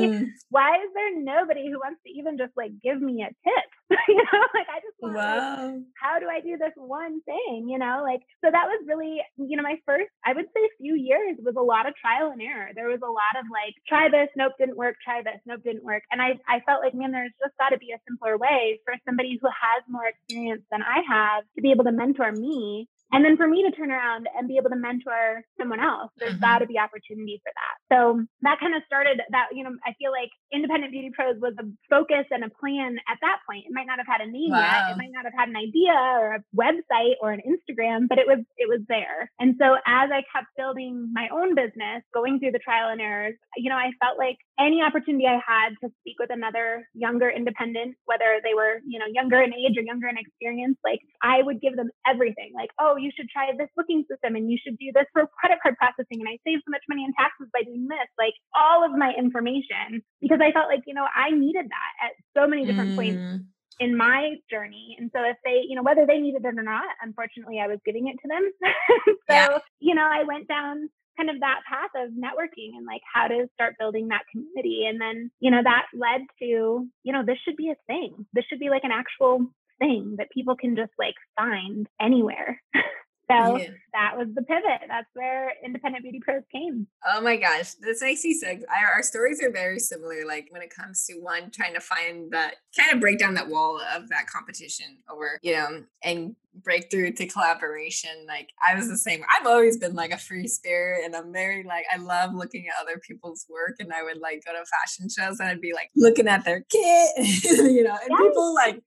why 0.50 0.82
is 0.82 0.90
there 0.96 1.22
nobody 1.22 1.70
who 1.70 1.78
wants 1.78 2.02
to 2.02 2.10
even 2.10 2.40
just 2.40 2.58
like 2.58 2.72
give 2.82 3.00
me 3.00 3.22
a 3.22 3.30
tip? 3.30 3.70
You 4.10 4.18
know 4.18 4.42
like 4.58 4.66
i 4.66 4.82
just 4.82 4.98
want 5.00 5.14
wow. 5.14 5.70
like, 5.70 5.84
how 6.02 6.18
do 6.18 6.26
i 6.26 6.42
do 6.42 6.58
this 6.58 6.74
one 6.76 7.22
thing? 7.22 7.70
You 7.70 7.78
know 7.78 8.02
like 8.02 8.22
so 8.44 8.50
that 8.50 8.66
was 8.66 8.82
really 8.88 9.22
you 9.38 9.56
know 9.56 9.62
my 9.62 9.78
first 9.86 10.10
i 10.26 10.34
would 10.34 10.50
say 10.58 10.62
few 10.82 10.96
years 10.96 11.38
was 11.46 11.54
a 11.56 11.62
lot 11.62 11.88
of 11.88 11.94
trial 12.02 12.32
and 12.32 12.42
error. 12.42 12.70
There 12.74 12.90
was 12.90 13.02
a 13.06 13.14
lot 13.14 13.38
of 13.38 13.46
like 13.54 13.76
try 13.88 14.10
this 14.10 14.30
nope 14.36 14.54
didn't 14.58 14.76
work 14.76 14.96
try 15.06 15.22
this 15.22 15.38
nope 15.46 15.62
didn't 15.64 15.84
work. 15.84 16.02
And 16.12 16.20
i 16.20 16.40
i 16.50 16.60
felt 16.66 16.82
like 16.82 16.96
man 16.96 17.12
there's 17.12 17.38
just 17.38 17.54
got 17.60 17.70
to 17.70 17.78
be 17.78 17.92
a 17.94 18.02
simpler 18.10 18.38
way 18.40 18.80
for 18.86 18.96
somebody 19.06 19.38
who 19.40 19.48
has 19.48 19.84
more 19.88 20.08
experience 20.10 20.64
than 20.72 20.82
i 20.82 21.02
have 21.08 21.44
to 21.56 21.62
be 21.62 21.70
able 21.70 21.84
to 21.86 21.92
mentor 21.92 22.32
me 22.32 22.90
and 23.14 23.24
then 23.24 23.38
for 23.38 23.48
me 23.48 23.62
to 23.64 23.72
turn 23.72 23.92
around 23.92 24.28
and 24.36 24.48
be 24.48 24.58
able 24.58 24.72
to 24.72 24.76
mentor 24.76 25.46
someone 25.58 25.80
else, 25.80 26.12
there's 26.18 26.34
mm-hmm. 26.34 26.42
got 26.42 26.60
to 26.60 26.66
be 26.66 26.80
opportunity 26.80 27.40
for 27.46 27.54
that. 27.54 27.76
So 27.94 28.26
that 28.42 28.60
kind 28.60 28.74
of 28.74 28.82
started 28.86 29.22
that, 29.30 29.54
you 29.54 29.64
know, 29.64 29.72
I 29.86 29.94
feel 30.02 30.12
like 30.12 30.34
Independent 30.52 30.92
Beauty 30.92 31.12
Pros 31.14 31.38
was 31.40 31.54
a 31.60 31.66
focus 31.90 32.26
and 32.32 32.44
a 32.44 32.50
plan 32.50 32.98
at 33.08 33.22
that 33.22 33.40
point. 33.48 33.66
It 33.70 33.74
might 33.74 33.86
not 33.86 34.02
have 34.02 34.10
had 34.10 34.26
a 34.26 34.30
name 34.30 34.52
wow. 34.52 34.66
yet. 34.66 34.92
It 34.92 34.98
might 34.98 35.14
not 35.14 35.26
have 35.26 35.38
had 35.38 35.50
an 35.50 35.56
idea 35.56 35.94
or 35.94 36.42
a 36.42 36.44
website 36.58 37.22
or 37.22 37.32
an 37.32 37.42
Instagram, 37.46 38.10
but 38.10 38.18
it 38.18 38.26
was 38.26 38.42
it 38.58 38.68
was 38.68 38.82
there. 38.90 39.30
And 39.40 39.56
so 39.62 39.78
as 39.86 40.10
I 40.10 40.26
kept 40.34 40.50
building 40.58 41.14
my 41.14 41.30
own 41.30 41.54
business, 41.54 42.02
going 42.14 42.40
through 42.40 42.52
the 42.52 42.66
trial 42.66 42.90
and 42.90 43.00
errors, 43.00 43.36
you 43.58 43.70
know, 43.70 43.78
I 43.78 43.92
felt 44.02 44.18
like 44.18 44.38
any 44.60 44.82
opportunity 44.82 45.26
I 45.28 45.38
had 45.38 45.78
to 45.84 45.94
speak 46.02 46.18
with 46.20 46.30
another 46.32 46.88
younger 46.94 47.30
independent, 47.30 47.96
whether 48.06 48.42
they 48.44 48.54
were, 48.54 48.82
you 48.88 48.98
know, 48.98 49.06
younger 49.06 49.42
in 49.42 49.54
age 49.54 49.78
or 49.78 49.82
younger 49.82 50.08
in 50.08 50.18
experience, 50.18 50.78
like 50.84 51.02
I 51.22 51.42
would 51.42 51.62
give 51.62 51.76
them 51.76 51.90
everything. 52.08 52.52
Like, 52.56 52.70
oh, 52.80 52.96
you 53.04 53.12
should 53.16 53.30
try 53.30 53.52
this 53.52 53.70
booking 53.76 54.04
system 54.10 54.36
and 54.36 54.50
you 54.50 54.58
should 54.58 54.78
do 54.78 54.92
this 54.94 55.06
for 55.14 55.28
credit 55.40 55.60
card 55.62 55.76
processing. 55.78 56.24
And 56.24 56.28
I 56.28 56.40
saved 56.48 56.64
so 56.66 56.72
much 56.72 56.84
money 56.88 57.04
in 57.04 57.14
taxes 57.14 57.52
by 57.54 57.64
doing 57.64 57.88
this. 57.88 58.08
Like 58.18 58.34
all 58.56 58.84
of 58.84 58.92
my 58.96 59.14
information 59.14 60.02
because 60.22 60.40
I 60.42 60.52
felt 60.52 60.68
like, 60.68 60.84
you 60.88 60.94
know, 60.94 61.06
I 61.06 61.32
needed 61.32 61.68
that 61.68 61.92
at 62.00 62.12
so 62.36 62.48
many 62.48 62.66
different 62.66 62.92
mm. 62.92 62.96
points 62.96 63.46
in 63.80 63.98
my 63.98 64.36
journey. 64.50 64.96
And 65.00 65.12
so 65.14 65.24
if 65.24 65.38
they, 65.44 65.62
you 65.68 65.76
know, 65.76 65.84
whether 65.84 66.06
they 66.06 66.20
needed 66.20 66.46
it 66.46 66.58
or 66.58 66.64
not, 66.64 66.86
unfortunately 67.02 67.60
I 67.60 67.68
was 67.68 67.80
giving 67.86 68.08
it 68.08 68.18
to 68.22 68.28
them. 68.28 68.52
so, 69.30 69.34
yeah. 69.34 69.58
you 69.80 69.96
know, 69.96 70.08
I 70.10 70.24
went 70.24 70.48
down 70.48 70.90
kind 71.18 71.30
of 71.30 71.40
that 71.42 71.62
path 71.70 71.92
of 71.96 72.12
networking 72.12 72.74
and 72.76 72.86
like 72.86 73.02
how 73.14 73.28
to 73.28 73.48
start 73.54 73.76
building 73.80 74.08
that 74.08 74.26
community. 74.32 74.86
And 74.88 75.00
then, 75.00 75.32
you 75.40 75.52
know, 75.52 75.62
that 75.64 75.86
led 75.94 76.22
to, 76.40 76.88
you 77.04 77.14
know, 77.14 77.24
this 77.26 77.38
should 77.46 77.56
be 77.56 77.70
a 77.70 77.78
thing. 77.88 78.26
This 78.34 78.46
should 78.50 78.60
be 78.60 78.70
like 78.70 78.84
an 78.84 78.92
actual 78.92 79.48
thing 79.80 80.16
that 80.18 80.32
people 80.32 80.56
can 80.56 80.76
just 80.76 80.92
like 80.98 81.16
find 81.36 81.88
anywhere. 82.02 82.62
So 83.32 83.58
yeah. 83.58 83.68
that 83.94 84.18
was 84.18 84.28
the 84.34 84.42
pivot. 84.42 84.82
That's 84.88 85.08
where 85.14 85.54
Independent 85.64 86.04
Beauty 86.04 86.20
Pros 86.24 86.44
came. 86.52 86.88
Oh 87.08 87.22
my 87.22 87.38
gosh, 87.38 87.74
this 87.76 88.02
makes 88.02 88.24
me 88.24 88.34
sick. 88.34 88.64
our 88.70 89.02
stories 89.04 89.42
are 89.42 89.52
very 89.52 89.80
similar. 89.80 90.26
Like 90.28 90.48
when 90.50 90.62
it 90.62 90.74
comes 90.74 91.06
to 91.06 91.14
one 91.16 91.52
trying 91.52 91.74
to 91.74 91.80
find 91.80 92.32
that 92.32 92.56
kind 92.78 92.94
of 92.94 93.00
break 93.00 93.20
down 93.20 93.36
that 93.36 93.50
wall 93.50 93.80
of 93.96 94.10
that 94.10 94.28
competition 94.28 94.98
over, 95.10 95.40
you 95.42 95.54
know, 95.54 95.84
and 96.04 96.36
break 96.62 96.92
through 96.92 97.14
to 97.14 97.26
collaboration. 97.28 98.12
Like 98.28 98.50
I 98.62 98.76
was 98.76 98.88
the 98.88 98.98
same. 98.98 99.24
I've 99.30 99.48
always 99.48 99.78
been 99.78 99.96
like 99.96 100.12
a 100.12 100.18
free 100.18 100.48
spirit 100.48 101.04
and 101.06 101.16
I'm 101.16 101.32
very 101.34 101.64
like 101.64 101.86
I 101.92 101.98
love 101.98 102.34
looking 102.34 102.68
at 102.68 102.82
other 102.82 103.00
people's 103.00 103.46
work 103.50 103.76
and 103.80 103.92
I 103.92 104.04
would 104.04 104.18
like 104.18 104.44
go 104.46 104.52
to 104.54 104.66
fashion 104.66 105.10
shows 105.10 105.40
and 105.40 105.50
I'd 105.50 105.62
be 105.62 105.74
like 105.74 105.90
looking 105.96 106.28
at 106.28 106.46
their 106.46 106.62
kit, 106.70 107.10
you 107.44 107.84
know, 107.84 107.98
and 108.02 108.10
yes. 108.10 108.22
people 108.22 108.54
like 108.54 108.82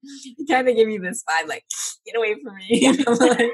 kind 0.48 0.68
of 0.68 0.76
give 0.76 0.86
me 0.86 0.98
this 0.98 1.24
vibe 1.28 1.48
like 1.48 1.64
get 2.04 2.16
away 2.16 2.36
from 2.42 2.56
me. 2.56 2.92
like, 3.06 3.50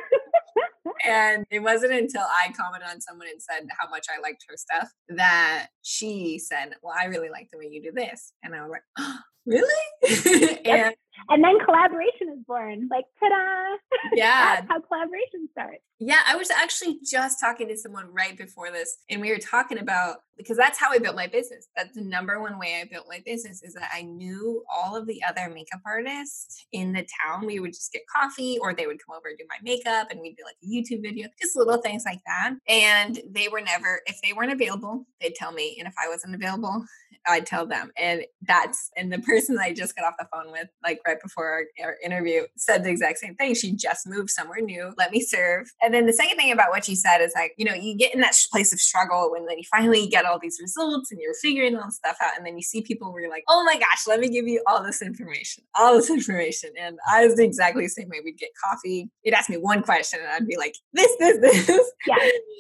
and 1.05 1.45
it 1.51 1.61
wasn't 1.61 1.93
until 1.93 2.23
I 2.23 2.53
commented 2.53 2.89
on 2.89 3.01
someone 3.01 3.29
and 3.29 3.41
said 3.43 3.67
how 3.79 3.89
much 3.89 4.07
I 4.15 4.21
liked 4.21 4.45
her 4.49 4.57
stuff 4.57 4.91
that 5.09 5.69
she 5.83 6.39
said, 6.39 6.75
Well, 6.83 6.95
I 6.99 7.07
really 7.07 7.31
like 7.31 7.49
the 7.53 7.59
way 7.59 7.69
you 7.71 7.83
do 7.83 7.93
this. 7.93 8.33
And 8.43 8.55
I 8.55 8.63
was 8.63 8.71
like, 8.71 8.83
oh, 8.99 9.19
Really? 9.45 9.85
and 10.65 10.95
and 11.29 11.43
then 11.43 11.59
collaboration 11.65 12.29
is 12.33 12.45
born. 12.47 12.89
Like, 12.91 13.05
ta-da! 13.21 13.77
Yeah, 14.15 14.57
that's 14.57 14.69
how 14.69 14.81
collaboration 14.81 15.49
starts. 15.53 15.83
Yeah, 15.99 16.19
I 16.27 16.37
was 16.37 16.51
actually 16.51 16.99
just 17.05 17.39
talking 17.41 17.69
to 17.69 17.77
someone 17.77 18.13
right 18.13 18.37
before 18.37 18.71
this, 18.71 18.99
and 19.09 19.21
we 19.21 19.31
were 19.31 19.39
talking 19.39 19.79
about 19.79 20.17
because 20.37 20.57
that's 20.57 20.79
how 20.79 20.91
I 20.91 20.99
built 20.99 21.15
my 21.15 21.27
business. 21.27 21.69
That's 21.77 21.95
the 21.95 22.03
number 22.03 22.41
one 22.41 22.59
way 22.59 22.81
I 22.81 22.89
built 22.91 23.07
my 23.09 23.23
business 23.25 23.63
is 23.63 23.75
that 23.75 23.91
I 23.95 24.03
knew 24.03 24.65
all 24.75 24.97
of 24.97 25.07
the 25.07 25.23
other 25.23 25.49
makeup 25.49 25.81
artists 25.87 26.67
in 26.73 26.93
the 26.93 27.07
town. 27.23 27.47
We 27.47 27.61
would 27.61 27.73
just 27.73 27.93
get 27.93 28.03
coffee, 28.13 28.59
or 28.61 28.75
they 28.75 28.87
would 28.87 28.99
come 29.07 29.17
over 29.17 29.29
and 29.29 29.39
do 29.39 29.45
my 29.49 29.57
makeup, 29.63 30.09
and 30.11 30.21
we'd 30.21 30.37
do 30.37 30.45
like 30.45 30.57
a 30.63 30.67
YouTube 30.67 31.03
video, 31.03 31.29
just 31.41 31.57
little 31.57 31.81
things 31.81 32.05
like 32.05 32.21
that. 32.27 32.55
And 32.69 33.21
they 33.31 33.49
were 33.49 33.61
never, 33.61 34.01
if 34.07 34.21
they 34.23 34.33
weren't 34.33 34.53
available, 34.53 35.07
they'd 35.21 35.35
tell 35.35 35.53
me, 35.53 35.77
and 35.79 35.87
if 35.87 35.95
I 36.03 36.09
wasn't 36.09 36.35
available, 36.35 36.85
I'd 37.27 37.47
tell 37.47 37.67
them. 37.67 37.91
And 37.97 38.25
that's 38.43 38.91
and 38.97 39.13
the 39.13 39.19
person 39.27 39.59
I 39.59 39.73
just 39.73 39.97
got 39.97 40.05
off 40.05 40.15
the 40.19 40.27
phone 40.33 40.51
with, 40.51 40.69
like 40.83 41.01
right 41.07 41.12
right 41.13 41.23
before 41.23 41.47
our, 41.47 41.87
our, 41.87 41.97
interview 42.03 42.43
said 42.57 42.83
the 42.83 42.91
exact 42.91 43.19
same 43.19 43.35
thing. 43.37 43.55
She 43.55 43.73
just 43.73 44.07
moved 44.07 44.31
somewhere 44.31 44.61
new. 44.61 44.93
Let 44.99 45.13
me 45.13 45.21
serve. 45.21 45.71
And 45.81 45.95
then 45.95 46.07
the 46.07 46.13
second 46.13 46.37
thing 46.37 46.51
about 46.51 46.71
what 46.71 46.85
she 46.85 46.95
said 46.95 47.19
is 47.19 47.33
like, 47.35 47.53
you 47.57 47.65
know, 47.65 47.75
you 47.75 47.97
get 47.97 48.15
in 48.15 48.21
that 48.21 48.35
place 48.51 48.73
of 48.73 48.81
struggle 48.81 49.31
when 49.31 49.47
then 49.47 49.59
you 49.59 49.65
finally 49.71 50.07
get 50.09 50.25
all 50.25 50.39
these 50.39 50.59
results 50.61 51.11
and 51.11 51.21
you're 51.21 51.35
figuring 51.35 51.77
all 51.77 51.87
this 51.87 51.97
stuff 51.97 52.17
out. 52.23 52.37
And 52.37 52.47
then 52.47 52.57
you 52.57 52.63
see 52.63 52.83
people 52.83 53.13
where 53.13 53.23
you're 53.23 53.31
like, 53.31 53.45
oh 53.49 53.63
my 53.65 53.75
gosh, 53.75 54.07
let 54.09 54.21
me 54.21 54.29
give 54.29 54.47
you 54.47 54.63
all 54.67 54.83
this 54.83 55.03
information, 55.03 55.65
all 55.79 55.95
this 55.95 56.11
information. 56.11 56.71
And 56.81 56.99
I 57.11 57.27
was 57.27 57.39
exactly 57.39 57.85
the 57.85 57.91
same 57.91 58.09
way. 58.09 58.21
We'd 58.25 58.39
get 58.39 58.51
coffee. 58.65 59.11
You'd 59.23 59.35
ask 59.35 59.49
me 59.49 59.57
one 59.57 59.83
question 59.83 60.21
and 60.21 60.29
I'd 60.29 60.47
be 60.47 60.57
like, 60.57 60.75
this, 60.93 61.15
this, 61.19 61.39
this. 61.39 61.93
Yeah, 62.07 62.17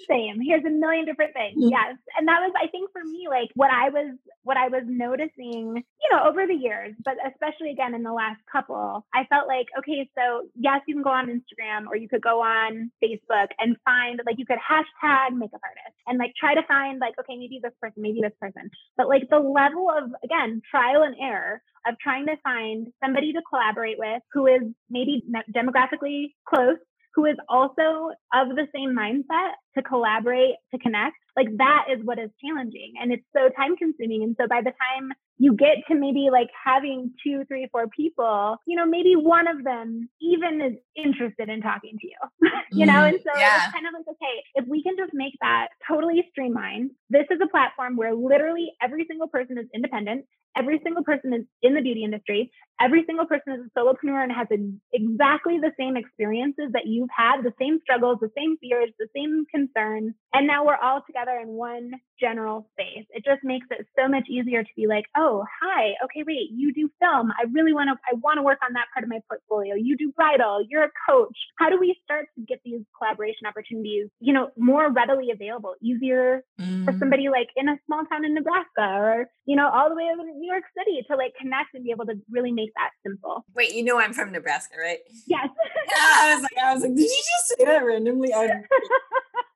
same. 0.08 0.40
Here's 0.40 0.64
a 0.64 0.70
million 0.70 1.04
different 1.04 1.32
things. 1.32 1.58
Mm-hmm. 1.58 1.70
Yes. 1.70 1.96
And 2.18 2.28
that 2.28 2.40
was, 2.40 2.52
I 2.62 2.68
think 2.68 2.90
for 2.92 3.02
me, 3.04 3.26
like 3.28 3.50
what 3.54 3.70
I 3.70 3.88
was, 3.88 4.16
what 4.44 4.56
I 4.56 4.68
was 4.68 4.82
noticing, 4.86 5.76
you 5.76 6.08
know, 6.10 6.22
over 6.24 6.46
the 6.46 6.54
years, 6.54 6.94
but 7.04 7.14
especially 7.26 7.70
again 7.70 7.94
in 7.94 8.02
the 8.02 8.12
last 8.12 8.31
couple, 8.50 9.04
I 9.14 9.24
felt 9.24 9.46
like, 9.46 9.66
okay, 9.78 10.08
so 10.16 10.48
yes, 10.54 10.80
you 10.86 10.94
can 10.94 11.02
go 11.02 11.10
on 11.10 11.28
Instagram 11.28 11.86
or 11.86 11.96
you 11.96 12.08
could 12.08 12.22
go 12.22 12.40
on 12.40 12.90
Facebook 13.02 13.48
and 13.58 13.76
find 13.84 14.20
like 14.26 14.38
you 14.38 14.46
could 14.46 14.58
hashtag 14.58 15.36
makeup 15.36 15.60
artist 15.62 15.96
and 16.06 16.18
like 16.18 16.32
try 16.38 16.54
to 16.54 16.62
find 16.66 16.98
like, 16.98 17.14
okay, 17.18 17.36
maybe 17.36 17.60
this 17.62 17.72
person, 17.80 18.02
maybe 18.02 18.20
this 18.20 18.36
person. 18.40 18.70
But 18.96 19.08
like 19.08 19.28
the 19.30 19.38
level 19.38 19.88
of 19.90 20.10
again, 20.24 20.62
trial 20.70 21.02
and 21.02 21.16
error 21.20 21.62
of 21.86 21.98
trying 21.98 22.26
to 22.26 22.36
find 22.44 22.88
somebody 23.02 23.32
to 23.32 23.42
collaborate 23.48 23.98
with 23.98 24.22
who 24.32 24.46
is 24.46 24.62
maybe 24.88 25.24
demographically 25.54 26.34
close 26.48 26.78
who 27.14 27.26
is 27.26 27.36
also 27.48 28.10
of 28.32 28.48
the 28.56 28.66
same 28.74 28.96
mindset 28.96 29.52
to 29.76 29.82
collaborate, 29.82 30.54
to 30.72 30.78
connect, 30.78 31.16
like 31.36 31.48
that 31.58 31.86
is 31.90 32.04
what 32.04 32.18
is 32.18 32.30
challenging. 32.44 32.94
And 33.00 33.12
it's 33.12 33.24
so 33.34 33.48
time 33.56 33.76
consuming. 33.76 34.22
And 34.22 34.36
so 34.38 34.46
by 34.46 34.60
the 34.60 34.72
time 34.72 35.12
you 35.38 35.54
get 35.56 35.78
to 35.88 35.94
maybe 35.94 36.28
like 36.30 36.48
having 36.64 37.10
two, 37.24 37.44
three, 37.48 37.68
four 37.72 37.88
people, 37.88 38.56
you 38.66 38.76
know, 38.76 38.86
maybe 38.86 39.16
one 39.16 39.48
of 39.48 39.64
them 39.64 40.08
even 40.20 40.60
is 40.60 40.74
interested 40.94 41.48
in 41.48 41.62
talking 41.62 41.96
to 42.00 42.06
you, 42.06 42.50
you 42.72 42.86
know? 42.86 42.92
Mm-hmm. 42.92 43.14
And 43.14 43.20
so 43.24 43.30
yeah. 43.38 43.64
it's 43.64 43.72
kind 43.72 43.86
of 43.86 43.94
like, 43.94 44.08
okay, 44.08 44.42
if 44.54 44.66
we 44.68 44.82
can 44.82 44.94
just 44.96 45.12
make 45.14 45.34
that 45.40 45.68
totally 45.88 46.24
streamlined, 46.30 46.90
this 47.10 47.26
is 47.30 47.38
a 47.42 47.48
platform 47.48 47.96
where 47.96 48.14
literally 48.14 48.72
every 48.82 49.06
single 49.08 49.28
person 49.28 49.58
is 49.58 49.66
independent. 49.74 50.26
Every 50.54 50.80
single 50.84 51.02
person 51.02 51.32
is 51.32 51.44
in 51.62 51.74
the 51.74 51.80
beauty 51.80 52.04
industry. 52.04 52.50
Every 52.78 53.04
single 53.06 53.24
person 53.24 53.54
is 53.54 53.60
a 53.64 53.78
solopreneur 53.78 54.22
and 54.22 54.32
has 54.32 54.48
a, 54.52 54.58
exactly 54.92 55.58
the 55.58 55.72
same 55.80 55.96
experiences 55.96 56.72
that 56.72 56.84
you've 56.84 57.08
had, 57.16 57.42
the 57.42 57.54
same 57.58 57.78
struggles, 57.82 58.18
the 58.20 58.30
same 58.36 58.58
fears, 58.60 58.90
the 58.98 59.08
same 59.16 59.46
concerns. 59.50 59.61
Concern 59.62 60.14
and 60.34 60.46
now 60.46 60.64
we're 60.64 60.76
all 60.76 61.02
together 61.06 61.38
in 61.42 61.48
one 61.48 61.92
general 62.18 62.66
space. 62.72 63.04
It 63.10 63.24
just 63.24 63.44
makes 63.44 63.66
it 63.70 63.86
so 63.98 64.08
much 64.08 64.24
easier 64.30 64.62
to 64.62 64.68
be 64.76 64.86
like, 64.86 65.04
oh, 65.16 65.44
hi, 65.60 65.92
okay, 66.04 66.24
wait, 66.26 66.48
you 66.50 66.72
do 66.72 66.88
film. 67.00 67.32
I 67.38 67.44
really 67.52 67.74
want 67.74 67.90
to, 67.90 67.96
I 68.08 68.16
want 68.16 68.38
to 68.38 68.42
work 68.42 68.58
on 68.64 68.72
that 68.72 68.86
part 68.94 69.04
of 69.04 69.10
my 69.10 69.20
portfolio. 69.28 69.74
You 69.74 69.96
do 69.96 70.12
bridal. 70.12 70.64
You're 70.68 70.84
a 70.84 70.90
coach. 71.08 71.36
How 71.58 71.68
do 71.68 71.78
we 71.78 71.96
start 72.04 72.26
to 72.38 72.44
get 72.46 72.60
these 72.64 72.80
collaboration 72.96 73.46
opportunities, 73.46 74.08
you 74.20 74.32
know, 74.32 74.50
more 74.56 74.90
readily 74.90 75.30
available, 75.30 75.74
easier 75.82 76.44
mm. 76.58 76.84
for 76.84 76.96
somebody 76.98 77.28
like 77.28 77.48
in 77.56 77.68
a 77.68 77.76
small 77.84 78.04
town 78.06 78.24
in 78.24 78.32
Nebraska 78.32 78.80
or, 78.80 79.26
you 79.44 79.56
know, 79.56 79.68
all 79.68 79.90
the 79.90 79.96
way 79.96 80.08
over 80.14 80.22
to 80.22 80.32
New 80.32 80.50
York 80.50 80.64
City 80.78 81.04
to 81.10 81.16
like 81.16 81.34
connect 81.38 81.74
and 81.74 81.84
be 81.84 81.90
able 81.90 82.06
to 82.06 82.14
really 82.30 82.52
make 82.52 82.70
that 82.76 82.90
simple. 83.04 83.44
Wait, 83.54 83.74
you 83.74 83.84
know 83.84 84.00
I'm 84.00 84.14
from 84.14 84.32
Nebraska, 84.32 84.76
right? 84.80 85.00
Yes. 85.26 85.48
yeah, 85.88 85.96
I 85.98 86.34
was 86.34 86.42
like, 86.42 86.64
I 86.64 86.72
was 86.72 86.82
like, 86.82 86.94
did 86.94 87.02
you 87.02 87.08
just 87.08 87.58
say 87.58 87.64
that 87.66 87.84
randomly? 87.84 88.32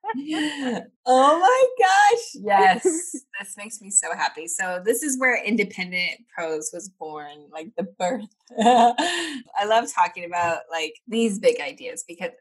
oh 1.05 1.39
my 1.39 1.67
gosh. 1.79 2.43
Yes. 2.43 2.83
this 2.83 3.57
makes 3.57 3.81
me 3.81 3.89
so 3.89 4.13
happy. 4.15 4.47
So 4.47 4.81
this 4.83 5.03
is 5.03 5.19
where 5.19 5.41
independent 5.43 6.21
pros 6.35 6.69
was 6.73 6.89
born, 6.89 7.47
like 7.51 7.69
the 7.77 7.83
birth. 7.83 8.25
I 8.59 9.65
love 9.65 9.85
talking 9.93 10.25
about 10.25 10.61
like 10.71 10.93
these 11.07 11.39
big 11.39 11.59
ideas 11.59 12.03
because 12.07 12.31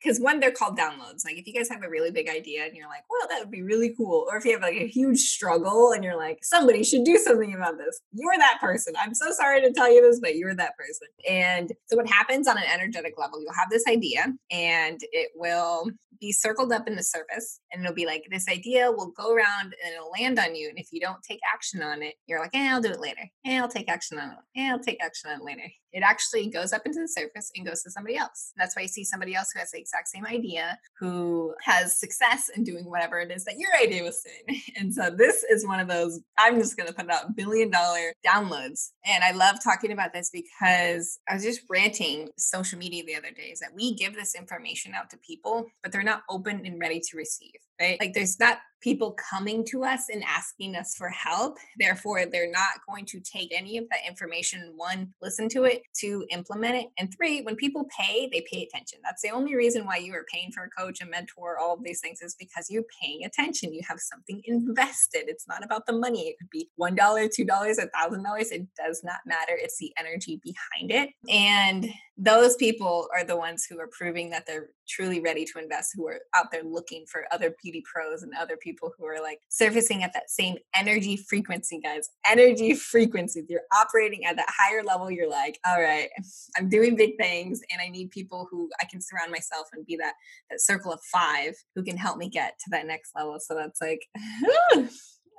because 0.00 0.20
one 0.20 0.38
they're 0.38 0.52
called 0.52 0.78
downloads 0.78 1.24
like 1.24 1.36
if 1.36 1.46
you 1.46 1.52
guys 1.52 1.68
have 1.68 1.82
a 1.82 1.88
really 1.88 2.10
big 2.10 2.28
idea 2.28 2.64
and 2.64 2.76
you're 2.76 2.88
like 2.88 3.02
well 3.10 3.28
that 3.28 3.40
would 3.40 3.50
be 3.50 3.62
really 3.62 3.92
cool 3.96 4.26
or 4.30 4.36
if 4.36 4.44
you 4.44 4.52
have 4.52 4.62
like 4.62 4.76
a 4.76 4.86
huge 4.86 5.18
struggle 5.18 5.92
and 5.92 6.04
you're 6.04 6.16
like 6.16 6.38
somebody 6.42 6.84
should 6.84 7.04
do 7.04 7.16
something 7.18 7.52
about 7.52 7.76
this 7.76 8.00
you're 8.12 8.36
that 8.38 8.58
person 8.60 8.94
i'm 8.98 9.14
so 9.14 9.30
sorry 9.32 9.60
to 9.60 9.72
tell 9.72 9.92
you 9.92 10.00
this 10.00 10.20
but 10.20 10.36
you're 10.36 10.54
that 10.54 10.76
person 10.76 11.08
and 11.28 11.72
so 11.86 11.96
what 11.96 12.08
happens 12.08 12.46
on 12.46 12.56
an 12.56 12.64
energetic 12.72 13.14
level 13.18 13.40
you'll 13.40 13.52
have 13.52 13.70
this 13.70 13.84
idea 13.88 14.32
and 14.50 15.00
it 15.12 15.30
will 15.34 15.90
be 16.20 16.32
circled 16.32 16.72
up 16.72 16.86
in 16.88 16.96
the 16.96 17.02
surface 17.02 17.60
and 17.72 17.82
it'll 17.82 17.94
be 17.94 18.06
like 18.06 18.24
this 18.30 18.48
idea 18.48 18.90
will 18.90 19.12
go 19.16 19.32
around 19.32 19.74
and 19.84 19.94
it'll 19.94 20.10
land 20.10 20.38
on 20.38 20.54
you 20.54 20.68
and 20.68 20.78
if 20.78 20.88
you 20.92 21.00
don't 21.00 21.22
take 21.22 21.40
action 21.52 21.82
on 21.82 22.02
it 22.02 22.14
you're 22.26 22.40
like 22.40 22.54
eh, 22.54 22.68
i'll 22.70 22.80
do 22.80 22.90
it 22.90 23.00
later. 23.00 23.28
Eh, 23.44 23.58
i'll 23.60 23.68
take 23.68 23.88
action 23.88 24.18
on 24.18 24.30
it. 24.30 24.60
Eh, 24.60 24.70
i'll 24.70 24.78
take 24.78 25.02
action 25.02 25.30
on 25.30 25.40
it 25.40 25.44
later 25.44 25.70
it 25.96 26.02
actually 26.02 26.50
goes 26.50 26.74
up 26.74 26.82
into 26.84 27.00
the 27.00 27.08
surface 27.08 27.50
and 27.56 27.66
goes 27.66 27.82
to 27.82 27.90
somebody 27.90 28.18
else. 28.18 28.52
That's 28.58 28.76
why 28.76 28.82
you 28.82 28.88
see 28.88 29.02
somebody 29.02 29.34
else 29.34 29.50
who 29.52 29.60
has 29.60 29.70
the 29.70 29.78
exact 29.78 30.08
same 30.08 30.26
idea 30.26 30.78
who 30.98 31.54
has 31.62 31.98
success 31.98 32.50
in 32.54 32.64
doing 32.64 32.84
whatever 32.84 33.18
it 33.18 33.30
is 33.30 33.46
that 33.46 33.58
your 33.58 33.70
idea 33.82 34.02
was 34.02 34.22
doing. 34.22 34.60
And 34.78 34.92
so 34.92 35.08
this 35.08 35.42
is 35.42 35.66
one 35.66 35.80
of 35.80 35.88
those 35.88 36.20
i'm 36.38 36.58
just 36.58 36.76
going 36.76 36.86
to 36.86 36.92
put 36.92 37.10
out 37.10 37.34
billion 37.34 37.70
dollar 37.70 38.12
downloads. 38.26 38.90
And 39.06 39.24
i 39.24 39.30
love 39.30 39.56
talking 39.64 39.90
about 39.90 40.12
this 40.12 40.30
because 40.30 41.18
i 41.28 41.34
was 41.34 41.42
just 41.42 41.62
ranting 41.70 42.28
social 42.36 42.78
media 42.78 43.02
the 43.06 43.14
other 43.14 43.30
day 43.30 43.50
is 43.52 43.60
that 43.60 43.74
we 43.74 43.94
give 43.94 44.14
this 44.14 44.34
information 44.34 44.92
out 44.94 45.08
to 45.10 45.16
people 45.16 45.66
but 45.82 45.92
they're 45.92 46.02
not 46.02 46.22
open 46.28 46.66
and 46.66 46.78
ready 46.78 47.00
to 47.00 47.16
receive 47.16 47.54
right? 47.80 47.98
Like 48.00 48.12
there's 48.14 48.38
not 48.38 48.58
people 48.80 49.12
coming 49.12 49.64
to 49.64 49.82
us 49.84 50.04
and 50.12 50.22
asking 50.24 50.76
us 50.76 50.94
for 50.94 51.08
help. 51.08 51.58
Therefore, 51.78 52.24
they're 52.26 52.50
not 52.50 52.84
going 52.88 53.04
to 53.06 53.20
take 53.20 53.52
any 53.52 53.78
of 53.78 53.84
that 53.90 54.06
information, 54.06 54.72
one, 54.76 55.12
listen 55.22 55.48
to 55.50 55.64
it, 55.64 55.82
two, 55.98 56.24
implement 56.30 56.76
it. 56.76 56.86
And 56.98 57.12
three, 57.12 57.42
when 57.42 57.56
people 57.56 57.88
pay, 57.98 58.28
they 58.30 58.44
pay 58.50 58.62
attention. 58.62 59.00
That's 59.02 59.22
the 59.22 59.30
only 59.30 59.56
reason 59.56 59.86
why 59.86 59.96
you 59.96 60.12
are 60.14 60.24
paying 60.32 60.52
for 60.52 60.64
a 60.64 60.70
coach, 60.70 61.00
a 61.00 61.06
mentor, 61.06 61.58
all 61.58 61.74
of 61.74 61.82
these 61.82 62.00
things 62.00 62.20
is 62.20 62.36
because 62.38 62.70
you're 62.70 62.84
paying 63.02 63.24
attention. 63.24 63.72
You 63.72 63.82
have 63.88 63.98
something 63.98 64.40
invested. 64.44 65.24
It's 65.26 65.48
not 65.48 65.64
about 65.64 65.86
the 65.86 65.92
money. 65.92 66.28
It 66.28 66.36
could 66.38 66.50
be 66.50 66.70
$1, 66.78 66.96
$2, 66.96 67.46
$1,000. 67.46 68.52
It 68.52 68.66
does 68.76 69.02
not 69.02 69.18
matter. 69.26 69.52
It's 69.52 69.78
the 69.78 69.92
energy 69.98 70.40
behind 70.44 70.92
it. 70.92 71.10
And 71.28 71.88
those 72.18 72.56
people 72.56 73.08
are 73.14 73.24
the 73.24 73.36
ones 73.36 73.66
who 73.68 73.78
are 73.78 73.88
proving 73.88 74.30
that 74.30 74.46
they're 74.46 74.70
truly 74.88 75.20
ready 75.20 75.44
to 75.44 75.58
invest, 75.58 75.92
who 75.94 76.06
are 76.08 76.20
out 76.34 76.50
there 76.50 76.62
looking 76.62 77.04
for 77.10 77.24
other 77.30 77.54
beauty 77.62 77.82
pros 77.92 78.22
and 78.22 78.32
other 78.40 78.56
people 78.56 78.92
who 78.96 79.04
are 79.04 79.20
like 79.20 79.38
surfacing 79.48 80.02
at 80.02 80.14
that 80.14 80.30
same 80.30 80.56
energy 80.74 81.16
frequency, 81.16 81.78
guys. 81.78 82.08
Energy 82.28 82.74
frequency. 82.74 83.44
You're 83.48 83.60
operating 83.78 84.24
at 84.24 84.36
that 84.36 84.48
higher 84.48 84.82
level. 84.82 85.10
You're 85.10 85.30
like, 85.30 85.58
all 85.66 85.80
right, 85.80 86.08
I'm 86.56 86.68
doing 86.68 86.96
big 86.96 87.18
things 87.18 87.60
and 87.70 87.82
I 87.82 87.88
need 87.88 88.10
people 88.10 88.48
who 88.50 88.70
I 88.80 88.86
can 88.86 89.00
surround 89.00 89.30
myself 89.30 89.66
and 89.72 89.84
be 89.84 89.96
that 89.96 90.14
that 90.50 90.60
circle 90.60 90.92
of 90.92 91.00
five 91.12 91.54
who 91.74 91.82
can 91.82 91.96
help 91.96 92.16
me 92.16 92.28
get 92.28 92.58
to 92.60 92.70
that 92.70 92.86
next 92.86 93.12
level. 93.14 93.38
So 93.40 93.54
that's 93.54 93.80
like 93.80 94.06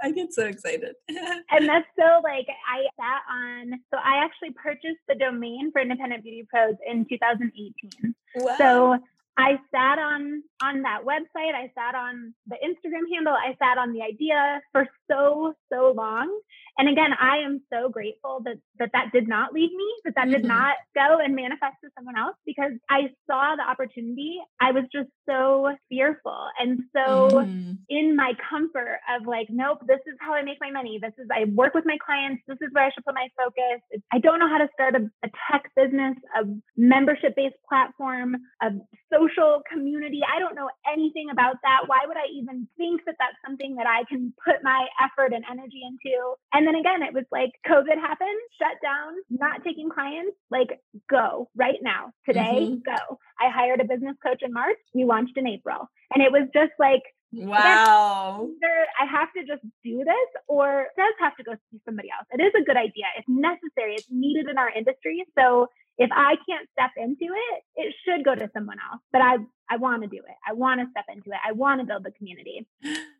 I 0.02 0.12
get 0.12 0.34
so 0.34 0.46
excited. 0.46 0.96
and 1.10 1.68
that's 1.68 1.88
so 1.98 2.22
like 2.24 2.48
I 2.68 2.86
sat 3.00 3.22
on 3.30 3.80
so 3.94 4.00
I 4.04 4.24
actually 4.24 4.52
purchased 4.52 5.02
the 5.08 5.16
domain 5.16 5.72
for 5.72 5.82
Independent 5.82 6.24
Beauty 6.24 6.48
Pros 6.50 6.76
in 6.86 7.06
2018. 7.06 8.16
Wow. 8.36 8.56
So 8.58 8.98
I 9.38 9.60
sat 9.72 10.00
on 10.00 10.44
on 10.64 10.82
that 10.82 11.02
website, 11.04 11.54
I 11.54 11.72
sat 11.76 11.96
on 11.96 12.34
the 12.48 12.56
Instagram 12.56 13.14
handle, 13.14 13.34
I 13.34 13.56
sat 13.60 13.78
on 13.78 13.94
the 13.94 14.02
idea 14.02 14.62
for 14.72 14.88
so 15.10 15.54
so 15.72 15.94
long 15.96 16.40
and 16.78 16.90
again 16.90 17.12
i 17.20 17.38
am 17.38 17.62
so 17.72 17.90
grateful 17.90 18.42
that 18.44 18.58
that 18.80 18.90
that 18.94 19.12
did 19.12 19.28
not 19.28 19.54
leave 19.54 19.72
me 19.72 19.90
that 20.06 20.16
that 20.16 20.26
mm-hmm. 20.26 20.42
did 20.42 20.46
not 20.46 20.76
go 20.96 21.20
and 21.20 21.36
manifest 21.36 21.76
to 21.84 21.90
someone 21.98 22.18
else 22.18 22.36
because 22.46 22.72
i 22.90 23.10
saw 23.30 23.56
the 23.56 23.64
opportunity. 23.64 24.40
I 24.60 24.72
was 24.72 24.84
just 24.92 25.10
so 25.30 25.76
fearful 25.90 26.48
and 26.60 26.82
so 26.96 27.30
mm-hmm. 27.30 27.74
in 27.90 28.16
my 28.16 28.34
comfort 28.50 29.00
of 29.10 29.28
like 29.28 29.48
nope 29.50 29.80
this 29.88 30.00
is 30.08 30.16
how 30.20 30.34
i 30.34 30.42
make 30.42 30.58
my 30.62 30.72
money. 30.72 31.00
This 31.02 31.14
is 31.18 31.28
i 31.32 31.46
work 31.46 31.74
with 31.74 31.86
my 31.86 31.98
clients. 32.04 32.42
This 32.48 32.58
is 32.62 32.70
where 32.72 32.86
i 32.86 32.92
should 32.92 33.06
put 33.06 33.16
my 33.16 33.28
focus. 33.38 33.82
I 34.12 34.20
don't 34.20 34.40
know 34.40 34.48
how 34.48 34.60
to 34.60 34.70
start 34.74 34.96
a, 34.96 35.10
a 35.24 35.30
tech 35.52 35.70
business 35.76 36.16
a 36.36 36.46
membership 36.76 37.36
based 37.36 37.56
platform 37.68 38.36
a 38.62 38.72
social 39.12 39.62
community. 39.72 40.22
I 40.24 40.40
don't 40.40 40.56
know 40.56 40.70
anything 40.92 41.30
about 41.32 41.58
that. 41.64 41.82
Why 41.88 42.00
would 42.08 42.18
i 42.18 42.28
even 42.34 42.68
think 42.78 43.02
that 43.06 43.16
that's 43.20 43.38
something 43.46 43.76
that 43.76 43.88
i 43.88 44.04
can 44.10 44.34
put 44.44 44.64
my 44.64 44.88
effort 45.02 45.34
and 45.34 45.44
energy 45.50 45.82
into? 45.84 46.34
And 46.54 46.67
then 46.68 46.76
again, 46.76 47.02
it 47.02 47.14
was 47.14 47.24
like 47.32 47.52
COVID 47.66 47.96
happened, 47.96 48.42
shut 48.60 48.78
down, 48.84 49.14
not 49.30 49.64
taking 49.64 49.90
clients, 49.90 50.36
like 50.52 50.80
go 51.10 51.50
right 51.56 51.80
now, 51.82 52.12
today, 52.26 52.68
mm-hmm. 52.68 52.84
go. 52.86 53.18
I 53.40 53.50
hired 53.50 53.80
a 53.80 53.86
business 53.86 54.18
coach 54.26 54.42
in 54.42 54.52
March. 54.52 54.78
We 54.94 55.06
launched 55.06 55.38
in 55.38 55.48
April. 55.48 55.90
And 56.14 56.22
it 56.22 56.32
was 56.32 56.50
just 56.54 56.74
like, 56.78 57.04
Wow. 57.34 58.48
Either 58.48 58.76
I 59.00 59.06
have 59.06 59.28
to 59.34 59.44
just 59.46 59.62
do 59.84 59.98
this 59.98 60.42
or 60.48 60.84
it 60.84 60.96
does 60.98 61.14
have 61.20 61.36
to 61.36 61.44
go 61.44 61.54
see 61.70 61.80
somebody 61.86 62.08
else. 62.10 62.26
It 62.32 62.42
is 62.42 62.54
a 62.56 62.64
good 62.64 62.78
idea. 62.78 63.04
It's 63.18 63.28
necessary. 63.28 63.96
It's 63.96 64.08
needed 64.10 64.48
in 64.50 64.58
our 64.58 64.70
industry. 64.70 65.26
So 65.38 65.68
if 65.98 66.10
I 66.14 66.36
can't 66.48 66.70
step 66.72 66.92
into 66.96 67.34
it, 67.34 67.64
it 67.76 67.94
should 68.06 68.24
go 68.24 68.34
to 68.34 68.50
someone 68.54 68.78
else. 68.80 69.02
But 69.12 69.22
I 69.22 69.38
I 69.70 69.76
want 69.76 70.04
to 70.04 70.08
do 70.08 70.18
it. 70.18 70.36
I 70.48 70.54
want 70.54 70.80
to 70.80 70.88
step 70.92 71.06
into 71.14 71.32
it. 71.32 71.40
I 71.46 71.52
want 71.52 71.82
to 71.82 71.86
build 71.86 72.06
the 72.06 72.12
community. 72.12 72.66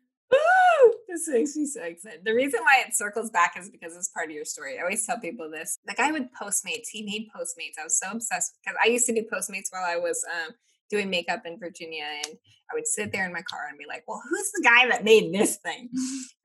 this 1.08 1.28
makes 1.28 1.56
me 1.56 1.66
so 1.66 1.82
excited. 1.82 2.20
The 2.24 2.34
reason 2.34 2.60
why 2.62 2.84
it 2.86 2.94
circles 2.94 3.30
back 3.30 3.54
is 3.58 3.70
because 3.70 3.96
it's 3.96 4.08
part 4.08 4.26
of 4.26 4.32
your 4.32 4.44
story. 4.44 4.78
I 4.78 4.82
always 4.82 5.04
tell 5.04 5.18
people 5.18 5.50
this. 5.50 5.78
The 5.86 5.94
guy 5.94 6.12
with 6.12 6.24
Postmates, 6.40 6.88
he 6.90 7.02
made 7.02 7.28
Postmates. 7.34 7.80
I 7.80 7.84
was 7.84 7.98
so 7.98 8.10
obsessed 8.10 8.54
because 8.62 8.78
I 8.82 8.88
used 8.88 9.06
to 9.06 9.14
do 9.14 9.22
Postmates 9.32 9.70
while 9.70 9.84
I 9.86 9.96
was 9.96 10.24
um, 10.32 10.54
doing 10.90 11.10
makeup 11.10 11.42
in 11.44 11.58
Virginia. 11.58 12.04
And 12.24 12.38
I 12.70 12.74
would 12.74 12.86
sit 12.86 13.12
there 13.12 13.24
in 13.24 13.32
my 13.32 13.42
car 13.42 13.66
and 13.68 13.78
be 13.78 13.86
like, 13.88 14.04
well, 14.06 14.20
who's 14.28 14.50
the 14.52 14.62
guy 14.62 14.88
that 14.88 15.04
made 15.04 15.32
this 15.32 15.56
thing? 15.56 15.88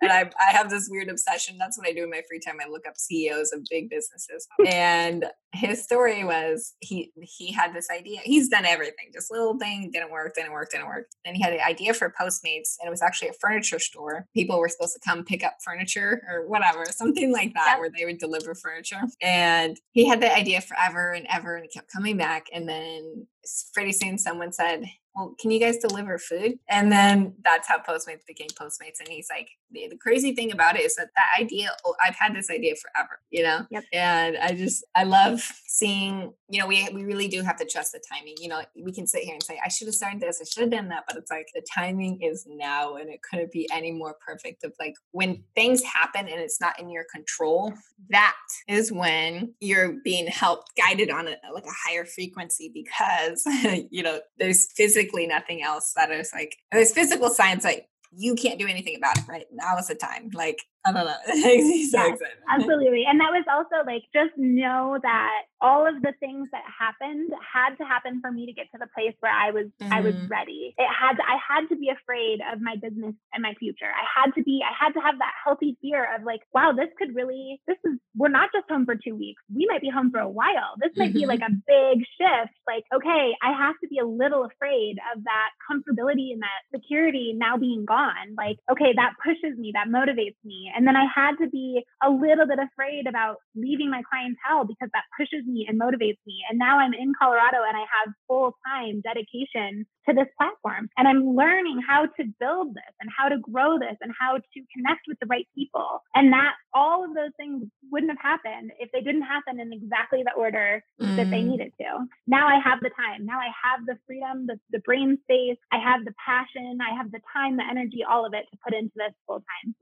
and 0.02 0.12
I, 0.12 0.30
I 0.40 0.52
have 0.52 0.70
this 0.70 0.88
weird 0.90 1.10
obsession. 1.10 1.58
That's 1.58 1.78
what 1.78 1.88
I 1.88 1.94
do 1.94 2.04
in 2.04 2.10
my 2.10 2.22
free 2.28 2.40
time. 2.40 2.58
I 2.64 2.70
look 2.70 2.88
up 2.88 2.98
CEOs 2.98 3.52
of 3.52 3.62
big 3.70 3.90
businesses. 3.90 4.48
And 4.74 5.26
his 5.54 5.84
story 5.84 6.24
was 6.24 6.74
he 6.80 7.12
he 7.22 7.52
had 7.52 7.74
this 7.74 7.88
idea. 7.92 8.22
He's 8.24 8.50
done 8.50 8.66
everything, 8.66 9.12
just 9.14 9.32
little 9.32 9.58
thing, 9.60 9.92
didn't 9.94 10.12
work, 10.12 10.34
didn't 10.34 10.52
work, 10.52 10.72
didn't 10.72 10.88
work. 10.88 11.06
And 11.26 11.36
he 11.36 11.44
had 11.44 11.54
an 11.54 11.60
idea 11.60 11.94
for 11.94 12.12
Postmates, 12.20 12.76
and 12.80 12.88
it 12.88 12.90
was 12.90 13.02
actually 13.02 13.30
a 13.30 13.34
furniture 13.34 13.78
store. 13.78 14.26
People 14.34 14.60
were 14.60 14.70
supposed 14.70 14.94
to 14.94 15.00
come 15.08 15.24
pick 15.24 15.44
up 15.44 15.58
furniture 15.64 16.24
or 16.28 16.48
whatever, 16.48 16.86
something 16.90 17.32
like 17.32 17.54
that, 17.54 17.74
yep. 17.74 17.80
where 17.80 17.92
they 17.96 18.06
would 18.06 18.18
deliver 18.18 18.56
furniture. 18.56 19.02
And 19.22 19.80
he 19.92 20.08
had 20.08 20.22
the 20.22 20.34
idea 20.34 20.62
forever 20.62 21.12
and 21.12 21.28
ever, 21.30 21.56
and 21.56 21.66
it 21.66 21.72
kept 21.74 21.92
coming 21.92 22.18
back. 22.18 22.48
And 22.52 22.68
then 22.68 23.28
pretty 23.74 23.92
soon 23.92 24.18
someone 24.18 24.33
said, 24.52 24.86
well, 25.16 25.36
can 25.40 25.52
you 25.52 25.60
guys 25.60 25.78
deliver 25.78 26.18
food? 26.18 26.58
And 26.68 26.92
then 26.92 27.36
that's 27.44 27.68
how 27.68 27.78
Postmates 27.78 28.26
became 28.28 28.48
Postmates. 28.50 29.00
And 29.00 29.08
he's 29.08 29.28
like, 29.30 29.50
the, 29.72 29.88
the, 29.90 29.98
crazy 29.98 30.34
thing 30.34 30.52
about 30.52 30.76
it 30.76 30.82
is 30.82 30.96
that 30.96 31.10
that 31.16 31.42
idea, 31.42 31.72
oh, 31.86 31.96
I've 32.04 32.16
had 32.16 32.36
this 32.36 32.50
idea 32.50 32.74
forever, 32.76 33.20
you 33.30 33.44
know? 33.44 33.66
Yep. 33.70 33.84
And 33.94 34.38
I 34.38 34.54
just, 34.54 34.84
I 34.96 35.04
love 35.04 35.42
seeing, 35.66 36.34
you 36.50 36.60
know, 36.60 36.68
we, 36.68 36.88
we 36.94 37.04
really 37.04 37.28
do 37.28 37.42
have 37.42 37.58
to 37.58 37.66
trust 37.66 37.92
the 37.92 38.02
timing. 38.12 38.36
You 38.40 38.50
know, 38.50 38.62
we 38.76 38.92
can 38.92 39.08
sit 39.08 39.24
here 39.24 39.34
and 39.34 39.44
say, 39.44 39.60
I 39.64 39.70
should 39.70 39.88
have 39.88 39.96
started 39.96 40.20
this, 40.20 40.40
I 40.42 40.46
should 40.46 40.62
have 40.62 40.72
done 40.72 40.90
that. 40.90 41.04
But 41.08 41.18
it's 41.18 41.32
like 41.32 41.48
the 41.54 41.66
timing 41.74 42.22
is 42.22 42.46
now 42.48 42.96
and 42.96 43.10
it 43.10 43.22
couldn't 43.22 43.52
be 43.52 43.70
any 43.72 43.92
more 43.92 44.16
perfect. 44.26 44.64
Of 44.64 44.74
like 44.80 44.96
when 45.12 45.44
things 45.56 45.84
happen 45.84 46.28
and 46.28 46.40
it's 46.40 46.60
not 46.60 46.80
in 46.80 46.90
your 46.90 47.06
control, 47.14 47.74
that 48.10 48.36
is 48.68 48.92
when 48.92 49.54
you're 49.60 49.96
being 50.04 50.28
helped, 50.28 50.72
guided 50.76 51.10
on 51.10 51.28
a, 51.28 51.38
like 51.54 51.66
a 51.66 51.90
higher 51.90 52.06
frequency 52.06 52.72
because, 52.74 53.44
you 53.92 54.04
know, 54.04 54.20
there's 54.38 54.68
physically 55.04 55.28
nothing 55.28 55.62
else 55.62 55.94
that 55.96 56.12
is 56.12 56.32
like, 56.34 56.58
there's 56.72 56.94
physical 56.94 57.30
science 57.30 57.64
like 57.64 57.88
you 58.16 58.36
can't 58.36 58.60
do 58.60 58.68
anything 58.68 58.96
about 58.96 59.18
it 59.18 59.28
right? 59.28 59.46
Now 59.52 59.78
is 59.78 59.88
the 59.88 59.96
time 59.96 60.30
like 60.34 60.60
I 60.86 60.92
don't 60.92 61.06
know. 61.06 61.16
so 61.28 61.98
yeah, 61.98 62.16
absolutely. 62.52 63.06
And 63.08 63.20
that 63.20 63.32
was 63.32 63.46
also 63.48 63.86
like 63.86 64.04
just 64.14 64.36
know 64.38 65.00
that 65.02 65.44
all 65.62 65.88
of 65.88 66.02
the 66.02 66.12
things 66.20 66.50
that 66.52 66.64
happened 66.68 67.32
had 67.40 67.76
to 67.80 67.86
happen 67.88 68.20
for 68.20 68.32
me 68.32 68.46
to 68.46 68.54
get 68.54 68.68
to 68.76 68.78
the 68.78 68.92
place 68.92 69.16
where 69.22 69.32
I 69.32 69.52
was 69.52 69.68
mm-hmm. 69.80 69.94
I 69.94 70.02
was 70.02 70.14
mm-hmm. 70.14 70.28
ready. 70.28 70.76
It 70.78 70.90
had 70.92 71.16
to, 71.16 71.24
I 71.24 71.40
had 71.40 71.70
to 71.70 71.80
be 71.80 71.88
afraid 71.88 72.44
of 72.52 72.60
my 72.60 72.76
business 72.76 73.16
and 73.32 73.42
my 73.42 73.56
future. 73.56 73.88
I 73.88 74.04
had 74.12 74.36
to 74.36 74.44
be 74.44 74.60
I 74.60 74.76
had 74.76 74.92
to 74.94 75.00
have 75.00 75.18
that 75.20 75.32
healthy 75.40 75.78
fear 75.82 76.04
of 76.04 76.28
like, 76.28 76.42
wow, 76.54 76.74
this 76.76 76.92
could 77.00 77.16
really 77.16 77.62
this 77.66 77.80
is 77.86 77.96
we're 78.16 78.28
not 78.28 78.52
just 78.52 78.68
home 78.70 78.86
for 78.86 79.00
2 79.00 79.16
weeks. 79.16 79.42
We 79.48 79.66
might 79.72 79.82
be 79.82 79.90
home 79.90 80.12
for 80.12 80.20
a 80.20 80.30
while. 80.30 80.76
This 80.84 80.92
might 80.98 81.16
mm-hmm. 81.16 81.32
be 81.32 81.32
like 81.32 81.42
a 81.42 81.56
big 81.64 82.04
shift. 82.20 82.54
Like, 82.68 82.84
okay, 82.94 83.32
I 83.42 83.56
have 83.56 83.80
to 83.82 83.88
be 83.88 84.00
a 84.00 84.06
little 84.06 84.44
afraid 84.44 85.00
of 85.16 85.24
that 85.24 85.50
comfortability 85.64 86.36
and 86.36 86.44
that 86.44 86.68
security 86.76 87.34
now 87.36 87.56
being 87.56 87.86
gone. 87.86 88.36
Like, 88.36 88.60
okay, 88.70 88.92
that 88.96 89.16
pushes 89.24 89.58
me, 89.58 89.72
that 89.74 89.88
motivates 89.88 90.38
me 90.44 90.73
and 90.76 90.88
then 90.88 90.96
I 90.96 91.06
had 91.14 91.36
to 91.42 91.50
be 91.50 91.84
a 92.04 92.10
little 92.10 92.48
bit 92.48 92.60
afraid 92.60 93.08
about 93.08 93.38
leaving 93.56 93.90
my 93.90 94.02
clientele 94.10 94.66
because 94.66 94.90
that 94.94 95.06
pushes 95.18 95.46
me 95.46 95.66
and 95.68 95.80
motivates 95.80 96.22
me. 96.26 96.44
And 96.50 96.60
now 96.60 96.80
I'm 96.80 96.94
in 96.94 97.14
Colorado 97.18 97.64
and 97.68 97.78
I 97.78 97.86
have 97.88 98.14
full 98.28 98.56
time 98.68 99.02
dedication 99.02 99.86
to 100.08 100.14
this 100.14 100.28
platform. 100.38 100.90
And 100.98 101.08
I'm 101.08 101.36
learning 101.36 101.80
how 101.88 102.06
to 102.06 102.24
build 102.40 102.76
this 102.76 102.94
and 103.00 103.10
how 103.16 103.30
to 103.30 103.38
grow 103.38 103.80
this 103.80 103.96
and 104.02 104.12
how 104.20 104.38
to 104.38 104.60
connect 104.76 105.08
with 105.08 105.18
the 105.20 105.28
right 105.28 105.48
people. 105.56 106.04
And 106.16 106.34
that 106.34 106.54
all 106.74 107.06
of 107.06 107.14
those 107.14 107.32
things 107.38 107.64
wouldn't 107.92 108.12
have 108.12 108.22
happened 108.22 108.72
if 108.80 108.92
they 108.92 109.02
didn't 109.02 109.24
happen 109.24 109.60
in 109.60 109.72
exactly 109.72 110.24
the 110.24 110.34
order 110.34 110.84
mm. 111.02 111.16
that 111.16 111.30
they 111.30 111.42
mm. 111.42 111.52
needed 111.52 111.72
to. 111.80 112.06
Now 112.28 112.48
I 112.48 112.60
have 112.60 112.80
the 112.82 112.92
time. 112.92 113.26
Now 113.26 113.40
I 113.40 113.50
have 113.64 113.86
the 113.86 113.98
freedom, 114.06 114.48
the, 114.48 114.60
the 114.72 114.80
brain 114.80 115.18
space. 115.24 115.58
I 115.72 115.80
have 115.80 116.06
the 116.06 116.14
passion. 116.24 116.80
I 116.82 116.96
have 116.98 117.12
the 117.12 117.22
time, 117.32 117.58
the 117.58 117.64
energy, 117.70 118.04
all 118.04 118.26
of 118.26 118.34
it 118.34 118.46
to 118.52 118.58
put 118.64 118.74
into 118.74 118.94
this 118.96 119.14
full 119.28 119.44
time. 119.44 119.76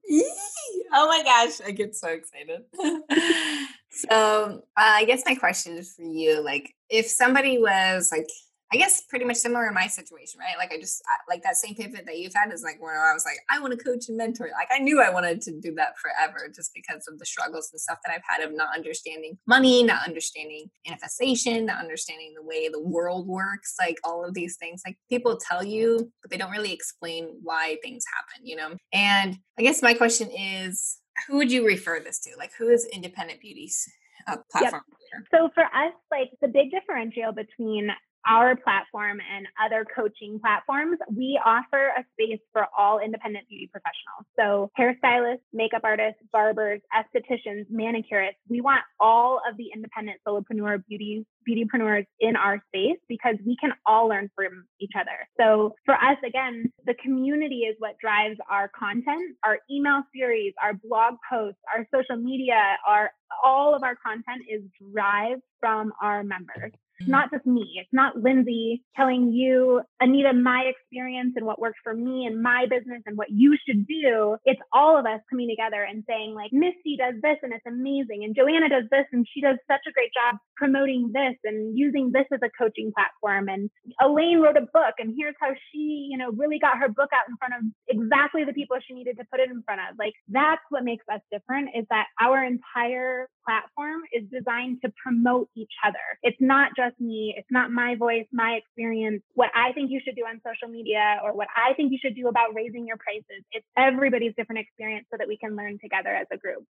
Oh 0.94 1.08
my 1.08 1.24
gosh, 1.24 1.62
I 1.66 1.72
get 1.72 1.96
so 1.96 2.10
excited. 2.10 2.62
so 3.92 4.10
uh, 4.10 4.60
I 4.76 5.06
guess 5.06 5.24
my 5.26 5.36
question 5.36 5.78
is 5.78 5.94
for 5.96 6.04
you, 6.04 6.44
like 6.44 6.74
if 6.90 7.08
somebody 7.08 7.60
was 7.60 8.10
like 8.12 8.28
I 8.74 8.78
guess 8.78 9.02
pretty 9.02 9.26
much 9.26 9.38
similar 9.38 9.68
in 9.68 9.74
my 9.74 9.88
situation, 9.88 10.40
right? 10.40 10.58
Like 10.58 10.72
I 10.74 10.80
just 10.80 11.04
like 11.28 11.44
that 11.44 11.58
same 11.58 11.76
pivot 11.76 12.06
that 12.06 12.18
you've 12.18 12.34
had 12.34 12.54
is 12.54 12.64
like 12.64 12.82
where 12.82 13.06
I 13.06 13.14
was 13.14 13.26
like, 13.26 13.40
I 13.50 13.60
want 13.60 13.78
to 13.78 13.84
coach 13.84 14.08
and 14.08 14.18
mentor. 14.18 14.50
Like 14.54 14.70
I 14.72 14.80
knew 14.82 15.02
I 15.02 15.10
wanted 15.10 15.42
to 15.42 15.60
do 15.60 15.76
that 15.76 15.98
forever 16.00 16.50
just 16.56 16.72
because 16.74 17.06
of 17.10 17.20
the 17.20 17.26
struggles 17.26 17.70
and 17.74 17.82
stuff 17.82 18.00
that 18.06 18.14
I've 18.14 18.22
had 18.26 18.48
of 18.48 18.56
not 18.56 18.74
understanding 18.74 19.38
money, 19.46 19.84
not 19.84 20.08
understanding 20.08 20.70
manifestation, 20.88 21.66
not 21.66 21.80
understanding 21.80 22.34
the 22.34 22.44
way 22.44 22.70
the 22.70 22.82
world 22.82 23.28
works, 23.28 23.76
like 23.78 23.98
all 24.06 24.24
of 24.24 24.34
these 24.34 24.56
things. 24.56 24.84
Like 24.86 24.98
people 25.10 25.38
tell 25.38 25.66
you, 25.66 26.10
but 26.22 26.32
they 26.32 26.38
don't 26.38 26.52
really 26.52 26.72
explain 26.72 27.40
why 27.44 27.78
things 27.84 28.06
happen, 28.16 28.48
you 28.48 28.56
know? 28.56 28.78
And 28.94 29.38
I 29.60 29.64
guess 29.64 29.82
my 29.82 29.94
question 29.94 30.30
is, 30.32 31.00
who 31.28 31.38
would 31.38 31.52
you 31.52 31.66
refer 31.66 32.00
this 32.00 32.20
to? 32.22 32.32
Like 32.38 32.52
who 32.58 32.70
is 32.70 32.88
independent 32.94 33.42
beauties? 33.42 33.86
Uh, 34.28 34.38
platform 34.52 34.84
yep. 34.88 35.24
So 35.34 35.50
for 35.54 35.64
us, 35.64 35.94
like 36.12 36.30
the 36.42 36.48
big 36.48 36.72
differential 36.72 37.32
between 37.32 37.90
our 38.28 38.56
platform 38.56 39.20
and 39.20 39.48
other 39.64 39.86
coaching 39.96 40.40
platforms, 40.40 40.98
we 41.16 41.40
offer 41.44 41.92
a 41.98 42.04
space 42.14 42.40
for 42.54 42.68
all 42.78 43.00
independent 43.00 43.48
beauty 43.48 43.70
professionals. 43.72 44.26
So, 44.38 44.72
hairstylists, 44.80 45.42
makeup 45.54 45.82
artists, 45.84 46.22
barbers, 46.32 46.82
estheticians, 46.94 47.66
manicurists, 47.72 48.42
we 48.50 48.62
want 48.62 48.82
all 49.00 49.42
of 49.50 49.58
the 49.58 49.70
independent 49.74 50.20
solopreneur 50.28 50.84
beauty 50.88 51.26
beautypreneurs 51.48 52.06
in 52.20 52.36
our 52.36 52.62
space 52.68 52.98
because 53.08 53.36
we 53.46 53.58
can 53.60 53.72
all 53.86 54.08
learn 54.08 54.30
from 54.36 54.66
each 54.80 54.92
other. 54.96 55.28
So 55.40 55.76
for 55.86 55.96
us, 55.96 56.18
again, 56.26 56.72
the 56.86 56.94
community 56.96 57.62
is 57.62 57.76
what 57.80 57.98
drives 58.00 58.38
our 58.50 58.70
content, 58.78 59.36
our 59.44 59.60
email 59.70 60.04
series, 60.16 60.54
our 60.62 60.74
blog 60.74 61.16
posts, 61.30 61.60
our 61.76 61.88
social 61.94 62.22
media, 62.22 62.78
our 62.88 63.12
all 63.44 63.76
of 63.76 63.84
our 63.84 63.96
content 63.96 64.44
is 64.50 64.62
derived 64.80 65.42
from 65.60 65.94
our 66.02 66.24
members. 66.24 66.72
It's 67.02 67.10
not 67.10 67.32
just 67.32 67.46
me. 67.46 67.66
It's 67.76 67.90
not 67.92 68.18
Lynzie 68.18 68.84
telling 68.96 69.32
you, 69.34 69.82
Anita, 70.00 70.34
my 70.34 70.70
experience 70.70 71.34
and 71.36 71.46
what 71.46 71.60
worked 71.60 71.80
for 71.84 71.94
me 71.94 72.26
and 72.26 72.42
my 72.42 72.66
business 72.70 73.02
and 73.06 73.18
what 73.18 73.30
you 73.32 73.58
should 73.66 73.88
do. 73.88 74.38
It's 74.46 74.62
all 74.72 75.00
of 75.00 75.06
us 75.06 75.20
coming 75.30 75.50
together 75.50 75.84
and 75.84 76.04
saying, 76.08 76.36
like, 76.36 76.54
Misty 76.54 76.98
does 76.98 77.16
this 77.22 77.38
and 77.42 77.54
it's 77.54 77.66
amazing. 77.66 78.24
And 78.24 78.36
Joanna 78.36 78.70
does 78.70 78.86
this 78.92 79.06
and 79.12 79.26
she 79.34 79.42
does 79.42 79.58
such 79.68 79.82
a 79.88 79.92
great 79.92 80.12
job 80.14 80.38
promoting 80.56 81.12
this 81.12 81.36
and 81.44 81.78
using 81.78 82.12
this 82.12 82.26
as 82.32 82.40
a 82.44 82.50
coaching 82.56 82.92
platform. 82.94 83.50
And 83.50 83.70
Elaine 84.00 84.40
wrote 84.40 84.58
a 84.58 84.62
book 84.62 84.96
and 85.00 85.14
here's 85.18 85.36
how 85.42 85.54
she, 85.72 86.08
you 86.12 86.18
know, 86.18 86.32
really 86.32 86.60
got 86.60 86.78
her 86.78 86.90
book 86.90 87.10
out 87.14 87.28
in 87.28 87.36
front 87.38 87.54
of 87.58 87.62
exactly 87.88 88.44
the 88.44 88.54
people 88.54 88.78
she 88.86 88.94
needed 88.94 89.18
to 89.18 89.26
put 89.32 89.40
it 89.40 89.50
in 89.50 89.64
front 89.64 89.82
of. 89.90 89.98
Like, 89.98 90.14
that's 90.30 90.62
what 90.70 90.84
makes 90.84 91.06
us 91.12 91.22
different 91.32 91.70
is 91.76 91.86
that 91.90 92.06
our 92.22 92.44
entire 92.44 93.28
platform 93.46 94.02
is 94.14 94.24
designed 94.32 94.80
to 94.84 94.94
promote 95.02 95.50
each 95.56 95.74
other. 95.86 95.98
It's 96.22 96.38
not 96.40 96.72
just 96.78 96.91
me, 97.00 97.34
it's 97.38 97.48
not 97.52 97.72
my 97.72 97.96
voice, 97.96 98.26
my 98.32 98.60
experience, 98.62 99.24
what 99.34 99.50
I 99.56 99.74
think 99.74 99.92
you 99.92 100.00
should 100.04 100.16
do 100.16 100.24
on 100.24 100.42
social 100.46 100.72
media 100.72 101.20
or 101.24 101.34
what 101.34 101.48
I 101.56 101.74
think 101.74 101.92
you 101.92 102.00
should 102.02 102.16
do 102.16 102.28
about 102.28 102.54
raising 102.54 102.88
your 102.88 102.98
prices. 102.98 103.44
It's 103.52 103.66
everybody's 103.78 104.34
different 104.36 104.60
experience 104.60 105.08
so 105.12 105.18
that 105.18 105.28
we 105.28 105.38
can 105.38 105.56
learn 105.56 105.80
together 105.80 106.10
as 106.10 106.28
a 106.32 106.38
group. 106.38 106.66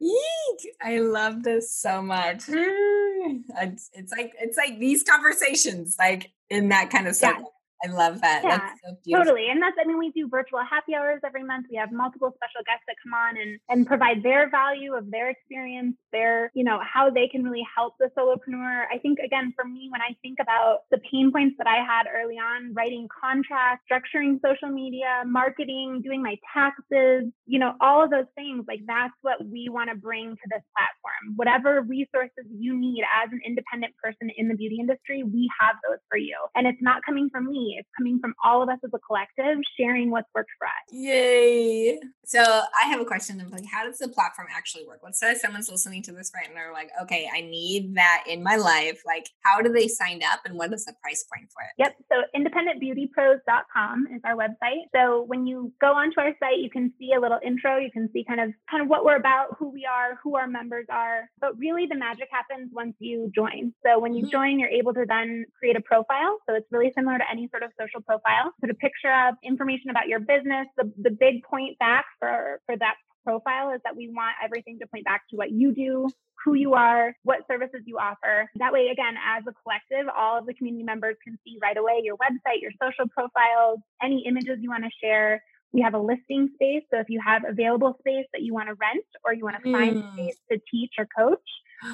Eek! 0.00 0.74
I 0.82 0.98
love 0.98 1.42
this 1.42 1.74
so 1.74 2.02
much. 2.02 2.46
Mm. 2.46 3.42
It's, 3.56 3.90
it's 3.94 4.12
like 4.12 4.32
it's 4.38 4.56
like 4.56 4.78
these 4.78 5.02
conversations 5.02 5.96
like 5.98 6.32
in 6.50 6.68
that 6.68 6.90
kind 6.90 7.08
of 7.08 7.16
stuff. 7.16 7.42
I 7.84 7.88
love 7.88 8.20
that. 8.22 8.42
Yeah, 8.44 8.70
so 8.82 9.18
totally. 9.18 9.50
And 9.50 9.60
that's, 9.60 9.76
I 9.78 9.86
mean, 9.86 9.98
we 9.98 10.10
do 10.10 10.26
virtual 10.28 10.60
happy 10.64 10.94
hours 10.94 11.20
every 11.24 11.44
month. 11.44 11.66
We 11.70 11.76
have 11.76 11.92
multiple 11.92 12.32
special 12.34 12.64
guests 12.64 12.84
that 12.88 12.96
come 13.02 13.12
on 13.12 13.36
and, 13.36 13.60
and 13.68 13.86
provide 13.86 14.22
their 14.22 14.48
value 14.48 14.94
of 14.94 15.10
their 15.10 15.28
experience, 15.28 15.94
their, 16.10 16.50
you 16.54 16.64
know, 16.64 16.80
how 16.80 17.10
they 17.10 17.28
can 17.28 17.44
really 17.44 17.66
help 17.76 17.94
the 18.00 18.08
solopreneur. 18.16 18.84
I 18.90 18.98
think, 18.98 19.18
again, 19.18 19.52
for 19.54 19.66
me, 19.66 19.88
when 19.92 20.00
I 20.00 20.16
think 20.22 20.38
about 20.40 20.88
the 20.90 20.98
pain 21.10 21.30
points 21.30 21.56
that 21.58 21.66
I 21.66 21.84
had 21.84 22.04
early 22.08 22.36
on, 22.36 22.72
writing 22.72 23.06
contracts, 23.08 23.84
structuring 23.90 24.40
social 24.40 24.70
media, 24.70 25.22
marketing, 25.26 26.00
doing 26.02 26.22
my 26.22 26.36
taxes, 26.54 27.30
you 27.44 27.58
know, 27.58 27.74
all 27.80 28.02
of 28.02 28.10
those 28.10 28.30
things, 28.34 28.64
like 28.66 28.80
that's 28.86 29.12
what 29.20 29.44
we 29.44 29.68
want 29.68 29.90
to 29.90 29.96
bring 29.96 30.30
to 30.30 30.46
this 30.48 30.62
platform. 30.72 31.36
Whatever 31.36 31.82
resources 31.82 32.46
you 32.50 32.78
need 32.78 33.04
as 33.22 33.28
an 33.30 33.40
independent 33.46 33.92
person 34.02 34.30
in 34.38 34.48
the 34.48 34.54
beauty 34.54 34.78
industry, 34.80 35.22
we 35.22 35.50
have 35.60 35.76
those 35.86 35.98
for 36.08 36.16
you. 36.16 36.36
And 36.54 36.66
it's 36.66 36.80
not 36.80 37.04
coming 37.04 37.28
from 37.30 37.50
me 37.50 37.73
it's 37.78 37.88
coming 37.96 38.18
from 38.20 38.34
all 38.44 38.62
of 38.62 38.68
us 38.68 38.78
as 38.84 38.90
a 38.94 38.98
collective 38.98 39.58
sharing 39.78 40.10
what's 40.10 40.28
worked 40.34 40.50
for 40.58 40.66
us. 40.66 40.72
Yay. 40.90 41.98
So 42.24 42.40
I 42.40 42.88
have 42.88 43.00
a 43.00 43.04
question 43.04 43.40
of 43.40 43.52
like, 43.52 43.64
how 43.70 43.84
does 43.84 43.98
the 43.98 44.08
platform 44.08 44.48
actually 44.54 44.86
work? 44.86 45.00
Let's 45.02 45.20
say 45.20 45.34
someone's 45.34 45.70
listening 45.70 46.02
to 46.04 46.12
this 46.12 46.32
right 46.34 46.48
and 46.48 46.56
they're 46.56 46.72
like, 46.72 46.90
okay, 47.02 47.28
I 47.32 47.42
need 47.42 47.94
that 47.96 48.24
in 48.28 48.42
my 48.42 48.56
life. 48.56 49.02
Like, 49.06 49.28
how 49.44 49.60
do 49.60 49.72
they 49.72 49.88
sign 49.88 50.20
up 50.22 50.40
and 50.44 50.56
what 50.56 50.72
is 50.72 50.84
the 50.84 50.94
price 51.02 51.24
point 51.32 51.50
for 51.52 51.62
it? 51.62 51.72
Yep. 51.78 51.96
So 52.10 52.22
independentbeautypros.com 52.38 54.06
is 54.14 54.20
our 54.24 54.36
website. 54.36 54.84
So 54.94 55.22
when 55.22 55.46
you 55.46 55.72
go 55.80 55.92
onto 55.92 56.20
our 56.20 56.32
site, 56.40 56.58
you 56.58 56.70
can 56.70 56.92
see 56.98 57.12
a 57.16 57.20
little 57.20 57.38
intro. 57.44 57.78
You 57.78 57.90
can 57.90 58.10
see 58.12 58.24
kind 58.24 58.40
of 58.40 58.50
kind 58.70 58.82
of 58.82 58.88
what 58.88 59.04
we're 59.04 59.16
about, 59.16 59.56
who 59.58 59.68
we 59.70 59.86
are, 59.86 60.18
who 60.22 60.36
our 60.36 60.46
members 60.48 60.86
are. 60.90 61.28
But 61.40 61.58
really 61.58 61.86
the 61.86 61.96
magic 61.96 62.28
happens 62.30 62.70
once 62.72 62.94
you 62.98 63.30
join. 63.34 63.74
So 63.84 63.98
when 63.98 64.14
you 64.14 64.22
mm-hmm. 64.22 64.30
join, 64.30 64.58
you're 64.58 64.68
able 64.68 64.94
to 64.94 65.04
then 65.06 65.44
create 65.58 65.76
a 65.76 65.80
profile. 65.80 66.38
So 66.48 66.54
it's 66.54 66.66
really 66.70 66.92
similar 66.94 67.18
to 67.18 67.24
any 67.30 67.48
sort 67.48 67.62
of 67.62 67.63
social 67.80 68.00
profile. 68.00 68.52
Put 68.60 68.70
a 68.70 68.74
picture 68.74 69.12
of 69.28 69.34
information 69.42 69.90
about 69.90 70.08
your 70.08 70.20
business. 70.20 70.66
The, 70.76 70.92
the 71.00 71.10
big 71.10 71.42
point 71.42 71.78
back 71.78 72.06
for, 72.18 72.60
for 72.66 72.76
that 72.76 72.94
profile 73.24 73.70
is 73.70 73.80
that 73.84 73.96
we 73.96 74.08
want 74.08 74.36
everything 74.44 74.78
to 74.80 74.86
point 74.86 75.04
back 75.04 75.22
to 75.30 75.36
what 75.36 75.50
you 75.50 75.72
do, 75.74 76.08
who 76.44 76.54
you 76.54 76.74
are, 76.74 77.16
what 77.22 77.40
services 77.48 77.80
you 77.86 77.96
offer. 77.98 78.50
That 78.56 78.72
way, 78.72 78.88
again, 78.92 79.14
as 79.16 79.44
a 79.48 79.52
collective, 79.62 80.12
all 80.14 80.38
of 80.38 80.46
the 80.46 80.54
community 80.54 80.84
members 80.84 81.16
can 81.24 81.38
see 81.44 81.58
right 81.60 81.76
away 81.76 82.02
your 82.04 82.16
website, 82.16 82.60
your 82.60 82.72
social 82.82 83.08
profiles, 83.08 83.80
any 84.02 84.24
images 84.26 84.58
you 84.60 84.70
want 84.70 84.84
to 84.84 84.90
share. 85.02 85.42
We 85.74 85.82
have 85.82 85.94
a 85.94 85.98
listing 85.98 86.48
space. 86.54 86.84
So 86.90 87.00
if 87.00 87.10
you 87.10 87.20
have 87.20 87.42
available 87.46 87.96
space 87.98 88.26
that 88.32 88.42
you 88.42 88.54
want 88.54 88.68
to 88.68 88.74
rent 88.74 89.04
or 89.24 89.34
you 89.34 89.44
want 89.44 89.62
to 89.62 89.72
find 89.72 89.96
mm. 89.96 90.12
space 90.14 90.36
to 90.50 90.60
teach 90.70 90.92
or 90.98 91.06
coach, 91.06 91.42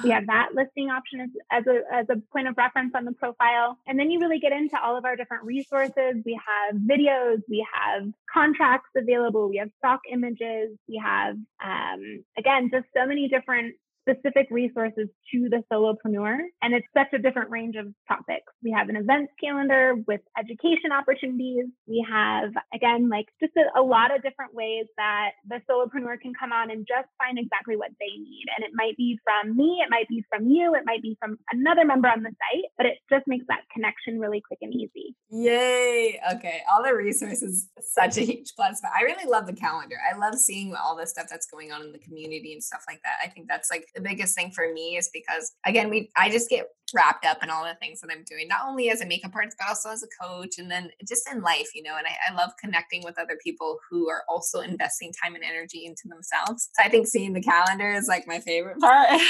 we 0.03 0.11
have 0.11 0.27
that 0.27 0.49
listing 0.53 0.89
option 0.89 1.19
as, 1.21 1.29
as, 1.51 1.67
a, 1.67 1.81
as 1.93 2.05
a 2.09 2.21
point 2.31 2.47
of 2.47 2.55
reference 2.57 2.93
on 2.95 3.05
the 3.05 3.11
profile. 3.11 3.77
And 3.87 3.99
then 3.99 4.09
you 4.11 4.19
really 4.19 4.39
get 4.39 4.51
into 4.51 4.79
all 4.81 4.97
of 4.97 5.03
our 5.03 5.15
different 5.15 5.43
resources. 5.43 6.21
We 6.25 6.39
have 6.47 6.79
videos, 6.79 7.41
we 7.49 7.65
have 7.73 8.03
contracts 8.31 8.89
available, 8.95 9.49
we 9.49 9.57
have 9.57 9.69
stock 9.79 10.01
images, 10.11 10.77
we 10.87 11.01
have, 11.03 11.35
um, 11.63 12.23
again, 12.37 12.69
just 12.71 12.85
so 12.95 13.05
many 13.05 13.27
different 13.27 13.75
specific 14.01 14.47
resources 14.49 15.07
to 15.31 15.49
the 15.49 15.63
solopreneur. 15.71 16.37
And 16.61 16.73
it's 16.73 16.87
such 16.95 17.13
a 17.13 17.19
different 17.21 17.49
range 17.49 17.75
of 17.75 17.87
topics. 18.07 18.51
We 18.63 18.71
have 18.71 18.89
an 18.89 18.95
events 18.95 19.31
calendar 19.41 19.95
with 20.07 20.21
education 20.37 20.91
opportunities. 20.91 21.65
We 21.87 22.05
have, 22.09 22.51
again, 22.73 23.09
like 23.09 23.27
just 23.39 23.53
a, 23.57 23.79
a, 23.79 23.81
lot 23.81 24.15
of 24.15 24.23
different 24.23 24.53
ways 24.53 24.85
that 24.97 25.31
the 25.47 25.59
solopreneur 25.69 26.19
can 26.21 26.33
come 26.39 26.51
on 26.51 26.71
and 26.71 26.87
just 26.87 27.07
find 27.17 27.37
exactly 27.37 27.75
what 27.75 27.91
they 27.99 28.13
need. 28.17 28.45
And 28.55 28.65
it 28.65 28.71
might 28.73 28.95
be 28.97 29.19
from 29.23 29.55
me, 29.55 29.81
it 29.83 29.89
might 29.89 30.07
be 30.07 30.23
from 30.29 30.47
you, 30.47 30.73
it 30.75 30.83
might 30.85 31.01
be 31.01 31.17
from 31.19 31.37
another 31.51 31.85
member 31.85 32.07
on 32.07 32.23
the 32.23 32.29
site, 32.29 32.65
but 32.77 32.85
it 32.85 32.97
just 33.11 33.27
makes 33.27 33.45
that 33.49 33.61
connection 33.73 34.19
really 34.19 34.41
quick 34.45 34.59
and 34.61 34.73
easy. 34.73 35.15
Yay. 35.29 36.19
Okay. 36.35 36.61
All 36.71 36.83
the 36.83 36.95
resources, 36.95 37.67
such 37.81 38.17
a 38.17 38.21
huge 38.21 38.53
plus. 38.55 38.79
But 38.81 38.91
I 38.97 39.03
really 39.03 39.29
love 39.29 39.45
the 39.45 39.53
calendar. 39.53 39.97
I 40.01 40.17
love 40.17 40.35
seeing 40.35 40.73
all 40.75 40.95
the 40.95 41.05
stuff 41.05 41.27
that's 41.29 41.47
going 41.47 41.71
on 41.71 41.81
in 41.81 41.91
the 41.91 41.99
community 41.99 42.53
and 42.53 42.63
stuff 42.63 42.83
like 42.87 43.01
that. 43.03 43.17
I 43.23 43.27
think 43.27 43.47
that's 43.47 43.69
like 43.69 43.85
the 43.95 44.01
biggest 44.01 44.35
thing 44.35 44.51
for 44.51 44.71
me 44.73 44.97
is 44.97 45.09
because 45.13 45.53
again, 45.65 45.89
we 45.89 46.09
I 46.17 46.29
just 46.29 46.49
get 46.49 46.67
wrapped 46.93 47.25
up 47.25 47.43
in 47.43 47.49
all 47.49 47.63
the 47.63 47.75
things 47.75 48.01
that 48.01 48.09
I'm 48.11 48.23
doing, 48.23 48.47
not 48.47 48.61
only 48.67 48.89
as 48.89 49.01
a 49.01 49.05
makeup 49.05 49.31
artist, 49.33 49.57
but 49.59 49.67
also 49.67 49.89
as 49.89 50.03
a 50.03 50.23
coach 50.23 50.57
and 50.57 50.69
then 50.69 50.89
just 51.07 51.29
in 51.31 51.41
life, 51.41 51.69
you 51.73 51.83
know. 51.83 51.95
And 51.97 52.05
I, 52.07 52.31
I, 52.31 52.35
love 52.35 52.51
connecting 52.59 53.03
with 53.03 53.19
other 53.19 53.37
people 53.43 53.79
who 53.89 54.09
are 54.09 54.23
also 54.29 54.59
investing 54.61 55.11
time 55.21 55.35
and 55.35 55.43
energy 55.43 55.85
into 55.85 56.03
themselves. 56.07 56.69
So 56.73 56.83
I 56.83 56.89
think 56.89 57.07
seeing 57.07 57.33
the 57.33 57.41
calendar 57.41 57.91
is 57.93 58.07
like 58.07 58.27
my 58.27 58.39
favorite 58.39 58.79
part. 58.79 59.21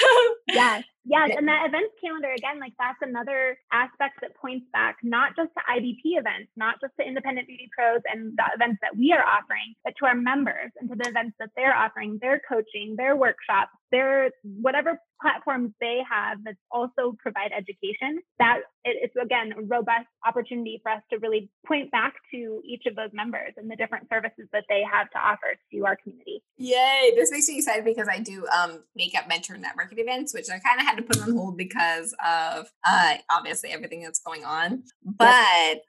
yes. 0.48 0.84
Yes, 1.04 1.32
and 1.36 1.48
that 1.48 1.66
events 1.66 1.96
calendar 2.00 2.32
again, 2.32 2.60
like 2.60 2.74
that's 2.78 3.00
another 3.02 3.58
aspect 3.74 4.22
that 4.22 4.36
points 4.36 4.68
back 4.72 4.98
not 5.02 5.36
just 5.36 5.50
to 5.58 5.62
IBP 5.66 6.20
events, 6.20 6.52
not 6.56 6.76
just 6.80 6.94
to 7.00 7.06
independent 7.06 7.48
beauty 7.48 7.70
pros 7.76 8.02
and 8.06 8.38
the 8.38 8.46
events 8.54 8.78
that 8.82 8.96
we 8.96 9.12
are 9.12 9.26
offering, 9.26 9.74
but 9.84 9.94
to 9.98 10.06
our 10.06 10.14
members 10.14 10.70
and 10.80 10.90
to 10.90 10.96
the 10.96 11.10
events 11.10 11.36
that 11.40 11.50
they're 11.56 11.76
offering, 11.76 12.20
their 12.22 12.40
coaching, 12.48 12.94
their 12.98 13.16
workshops, 13.16 13.72
their 13.92 14.30
whatever 14.44 15.00
platforms 15.22 15.72
they 15.80 16.00
have 16.10 16.44
that 16.44 16.56
also 16.72 17.16
provide 17.20 17.52
education 17.56 18.20
that 18.40 18.62
it's 18.84 19.16
again 19.22 19.54
a 19.58 19.62
robust 19.62 20.08
opportunity 20.26 20.80
for 20.82 20.92
us 20.92 21.02
to 21.12 21.18
really 21.20 21.50
point 21.66 21.92
back 21.92 22.16
to 22.32 22.62
each 22.66 22.84
of 22.88 22.96
those 22.96 23.10
members 23.14 23.54
and 23.58 23.70
the 23.70 23.76
different 23.76 24.08
services 24.10 24.48
that 24.52 24.64
they 24.68 24.82
have 24.90 25.10
to 25.12 25.20
offer 25.20 25.56
to 25.72 25.86
our 25.86 25.96
community. 25.96 26.44
Yay 26.58 27.12
this 27.16 27.32
makes 27.32 27.48
me 27.48 27.58
excited 27.58 27.86
because 27.86 28.08
i 28.10 28.20
do 28.20 28.46
um, 28.48 28.84
makeup 28.96 29.28
mentor 29.28 29.56
networking 29.56 30.00
events 30.00 30.34
which 30.34 30.50
i 30.50 30.60
kind 30.60 30.80
of 30.80 30.86
had 30.86 30.98
to 30.98 31.04
put 31.04 31.22
on 31.22 31.36
hold 31.36 31.58
because 31.58 32.14
of 32.26 32.68
uh, 32.86 33.16
obviously 33.30 33.70
everything 33.70 34.02
that's 34.02 34.20
going 34.20 34.44
on 34.44 34.84
but 35.04 35.84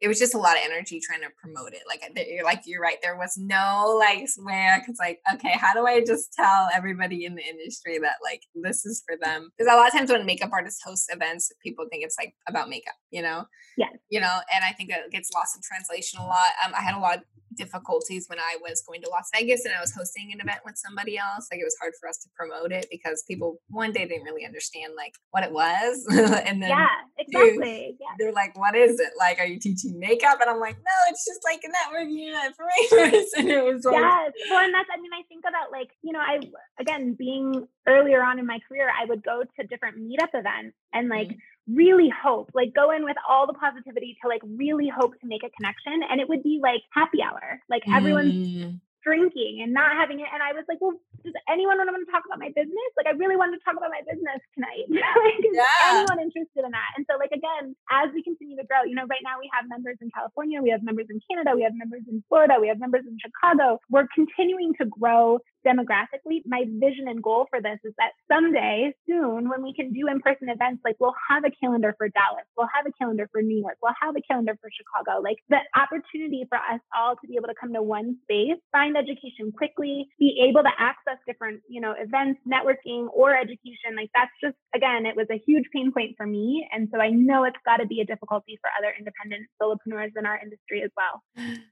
it 0.00 0.08
was 0.08 0.18
just 0.18 0.34
a 0.34 0.38
lot 0.38 0.56
of 0.56 0.62
energy 0.64 1.00
trying 1.00 1.20
to 1.20 1.28
promote 1.40 1.72
it. 1.72 1.82
Like 1.86 2.02
you're 2.28 2.44
like 2.44 2.62
you're 2.66 2.82
right. 2.82 2.98
There 3.02 3.16
was 3.16 3.36
no 3.36 3.96
like 3.98 4.28
swear 4.28 4.80
because 4.80 4.98
like 4.98 5.20
okay, 5.34 5.54
how 5.58 5.72
do 5.72 5.86
I 5.86 6.04
just 6.04 6.32
tell 6.32 6.68
everybody 6.74 7.24
in 7.24 7.34
the 7.34 7.44
industry 7.44 7.98
that 7.98 8.16
like 8.22 8.42
this 8.54 8.84
is 8.84 9.02
for 9.06 9.16
them? 9.20 9.50
Because 9.56 9.72
a 9.72 9.76
lot 9.76 9.86
of 9.86 9.92
times 9.92 10.10
when 10.10 10.26
makeup 10.26 10.50
artists 10.52 10.82
host 10.84 11.10
events, 11.12 11.50
people 11.62 11.86
think 11.90 12.04
it's 12.04 12.16
like 12.18 12.34
about 12.48 12.68
makeup, 12.68 12.94
you 13.10 13.22
know. 13.22 13.44
Yeah. 13.76 13.88
You 14.10 14.20
know, 14.20 14.38
and 14.54 14.64
I 14.64 14.72
think 14.72 14.90
that 14.90 15.10
gets 15.10 15.30
lost 15.32 15.56
in 15.56 15.62
translation 15.62 16.20
a 16.20 16.26
lot. 16.26 16.52
Um, 16.64 16.72
I 16.76 16.82
had 16.82 16.96
a 16.96 17.00
lot 17.00 17.18
of 17.18 17.24
difficulties 17.56 18.26
when 18.28 18.38
I 18.38 18.56
was 18.60 18.82
going 18.86 19.02
to 19.02 19.10
Las 19.10 19.30
Vegas 19.34 19.64
and 19.64 19.74
I 19.74 19.80
was 19.80 19.92
hosting 19.92 20.30
an 20.32 20.40
event 20.40 20.60
with 20.64 20.76
somebody 20.76 21.18
else. 21.18 21.48
Like 21.50 21.60
it 21.60 21.64
was 21.64 21.76
hard 21.80 21.92
for 22.00 22.08
us 22.08 22.18
to 22.18 22.28
promote 22.36 22.72
it 22.72 22.86
because 22.90 23.24
people 23.28 23.60
one 23.68 23.92
day 23.92 24.06
didn't 24.06 24.24
really 24.24 24.44
understand 24.44 24.94
like 24.96 25.14
what 25.30 25.44
it 25.44 25.52
was, 25.52 26.06
and 26.10 26.62
then 26.62 26.70
yeah, 26.70 26.88
exactly. 27.18 27.96
yeah. 28.00 28.14
They're 28.18 28.32
like, 28.32 28.56
"What 28.58 28.74
is 28.74 29.00
it? 29.00 29.12
Like, 29.18 29.38
are 29.38 29.46
you 29.46 29.58
teaching 29.58 29.98
makeup?" 29.98 30.38
And 30.40 30.50
I'm 30.50 30.60
like, 30.60 30.76
"No, 30.76 30.96
it's 31.10 31.24
just 31.24 31.40
like 31.44 31.62
a 31.64 31.68
networking 31.68 32.28
event 32.28 32.54
for 32.56 32.66
makers." 32.66 33.30
and 33.36 33.48
it 33.48 33.64
was 33.64 33.84
like, 33.84 33.96
yes. 33.96 34.32
Well, 34.50 34.64
and 34.64 34.74
that's 34.74 34.88
I 34.92 35.00
mean, 35.00 35.12
I 35.12 35.22
think 35.28 35.44
about 35.48 35.70
like 35.72 35.90
you 36.02 36.12
know, 36.12 36.20
I 36.20 36.40
again 36.80 37.14
being 37.18 37.66
earlier 37.86 38.22
on 38.22 38.38
in 38.38 38.46
my 38.46 38.58
career, 38.68 38.88
I 38.90 39.04
would 39.04 39.22
go 39.22 39.42
to 39.42 39.66
different 39.66 39.98
meetup 39.98 40.34
events 40.34 40.76
and 40.92 41.08
like. 41.08 41.28
Mm-hmm 41.28 41.38
really 41.68 42.10
hope, 42.10 42.50
like 42.54 42.74
go 42.74 42.90
in 42.90 43.04
with 43.04 43.16
all 43.28 43.46
the 43.46 43.54
positivity 43.54 44.16
to 44.22 44.28
like 44.28 44.42
really 44.44 44.88
hope 44.88 45.18
to 45.20 45.26
make 45.26 45.42
a 45.44 45.50
connection. 45.50 46.00
And 46.10 46.20
it 46.20 46.28
would 46.28 46.42
be 46.42 46.60
like 46.62 46.82
happy 46.90 47.22
hour. 47.22 47.60
Like 47.68 47.82
everyone's 47.92 48.48
mm 48.48 48.80
drinking 49.04 49.60
and 49.60 49.76
not 49.76 49.92
having 49.92 50.24
it. 50.24 50.26
And 50.32 50.40
I 50.40 50.56
was 50.56 50.64
like, 50.66 50.80
well, 50.80 50.96
does 51.22 51.36
anyone 51.48 51.76
want 51.76 51.92
to 51.92 52.10
talk 52.10 52.24
about 52.24 52.40
my 52.40 52.48
business? 52.56 52.90
Like, 52.96 53.06
I 53.06 53.14
really 53.14 53.36
wanted 53.36 53.60
to 53.60 53.64
talk 53.64 53.76
about 53.76 53.92
my 53.92 54.00
business 54.04 54.40
tonight. 54.56 54.88
like, 54.90 55.44
is 55.44 55.52
yeah. 55.52 56.00
anyone 56.00 56.20
interested 56.24 56.64
in 56.64 56.72
that? 56.72 56.90
And 56.96 57.04
so, 57.08 57.20
like, 57.20 57.32
again, 57.32 57.76
as 57.92 58.08
we 58.16 58.24
continue 58.24 58.56
to 58.56 58.64
grow, 58.64 58.84
you 58.88 58.96
know, 58.96 59.08
right 59.08 59.22
now 59.22 59.36
we 59.36 59.48
have 59.52 59.68
members 59.68 60.00
in 60.00 60.08
California, 60.10 60.64
we 60.64 60.72
have 60.72 60.82
members 60.82 61.06
in 61.12 61.20
Canada, 61.28 61.52
we 61.52 61.62
have 61.62 61.76
members 61.76 62.02
in 62.08 62.24
Florida, 62.28 62.56
we 62.60 62.68
have 62.68 62.80
members 62.80 63.04
in 63.04 63.16
Chicago. 63.20 63.80
We're 63.92 64.08
continuing 64.16 64.72
to 64.80 64.88
grow 64.88 65.40
demographically. 65.64 66.44
My 66.44 66.64
vision 66.68 67.08
and 67.08 67.22
goal 67.22 67.46
for 67.48 67.60
this 67.60 67.80
is 67.84 67.94
that 67.96 68.12
someday, 68.30 68.92
soon, 69.08 69.48
when 69.48 69.62
we 69.62 69.72
can 69.72 69.92
do 69.92 70.06
in 70.08 70.20
person 70.20 70.48
events, 70.48 70.84
like 70.84 70.96
we'll 71.00 71.16
have 71.28 71.44
a 71.44 71.52
calendar 71.56 71.94
for 71.96 72.08
Dallas, 72.08 72.44
we'll 72.56 72.68
have 72.72 72.86
a 72.86 72.92
calendar 73.00 73.28
for 73.32 73.40
New 73.42 73.58
York, 73.58 73.76
we'll 73.82 73.96
have 74.00 74.14
a 74.14 74.22
calendar 74.22 74.56
for 74.60 74.68
Chicago. 74.70 75.20
Like 75.24 75.40
the 75.48 75.64
opportunity 75.74 76.44
for 76.48 76.58
us 76.58 76.80
all 76.94 77.16
to 77.16 77.26
be 77.26 77.36
able 77.36 77.48
to 77.48 77.56
come 77.58 77.72
to 77.72 77.82
one 77.82 78.16
space, 78.22 78.60
find 78.72 78.93
education 78.96 79.52
quickly, 79.56 80.08
be 80.18 80.44
able 80.48 80.62
to 80.62 80.70
access 80.78 81.18
different, 81.26 81.60
you 81.68 81.80
know, 81.80 81.94
events, 81.98 82.40
networking, 82.46 83.08
or 83.14 83.36
education. 83.36 83.96
Like 83.96 84.10
that's 84.14 84.32
just, 84.42 84.56
again, 84.74 85.06
it 85.06 85.16
was 85.16 85.26
a 85.30 85.40
huge 85.46 85.64
pain 85.72 85.92
point 85.92 86.14
for 86.16 86.26
me. 86.26 86.66
And 86.72 86.88
so 86.92 87.00
I 87.00 87.10
know 87.10 87.44
it's 87.44 87.56
got 87.64 87.78
to 87.78 87.86
be 87.86 88.00
a 88.00 88.04
difficulty 88.04 88.58
for 88.60 88.70
other 88.78 88.94
independent 88.98 89.46
solopreneurs 89.60 90.12
in 90.16 90.26
our 90.26 90.38
industry 90.38 90.82
as 90.82 90.90
well. 90.96 91.22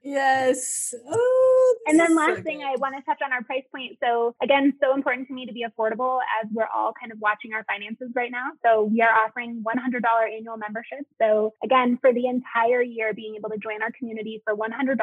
Yes. 0.02 0.94
Oh, 1.08 1.76
and 1.86 1.98
then 1.98 2.14
last 2.14 2.38
so 2.38 2.42
thing 2.42 2.62
I 2.62 2.74
want 2.78 2.94
to 2.96 3.02
touch 3.02 3.20
on 3.24 3.32
our 3.32 3.42
price 3.42 3.64
point. 3.74 3.98
So 4.02 4.34
again, 4.42 4.72
so 4.82 4.94
important 4.94 5.28
to 5.28 5.34
me 5.34 5.46
to 5.46 5.52
be 5.52 5.64
affordable 5.64 6.18
as 6.42 6.48
we're 6.52 6.68
all 6.74 6.92
kind 7.00 7.12
of 7.12 7.18
watching 7.20 7.52
our 7.54 7.64
finances 7.64 8.10
right 8.14 8.30
now. 8.30 8.50
So 8.64 8.84
we 8.84 9.00
are 9.02 9.12
offering 9.12 9.62
$100 9.66 10.02
annual 10.36 10.56
membership. 10.56 11.06
So 11.20 11.52
again, 11.64 11.98
for 12.00 12.12
the 12.12 12.26
entire 12.26 12.82
year, 12.82 13.12
being 13.14 13.34
able 13.36 13.50
to 13.50 13.58
join 13.58 13.82
our 13.82 13.90
community 13.98 14.42
for 14.44 14.56
$100 14.56 14.96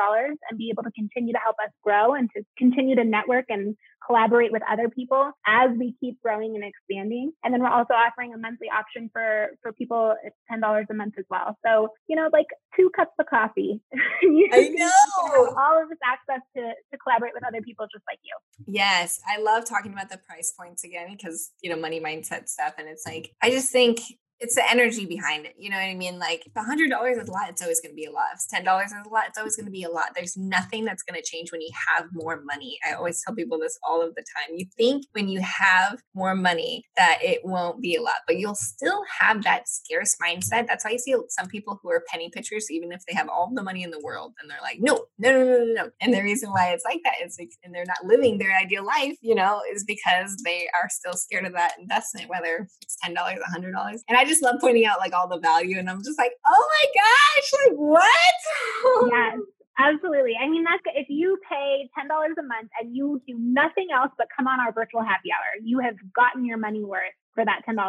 and 0.50 0.58
be 0.58 0.70
able 0.70 0.84
to 0.84 0.92
continue 0.92 1.34
to 1.34 1.40
help 1.40 1.56
us 1.64 1.72
grow 1.84 2.09
and 2.14 2.30
to 2.36 2.44
continue 2.58 2.96
to 2.96 3.04
network 3.04 3.46
and 3.50 3.76
collaborate 4.06 4.52
with 4.52 4.62
other 4.70 4.90
people 4.90 5.32
as 5.46 5.70
we 5.78 5.94
keep 6.00 6.22
growing 6.22 6.56
and 6.56 6.64
expanding. 6.64 7.32
And 7.44 7.54
then 7.54 7.62
we're 7.62 7.70
also 7.70 7.94
offering 7.94 8.34
a 8.34 8.38
monthly 8.38 8.68
option 8.70 9.10
for 9.14 9.50
for 9.62 9.72
people 9.74 10.16
it's 10.24 10.36
ten 10.50 10.60
dollars 10.60 10.88
a 10.90 10.94
month 10.94 11.16
as 11.18 11.26
well. 11.30 11.58
So 11.66 11.90
you 12.08 12.16
know, 12.16 12.30
like 12.32 12.48
two 12.76 12.90
cups 12.96 13.12
of 13.20 13.26
coffee. 13.28 13.82
I 13.94 14.70
know 14.74 15.56
all 15.58 15.82
of 15.82 15.90
this 15.90 16.00
access 16.06 16.42
to 16.56 16.62
to 16.62 16.98
collaborate 16.98 17.34
with 17.34 17.44
other 17.46 17.62
people 17.62 17.86
just 17.92 18.04
like 18.10 18.20
you. 18.24 18.74
Yes, 18.74 19.20
I 19.28 19.42
love 19.42 19.66
talking 19.66 19.94
about 19.94 20.10
the 20.10 20.18
price 20.18 20.54
points 20.58 20.84
again 20.84 21.16
because 21.16 21.52
you 21.62 21.70
know 21.70 21.80
money 21.80 22.00
mindset 22.00 22.50
stuff, 22.50 22.74
and 22.78 22.88
it's 22.88 23.06
like 23.06 23.32
I 23.42 23.50
just 23.52 23.72
think 23.72 24.02
it's 24.40 24.56
the 24.56 24.70
energy 24.70 25.06
behind 25.06 25.46
it. 25.46 25.56
You 25.58 25.70
know 25.70 25.78
what 25.78 25.84
I 25.84 25.96
mean? 25.96 26.20
Like 26.20 26.44
if 26.46 26.54
hundred 26.56 26.90
dollars 26.90 27.18
is 27.18 27.28
a 27.28 27.32
lot, 27.32 27.50
it's 27.50 27.62
always 27.62 27.82
going 27.82 27.92
to 27.92 27.96
be 27.96 28.06
a 28.06 28.12
lot. 28.12 28.28
If 28.36 28.48
ten 28.48 28.64
dollars 28.64 28.88
is 28.88 29.06
a 29.06 29.10
lot, 29.10 29.26
it's 29.28 29.38
always 29.38 29.56
going 29.56 29.66
to 29.66 29.72
be 29.72 29.84
a 29.84 29.90
lot. 29.90 30.12
There's 30.16 30.38
nothing 30.38 30.86
that's 30.86 31.04
going 31.04 31.20
to 31.22 31.28
change 31.28 31.52
when 31.52 31.62
you 31.62 31.70
have 31.90 32.06
more 32.14 32.42
money. 32.44 32.78
I 32.88 32.94
always 32.94 33.22
tell 33.24 33.36
people 33.36 33.60
this 33.60 33.78
all 33.88 34.02
of 34.02 34.16
the 34.16 34.24
time. 34.38 34.56
You 34.56 34.66
think 34.78 35.06
when 35.12 35.28
you 35.28 35.42
have 35.42 36.00
more 36.14 36.36
money 36.36 36.86
that 36.98 37.20
it 37.22 37.42
won't 37.44 37.82
be 37.82 37.96
a 37.96 38.02
lot, 38.02 38.22
but 38.28 38.38
you'll 38.38 38.56
still 38.56 39.04
have 39.20 39.44
that 39.44 39.68
scarce 39.68 40.16
mindset. 40.24 40.68
That's 40.68 40.86
why 40.86 40.92
you 40.92 41.00
see 41.00 41.16
some 41.30 41.48
people 41.48 41.80
who 41.82 41.92
are 41.92 42.04
penny 42.10 42.30
pitchers, 42.34 42.72
even 42.72 42.92
if 42.92 43.06
they 43.06 43.16
have 43.16 43.30
all 43.30 43.52
the 43.54 43.64
money 43.64 43.84
in 43.84 43.92
the 43.92 44.02
world, 44.02 44.34
and 44.42 44.50
they're 44.50 44.62
like, 44.62 44.78
no, 44.80 45.06
no, 45.18 45.32
no, 45.32 45.44
no, 45.44 45.58
no, 45.66 45.74
no. 45.74 45.90
And 46.02 46.14
the 46.14 46.22
reason 46.22 46.52
why 46.52 46.72
it's 46.72 46.86
like 46.86 47.02
that 47.04 47.16
is, 47.26 47.38
and 47.64 47.74
they're 47.74 47.86
not 47.86 48.06
living 48.06 48.38
their 48.38 48.56
ideal 48.56 48.86
life, 48.86 49.18
you 49.22 49.36
know, 49.36 49.62
is 49.74 49.84
because 49.84 50.38
they 50.46 50.68
are 50.82 50.90
still 50.90 51.14
scared 51.14 51.46
of 51.46 51.54
that 51.54 51.74
investment, 51.80 52.30
whether 52.30 52.68
it's 52.82 52.98
ten 53.04 53.14
dollars, 53.14 53.40
a 53.46 53.52
hundred 53.52 53.72
dollars. 53.72 54.04
And 54.08 54.18
I 54.18 54.26
just 54.30 54.44
love 54.44 54.56
pointing 54.62 54.86
out 54.86 55.00
like 55.00 55.14
all 55.14 55.28
the 55.28 55.40
value, 55.40 55.78
and 55.78 55.90
I'm 55.90 56.04
just 56.04 56.18
like, 56.18 56.32
oh 56.48 56.68
my 56.74 57.02
gosh, 57.02 57.52
like 57.66 57.78
what? 57.78 59.12
yes. 59.12 59.40
Absolutely. 59.80 60.34
I 60.36 60.50
mean, 60.50 60.66
that's 60.66 60.84
if 60.94 61.08
you 61.08 61.40
pay 61.50 61.90
$10 61.96 62.12
a 62.12 62.44
month 62.44 62.70
and 62.82 62.94
you 62.94 63.22
do 63.26 63.36
nothing 63.40 63.88
else 63.96 64.12
but 64.18 64.28
come 64.36 64.46
on 64.46 64.60
our 64.60 64.74
virtual 64.74 65.02
happy 65.02 65.32
hour, 65.32 65.64
you 65.64 65.80
have 65.80 65.96
gotten 66.14 66.44
your 66.44 66.58
money 66.58 66.84
worth 66.84 67.16
for 67.34 67.46
that 67.46 67.62
$10 67.64 67.80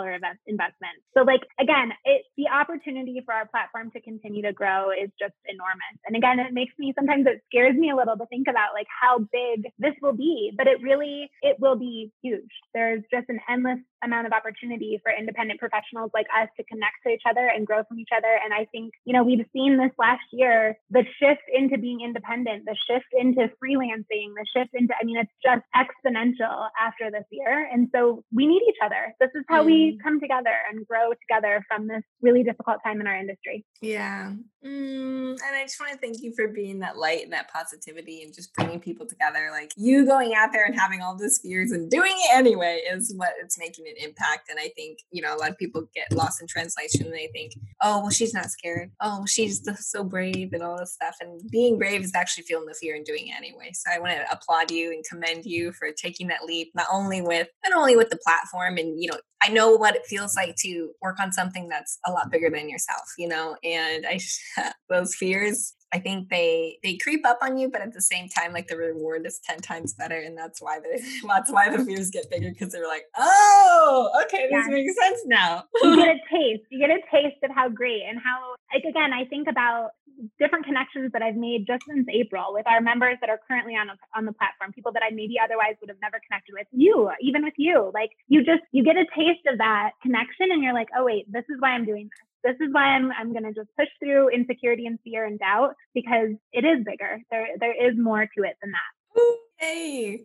investment. 0.47 0.97
So 1.17 1.23
like 1.23 1.43
again, 1.59 1.91
it 2.05 2.23
the 2.37 2.47
opportunity 2.47 3.21
for 3.25 3.35
our 3.35 3.47
platform 3.49 3.91
to 3.91 4.01
continue 4.01 4.43
to 4.43 4.53
grow 4.53 4.91
is 4.91 5.11
just 5.19 5.35
enormous. 5.51 5.99
And 6.07 6.15
again, 6.15 6.39
it 6.39 6.55
makes 6.55 6.75
me 6.79 6.93
sometimes 6.95 7.27
it 7.27 7.43
scares 7.51 7.75
me 7.75 7.91
a 7.91 7.97
little 7.97 8.17
to 8.17 8.27
think 8.27 8.47
about 8.49 8.71
like 8.75 8.87
how 8.87 9.19
big 9.19 9.67
this 9.79 9.95
will 10.01 10.15
be, 10.15 10.53
but 10.57 10.69
it 10.69 10.79
really 10.83 11.29
it 11.43 11.57
will 11.59 11.77
be 11.77 12.13
huge. 12.23 12.55
There's 12.73 13.03
just 13.11 13.27
an 13.29 13.41
endless 13.51 13.83
amount 14.03 14.27
of 14.27 14.33
opportunity 14.33 14.99
for 15.03 15.13
independent 15.13 15.61
professionals 15.61 16.11
like 16.15 16.27
us 16.37 16.49
to 16.57 16.65
connect 16.65 16.97
to 17.07 17.13
each 17.13 17.23
other 17.29 17.47
and 17.47 17.67
grow 17.67 17.83
from 17.85 17.99
each 17.99 18.11
other. 18.17 18.39
And 18.45 18.53
I 18.53 18.67
think, 18.73 18.93
you 19.05 19.13
know, 19.13 19.23
we've 19.23 19.45
seen 19.53 19.77
this 19.77 19.93
last 19.99 20.25
year, 20.33 20.77
the 20.91 21.05
shift 21.19 21.43
into 21.53 21.79
being 21.79 22.01
independent, 22.01 22.65
the 22.67 22.77
shift 22.89 23.07
into 23.13 23.51
freelancing, 23.63 24.33
the 24.37 24.47
shift 24.57 24.71
into, 24.75 24.95
I 25.01 25.05
mean, 25.05 25.19
it's 25.19 25.33
just 25.45 25.63
exponential 25.77 26.69
after 26.81 27.11
this 27.11 27.25
year. 27.31 27.69
And 27.73 27.89
so 27.95 28.25
we 28.33 28.47
need 28.47 28.63
each 28.69 28.81
other. 28.83 29.15
This 29.21 29.31
is 29.35 29.45
how 29.49 29.63
mm. 29.63 29.67
we 29.67 29.99
come 30.03 30.21
together 30.21 30.55
and 30.71 30.87
grow 30.87 31.11
together 31.11 31.65
from 31.69 31.89
this 31.89 32.03
really 32.23 32.43
difficult 32.43 32.79
time 32.85 33.01
in 33.01 33.07
our 33.07 33.17
industry. 33.17 33.65
Yeah. 33.81 34.33
Mm, 34.65 35.31
and 35.31 35.57
I 35.57 35.63
just 35.63 35.81
want 35.81 35.93
to 35.93 35.99
thank 35.99 36.23
you 36.23 36.35
for 36.35 36.47
being 36.49 36.81
that 36.81 36.99
light 36.99 37.25
and 37.25 37.33
that 37.33 37.51
positivity 37.51 38.23
and 38.23 38.35
just 38.35 38.53
bringing 38.55 38.79
people 38.79 39.07
together. 39.07 39.49
Like 39.51 39.73
you 39.75 40.05
going 40.05 40.35
out 40.35 40.53
there 40.53 40.67
and 40.67 40.79
having 40.79 41.01
all 41.01 41.17
those 41.17 41.39
fears 41.39 41.71
and 41.73 41.91
doing 41.91 42.13
it 42.15 42.37
anyway 42.37 42.83
is 42.91 43.15
what 43.17 43.31
it's 43.43 43.59
making 43.59 43.87
an 43.89 43.95
impact. 43.97 44.51
And 44.51 44.59
I 44.61 44.71
think, 44.77 44.99
you 45.11 45.23
know, 45.23 45.35
a 45.35 45.39
lot 45.39 45.49
of 45.49 45.57
people 45.57 45.89
get 45.95 46.13
lost 46.13 46.43
in 46.43 46.47
translation 46.47 47.07
and 47.07 47.15
they 47.15 47.31
think, 47.33 47.53
oh, 47.81 48.01
well, 48.01 48.11
she's 48.11 48.35
not 48.35 48.51
scared. 48.51 48.91
Oh, 49.01 49.25
she's 49.25 49.67
so 49.79 50.05
brave 50.05 50.53
and 50.53 50.63
all 50.63 50.77
this 50.77 50.93
stuff. 50.93 51.17
And 51.23 51.41
being 51.51 51.79
brave 51.79 52.03
is 52.03 52.15
actually 52.15 52.45
feeling 52.45 52.67
the 52.67 52.75
fear 52.75 52.97
and 52.97 53.07
doing 53.07 53.29
it 53.29 53.37
anyway. 53.37 53.71
So 53.73 53.91
I 53.91 53.99
want 53.99 54.13
to 54.13 54.31
applaud 54.31 54.71
you 54.71 54.93
and 54.93 55.03
commend 55.09 55.47
you 55.47 55.73
for 55.73 55.89
taking 55.91 56.29
that 56.29 56.45
leap, 56.45 56.73
not 56.75 56.87
only 56.93 57.23
with, 57.23 57.49
not 57.67 57.79
only 57.79 57.97
with 57.97 58.11
the 58.11 58.19
platform 58.19 58.77
and, 58.77 59.03
you 59.03 59.11
know, 59.11 59.17
I 59.43 59.49
know 59.49 59.75
what 59.75 59.97
it 59.97 60.05
feels 60.05 60.37
like 60.37 60.55
to 60.57 60.91
work 61.01 61.19
on 61.19 61.33
something 61.33 61.67
that's 61.69 61.99
a 62.07 62.13
lot 62.13 62.31
bigger 62.31 62.51
than 62.51 62.69
yourself, 62.69 63.05
you 63.17 63.27
know, 63.27 63.57
and 63.65 64.05
I 64.07 64.19
those 64.89 65.15
fears 65.15 65.75
I 65.93 65.99
think 65.99 66.29
they 66.29 66.79
they 66.83 66.97
creep 66.97 67.27
up 67.27 67.39
on 67.43 67.59
you, 67.59 67.69
but 67.69 67.81
at 67.81 67.93
the 67.93 68.01
same 68.01 68.29
time, 68.29 68.53
like 68.53 68.69
the 68.69 68.77
reward 68.77 69.27
is 69.27 69.41
ten 69.45 69.59
times 69.59 69.95
better, 69.95 70.19
and 70.19 70.39
that's 70.39 70.63
why 70.63 70.79
the 70.79 71.03
that's 71.29 71.51
why 71.51 71.69
the 71.69 71.85
fears 71.85 72.11
get 72.11 72.31
bigger 72.31 72.51
because 72.51 72.73
they're 72.73 72.87
like, 72.87 73.05
oh, 73.17 74.11
okay, 74.25 74.47
this 74.51 74.67
yeah. 74.67 74.67
makes 74.69 74.95
sense 74.97 75.21
now. 75.27 75.65
you 75.83 75.97
get 75.97 76.09
a 76.09 76.19
taste. 76.33 76.63
You 76.71 76.79
get 76.79 76.91
a 76.91 77.01
taste 77.11 77.43
of 77.43 77.51
how 77.53 77.69
great 77.69 78.03
and 78.09 78.21
how 78.23 78.55
like 78.73 78.85
again, 78.85 79.13
I 79.13 79.25
think 79.25 79.49
about 79.49 79.91
different 80.39 80.67
connections 80.67 81.11
that 81.13 81.23
I've 81.23 81.37
made 81.37 81.67
just 81.67 81.83
since 81.89 82.07
April 82.13 82.53
with 82.53 82.67
our 82.69 82.81
members 82.81 83.17
that 83.21 83.31
are 83.31 83.41
currently 83.49 83.75
on 83.75 83.89
on 84.15 84.27
the 84.27 84.33
platform, 84.33 84.73
people 84.73 84.93
that 84.93 85.03
I 85.03 85.11
maybe 85.11 85.37
otherwise 85.43 85.75
would 85.81 85.91
have 85.91 86.01
never 86.01 86.21
connected 86.29 86.55
with. 86.55 86.69
You, 86.71 87.11
even 87.21 87.43
with 87.43 87.55
you, 87.57 87.91
like 87.95 88.11
you 88.29 88.45
just 88.45 88.63
you 88.71 88.85
get 88.85 88.95
a 88.95 89.07
taste 89.11 89.43
of 89.51 89.59
that 89.59 89.91
connection, 90.03 90.55
and 90.55 90.63
you're 90.63 90.75
like, 90.75 90.89
oh 90.97 91.05
wait, 91.05 91.27
this 91.33 91.45
is 91.51 91.57
why 91.59 91.71
I'm 91.71 91.85
doing 91.85 92.07
this 92.07 92.30
this 92.45 92.57
is 92.61 92.69
why 92.73 92.85
I'm 92.97 93.11
I'm 93.13 93.33
going 93.33 93.45
to 93.45 93.53
just 93.53 93.69
push 93.79 93.89
through 93.99 94.31
insecurity 94.31 94.87
and 94.87 94.99
fear 95.05 95.25
and 95.25 95.39
doubt 95.39 95.75
because 95.95 96.31
it 96.53 96.65
is 96.65 96.85
bigger. 96.85 97.21
There 97.31 97.49
there 97.59 97.91
is 97.91 97.97
more 97.99 98.23
to 98.23 98.45
it 98.45 98.57
than 98.63 98.73
that. 98.73 99.37
Hey. 99.61 100.25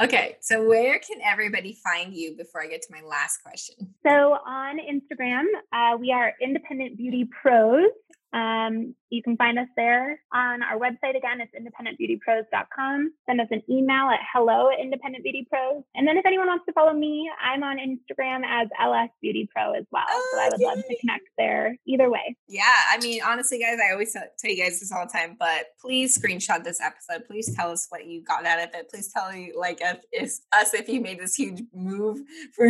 Okay, 0.00 0.36
so 0.40 0.66
where 0.66 0.98
can 0.98 1.20
everybody 1.22 1.78
find 1.84 2.14
you 2.14 2.36
before 2.36 2.62
I 2.62 2.68
get 2.68 2.80
to 2.82 2.88
my 2.90 3.06
last 3.06 3.38
question? 3.42 3.94
So 4.06 4.38
on 4.46 4.78
Instagram, 4.78 5.44
uh, 5.72 5.96
we 5.98 6.10
are 6.12 6.32
Independent 6.40 6.96
Beauty 6.96 7.28
Pros. 7.42 7.84
Um, 8.32 8.94
you 9.10 9.22
can 9.22 9.36
find 9.36 9.58
us 9.58 9.68
there 9.76 10.20
on 10.34 10.62
our 10.62 10.78
website. 10.78 11.16
Again, 11.16 11.40
it's 11.40 11.52
independentbeautypros.com. 11.54 13.12
Send 13.26 13.40
us 13.40 13.46
an 13.50 13.62
email 13.70 14.08
at 14.08 14.20
hello 14.32 14.68
at 14.68 14.78
independentbeautypros. 14.78 15.84
And 15.94 16.06
then 16.06 16.16
if 16.16 16.26
anyone 16.26 16.48
wants 16.48 16.66
to 16.66 16.72
follow 16.72 16.92
me, 16.92 17.30
I'm 17.42 17.62
on 17.62 17.78
Instagram 17.78 18.42
as 18.44 18.68
LS 18.80 19.10
Beauty 19.22 19.48
Pro 19.54 19.72
as 19.72 19.84
well. 19.92 20.04
Oh, 20.08 20.30
so 20.32 20.40
I 20.40 20.48
would 20.50 20.60
yay. 20.60 20.66
love 20.66 20.78
to 20.78 20.96
connect 21.00 21.28
there 21.38 21.76
either 21.86 22.10
way. 22.10 22.36
Yeah. 22.48 22.62
I 22.90 22.98
mean, 22.98 23.20
honestly, 23.24 23.60
guys, 23.60 23.78
I 23.78 23.92
always 23.92 24.12
tell 24.12 24.50
you 24.50 24.62
guys 24.62 24.80
this 24.80 24.92
all 24.92 25.06
the 25.06 25.12
time, 25.12 25.36
but 25.38 25.66
please 25.80 26.18
screenshot 26.18 26.64
this 26.64 26.80
episode. 26.80 27.26
Please 27.26 27.54
tell 27.54 27.70
us 27.70 27.86
what 27.90 28.06
you 28.06 28.24
got 28.24 28.44
out 28.44 28.58
of 28.58 28.74
it. 28.74 28.90
Please 28.90 29.12
tell 29.12 29.30
me, 29.30 29.52
like, 29.56 29.78
if, 29.80 29.98
if 30.10 30.32
us 30.52 30.74
if 30.74 30.88
you 30.88 31.00
made 31.00 31.20
this 31.20 31.34
huge 31.34 31.62
move 31.72 32.18
for 32.54 32.66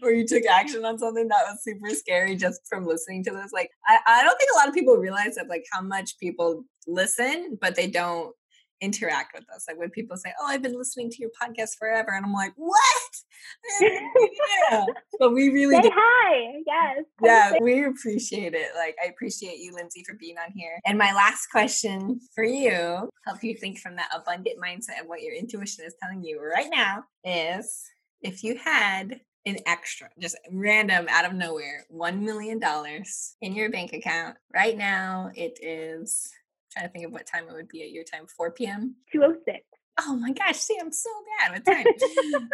where 0.00 0.12
you 0.12 0.26
took 0.26 0.44
action 0.46 0.84
on 0.84 0.98
something 0.98 1.28
that 1.28 1.44
was 1.48 1.62
super 1.62 1.90
scary 1.90 2.34
just 2.34 2.62
from 2.68 2.84
listening 2.84 3.22
to 3.24 3.30
this. 3.30 3.52
Like, 3.52 3.70
I, 3.86 3.98
I 4.06 4.24
don't 4.24 4.39
think 4.40 4.50
a 4.54 4.58
lot 4.58 4.68
of 4.68 4.74
people 4.74 4.96
realize 4.96 5.34
that 5.36 5.48
like 5.48 5.64
how 5.70 5.82
much 5.82 6.18
people 6.18 6.64
listen, 6.86 7.58
but 7.60 7.76
they 7.76 7.86
don't 7.86 8.34
interact 8.80 9.34
with 9.34 9.44
us. 9.54 9.66
Like 9.68 9.78
when 9.78 9.90
people 9.90 10.16
say, 10.16 10.32
"Oh, 10.40 10.46
I've 10.46 10.62
been 10.62 10.76
listening 10.76 11.10
to 11.10 11.16
your 11.20 11.30
podcast 11.30 11.76
forever," 11.78 12.12
and 12.12 12.24
I'm 12.24 12.32
like, 12.32 12.52
"What?" 12.56 12.80
yeah, 13.80 14.86
but 15.18 15.32
we 15.32 15.50
really 15.50 15.76
say 15.76 15.82
do. 15.82 15.90
hi. 15.94 16.62
Yes. 16.66 17.04
Yeah, 17.22 17.52
we 17.60 17.84
appreciate 17.84 18.54
it. 18.54 18.70
Like 18.76 18.96
I 19.02 19.08
appreciate 19.08 19.58
you, 19.58 19.72
Lynzie, 19.74 20.04
for 20.06 20.14
being 20.14 20.36
on 20.38 20.52
here. 20.54 20.80
And 20.86 20.98
my 20.98 21.12
last 21.12 21.46
question 21.50 22.20
for 22.34 22.44
you, 22.44 23.08
help 23.26 23.42
you 23.42 23.54
think 23.54 23.78
from 23.78 23.96
that 23.96 24.10
abundant 24.14 24.58
mindset 24.58 25.00
of 25.00 25.06
what 25.06 25.22
your 25.22 25.34
intuition 25.34 25.84
is 25.84 25.94
telling 26.02 26.24
you 26.24 26.40
right 26.42 26.70
now, 26.70 27.04
is 27.24 27.82
if 28.22 28.42
you 28.42 28.56
had 28.56 29.20
an 29.46 29.56
extra, 29.66 30.08
just 30.18 30.36
random 30.50 31.06
out 31.08 31.24
of 31.24 31.32
nowhere, 31.32 31.86
$1 31.92 32.20
million 32.20 32.60
in 33.40 33.54
your 33.54 33.70
bank 33.70 33.92
account. 33.92 34.36
Right 34.54 34.76
now, 34.76 35.30
it 35.34 35.58
is, 35.62 36.30
I'm 36.32 36.82
trying 36.82 36.88
to 36.88 36.92
think 36.92 37.06
of 37.06 37.12
what 37.12 37.26
time 37.26 37.44
it 37.48 37.52
would 37.54 37.68
be 37.68 37.82
at 37.82 37.90
your 37.90 38.04
time, 38.04 38.26
4 38.26 38.50
p.m. 38.52 38.96
206. 39.12 39.64
Oh 39.98 40.16
my 40.16 40.32
gosh, 40.32 40.56
see, 40.56 40.78
I'm 40.80 40.92
so 40.92 41.10
bad 41.38 41.52
with 41.52 41.64
time. 41.64 42.48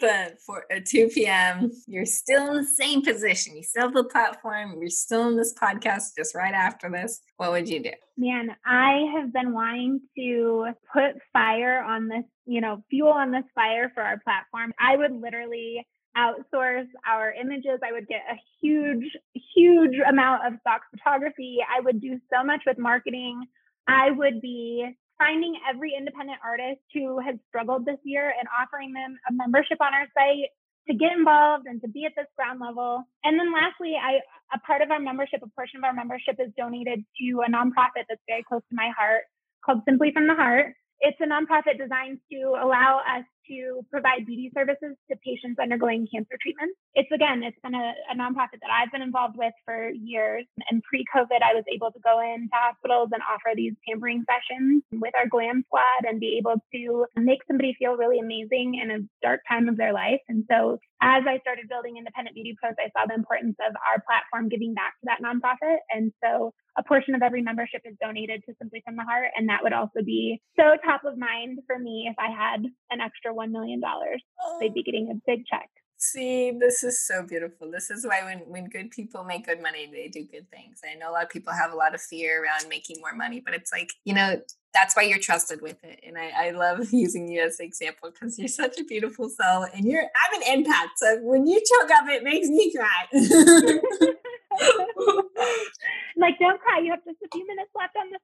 but 0.00 0.40
for 0.40 0.64
at 0.70 0.86
2 0.86 1.08
p.m., 1.08 1.70
you're 1.86 2.04
still 2.04 2.48
in 2.48 2.56
the 2.56 2.64
same 2.64 3.02
position. 3.02 3.56
You 3.56 3.62
still 3.62 3.84
have 3.84 3.94
the 3.94 4.04
platform. 4.04 4.76
You're 4.78 4.90
still 4.90 5.28
in 5.28 5.36
this 5.36 5.54
podcast 5.54 6.16
just 6.16 6.34
right 6.34 6.54
after 6.54 6.90
this. 6.90 7.20
What 7.36 7.52
would 7.52 7.68
you 7.68 7.82
do? 7.82 7.92
Man, 8.16 8.50
I 8.66 9.06
have 9.14 9.32
been 9.32 9.52
wanting 9.52 10.00
to 10.16 10.68
put 10.92 11.22
fire 11.32 11.82
on 11.82 12.08
this, 12.08 12.24
you 12.46 12.60
know, 12.60 12.82
fuel 12.90 13.12
on 13.12 13.30
this 13.30 13.44
fire 13.54 13.90
for 13.94 14.02
our 14.02 14.18
platform. 14.18 14.72
I 14.78 14.96
would 14.96 15.12
literally 15.12 15.86
outsource 16.16 16.86
our 17.08 17.32
images. 17.32 17.80
I 17.82 17.92
would 17.92 18.06
get 18.06 18.22
a 18.30 18.36
huge, 18.60 19.16
huge 19.54 19.96
amount 20.06 20.46
of 20.46 20.60
stock 20.60 20.82
photography. 20.90 21.58
I 21.68 21.80
would 21.80 22.00
do 22.00 22.20
so 22.32 22.44
much 22.44 22.60
with 22.66 22.78
marketing. 22.78 23.44
I 23.88 24.10
would 24.10 24.40
be 24.40 24.94
finding 25.18 25.54
every 25.68 25.94
independent 25.96 26.38
artist 26.44 26.82
who 26.92 27.18
has 27.20 27.36
struggled 27.48 27.86
this 27.86 27.98
year 28.04 28.34
and 28.38 28.48
offering 28.50 28.92
them 28.92 29.16
a 29.28 29.32
membership 29.32 29.78
on 29.80 29.94
our 29.94 30.06
site 30.14 30.50
to 30.88 30.94
get 30.94 31.12
involved 31.16 31.66
and 31.66 31.80
to 31.80 31.88
be 31.88 32.04
at 32.04 32.12
this 32.16 32.28
ground 32.36 32.60
level. 32.60 33.04
And 33.24 33.38
then 33.38 33.52
lastly, 33.52 33.94
I 33.96 34.20
a 34.52 34.58
part 34.60 34.82
of 34.82 34.90
our 34.90 35.00
membership, 35.00 35.40
a 35.42 35.48
portion 35.56 35.78
of 35.78 35.84
our 35.84 35.94
membership 35.94 36.36
is 36.38 36.52
donated 36.56 37.04
to 37.20 37.42
a 37.46 37.50
nonprofit 37.50 38.04
that's 38.08 38.22
very 38.28 38.44
close 38.44 38.62
to 38.68 38.74
my 38.76 38.90
heart 38.96 39.22
called 39.64 39.80
Simply 39.88 40.12
from 40.12 40.26
the 40.26 40.34
Heart. 40.34 40.74
It's 41.00 41.18
a 41.20 41.26
nonprofit 41.26 41.78
designed 41.78 42.20
to 42.30 42.56
allow 42.60 43.00
us 43.00 43.24
to 43.48 43.84
provide 43.90 44.26
beauty 44.26 44.50
services 44.54 44.96
to 45.10 45.16
patients 45.24 45.58
undergoing 45.60 46.06
cancer 46.12 46.36
treatments. 46.40 46.76
It's 46.94 47.10
again, 47.12 47.42
it's 47.42 47.58
been 47.62 47.74
a, 47.74 47.92
a 48.10 48.14
nonprofit 48.16 48.60
that 48.62 48.72
I've 48.72 48.92
been 48.92 49.02
involved 49.02 49.36
with 49.36 49.52
for 49.64 49.90
years. 49.90 50.46
And 50.70 50.82
pre 50.82 51.04
COVID, 51.14 51.42
I 51.42 51.54
was 51.54 51.64
able 51.72 51.90
to 51.92 52.00
go 52.00 52.20
into 52.20 52.48
hospitals 52.52 53.10
and 53.12 53.22
offer 53.22 53.54
these 53.54 53.74
pampering 53.86 54.24
sessions 54.26 54.82
with 54.92 55.14
our 55.18 55.28
glam 55.28 55.64
squad 55.66 56.08
and 56.08 56.20
be 56.20 56.38
able 56.38 56.60
to 56.72 57.06
make 57.16 57.40
somebody 57.46 57.74
feel 57.78 57.96
really 57.96 58.18
amazing 58.18 58.80
in 58.82 58.90
a 58.90 59.04
dark 59.22 59.40
time 59.48 59.68
of 59.68 59.76
their 59.76 59.92
life. 59.92 60.20
And 60.28 60.44
so 60.50 60.78
as 61.04 61.22
I 61.28 61.38
started 61.40 61.68
building 61.68 61.96
independent 61.98 62.34
beauty 62.34 62.56
pros, 62.56 62.74
I 62.80 62.88
saw 62.96 63.06
the 63.06 63.14
importance 63.14 63.56
of 63.60 63.76
our 63.76 64.00
platform 64.08 64.48
giving 64.48 64.72
back 64.72 64.96
to 65.00 65.06
that 65.12 65.20
nonprofit. 65.20 65.84
And 65.92 66.12
so 66.24 66.54
a 66.78 66.82
portion 66.82 67.14
of 67.14 67.22
every 67.22 67.42
membership 67.42 67.82
is 67.84 67.94
donated 68.00 68.42
to 68.46 68.54
Simply 68.58 68.82
from 68.84 68.96
the 68.96 69.04
Heart. 69.04 69.36
And 69.36 69.48
that 69.48 69.62
would 69.62 69.72
also 69.72 70.00
be 70.04 70.40
so 70.56 70.76
top 70.84 71.04
of 71.04 71.18
mind 71.18 71.60
for 71.66 71.78
me 71.78 72.08
if 72.08 72.16
I 72.18 72.32
had 72.32 72.64
an 72.94 73.00
extra 73.00 73.34
$1 73.34 73.50
million. 73.50 73.80
Oh. 73.84 74.58
They'd 74.60 74.74
be 74.74 74.82
getting 74.82 75.08
a 75.08 75.14
oh. 75.14 75.20
big 75.26 75.44
check. 75.46 75.68
See, 75.96 76.50
this 76.50 76.82
is 76.82 77.06
so 77.06 77.22
beautiful. 77.22 77.70
This 77.70 77.90
is 77.90 78.04
why 78.06 78.24
when, 78.24 78.40
when 78.40 78.64
good 78.66 78.90
people 78.90 79.24
make 79.24 79.46
good 79.46 79.62
money, 79.62 79.88
they 79.90 80.08
do 80.08 80.26
good 80.26 80.50
things. 80.50 80.80
I 80.84 80.96
know 80.96 81.10
a 81.10 81.12
lot 81.12 81.22
of 81.22 81.30
people 81.30 81.52
have 81.52 81.72
a 81.72 81.76
lot 81.76 81.94
of 81.94 82.00
fear 82.00 82.42
around 82.42 82.68
making 82.68 82.96
more 83.00 83.14
money, 83.14 83.40
but 83.44 83.54
it's 83.54 83.72
like, 83.72 83.90
you 84.04 84.12
know, 84.12 84.40
that's 84.74 84.96
why 84.96 85.02
you're 85.02 85.20
trusted 85.20 85.62
with 85.62 85.82
it. 85.84 86.00
And 86.06 86.18
I, 86.18 86.48
I 86.48 86.50
love 86.50 86.88
using 86.92 87.28
you 87.28 87.42
as 87.42 87.60
an 87.60 87.66
example 87.66 88.10
because 88.10 88.38
you're 88.38 88.48
such 88.48 88.78
a 88.78 88.84
beautiful 88.84 89.30
soul 89.30 89.66
and 89.72 89.86
you're 89.86 90.02
I'm 90.02 90.42
an 90.42 90.64
empath. 90.64 90.88
So 90.96 91.20
when 91.22 91.46
you 91.46 91.58
choke 91.60 91.90
up, 91.90 92.08
it 92.08 92.22
makes 92.22 92.48
me 92.48 92.74
cry. 92.74 93.06
like, 96.16 96.38
don't 96.38 96.60
cry. 96.60 96.80
You 96.80 96.90
have 96.90 97.04
just 97.04 97.18
a 97.22 97.28
few 97.32 97.46
minutes 97.46 97.70
left 97.74 97.96
on 97.96 98.10
this 98.10 98.20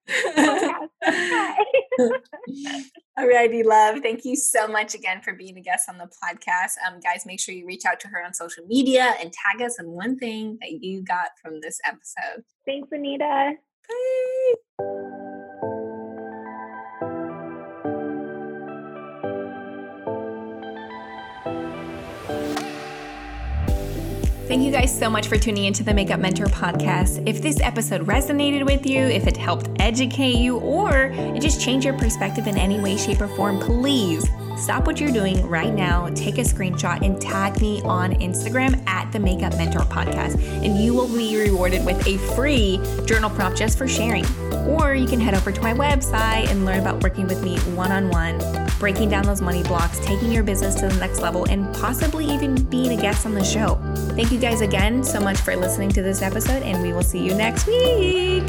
podcast. 2.59 2.93
Alrighty, 3.19 3.65
love. 3.65 4.01
Thank 4.03 4.25
you 4.25 4.37
so 4.37 4.67
much 4.69 4.95
again 4.95 5.21
for 5.23 5.35
being 5.35 5.57
a 5.59 5.61
guest 5.61 5.89
on 5.89 5.99
the 5.99 6.09
podcast. 6.23 6.73
Um, 6.87 7.01
guys, 7.01 7.25
make 7.27 7.41
sure 7.41 7.55
you 7.55 7.67
reach 7.67 7.85
out 7.85 8.01
to 8.01 8.09
her 8.09 8.25
on 8.25 8.35
social 8.35 8.65
media 8.67 9.15
and 9.21 9.33
tag 9.33 9.63
us 9.63 9.79
on 9.79 9.91
one 9.91 10.19
thing 10.19 10.59
that 10.61 10.71
you 10.71 11.03
got 11.03 11.31
from 11.43 11.61
this 11.61 11.81
episode. 11.85 12.45
Thanks, 12.67 12.89
Anita. 12.93 13.55
Bye. 14.79 15.27
Thank 24.51 24.65
you 24.65 24.73
guys 24.73 24.93
so 24.99 25.09
much 25.09 25.29
for 25.29 25.39
tuning 25.39 25.67
into 25.67 25.85
the 25.85 25.95
Makeup 25.95 26.19
Mentor 26.19 26.47
podcast. 26.47 27.23
If 27.25 27.41
this 27.41 27.61
episode 27.61 28.05
resonated 28.09 28.67
with 28.67 28.85
you, 28.85 28.99
if 29.03 29.29
it 29.29 29.37
helped 29.37 29.71
educate 29.79 30.35
you, 30.35 30.57
or 30.59 31.13
it 31.13 31.41
just 31.41 31.61
changed 31.61 31.85
your 31.85 31.97
perspective 31.97 32.49
in 32.49 32.59
any 32.59 32.81
way, 32.81 32.97
shape, 32.97 33.21
or 33.21 33.29
form, 33.29 33.61
please 33.61 34.29
stop 34.61 34.87
what 34.87 35.01
you're 35.01 35.11
doing 35.11 35.47
right 35.47 35.73
now, 35.73 36.09
take 36.15 36.39
a 36.39 36.43
screenshot, 36.43 37.05
and 37.05 37.21
tag 37.21 37.61
me 37.61 37.81
on 37.83 38.13
Instagram 38.15 38.87
at 38.87 39.11
the 39.11 39.19
Makeup 39.19 39.57
Mentor 39.57 39.81
Podcast. 39.81 40.41
And 40.65 40.79
you 40.79 40.95
will 40.95 41.09
be 41.09 41.37
rewarded 41.37 41.85
with 41.85 42.07
a 42.07 42.19
free 42.35 42.81
journal 43.07 43.31
prompt 43.31 43.59
just 43.59 43.79
for 43.79 43.89
sharing. 43.89 44.25
Or 44.69 44.95
you 44.95 45.07
can 45.07 45.19
head 45.19 45.35
over 45.35 45.51
to 45.51 45.61
my 45.63 45.73
website 45.73 46.49
and 46.51 46.65
learn 46.65 46.79
about 46.81 47.03
working 47.03 47.27
with 47.27 47.43
me 47.43 47.59
one 47.75 47.91
on 47.91 48.11
one, 48.11 48.39
breaking 48.79 49.09
down 49.09 49.25
those 49.25 49.41
money 49.41 49.63
blocks, 49.63 49.99
taking 50.01 50.31
your 50.31 50.43
business 50.43 50.75
to 50.77 50.89
the 50.89 50.97
next 50.97 51.21
level, 51.21 51.45
and 51.49 51.75
possibly 51.77 52.27
even 52.27 52.63
being 52.65 52.97
a 52.99 53.01
guest 53.01 53.27
on 53.27 53.35
the 53.35 53.45
show. 53.45 53.81
Thank 54.15 54.31
you 54.31 54.39
guys 54.39 54.61
again 54.61 55.03
so 55.03 55.21
much 55.21 55.39
for 55.39 55.57
listening 55.57 55.91
to 55.91 56.03
this 56.03 56.23
episode, 56.23 56.63
and 56.63 56.83
we 56.83 56.93
will 56.93 57.03
see 57.03 57.25
you 57.25 57.35
next 57.35 57.67
week. 57.67 58.45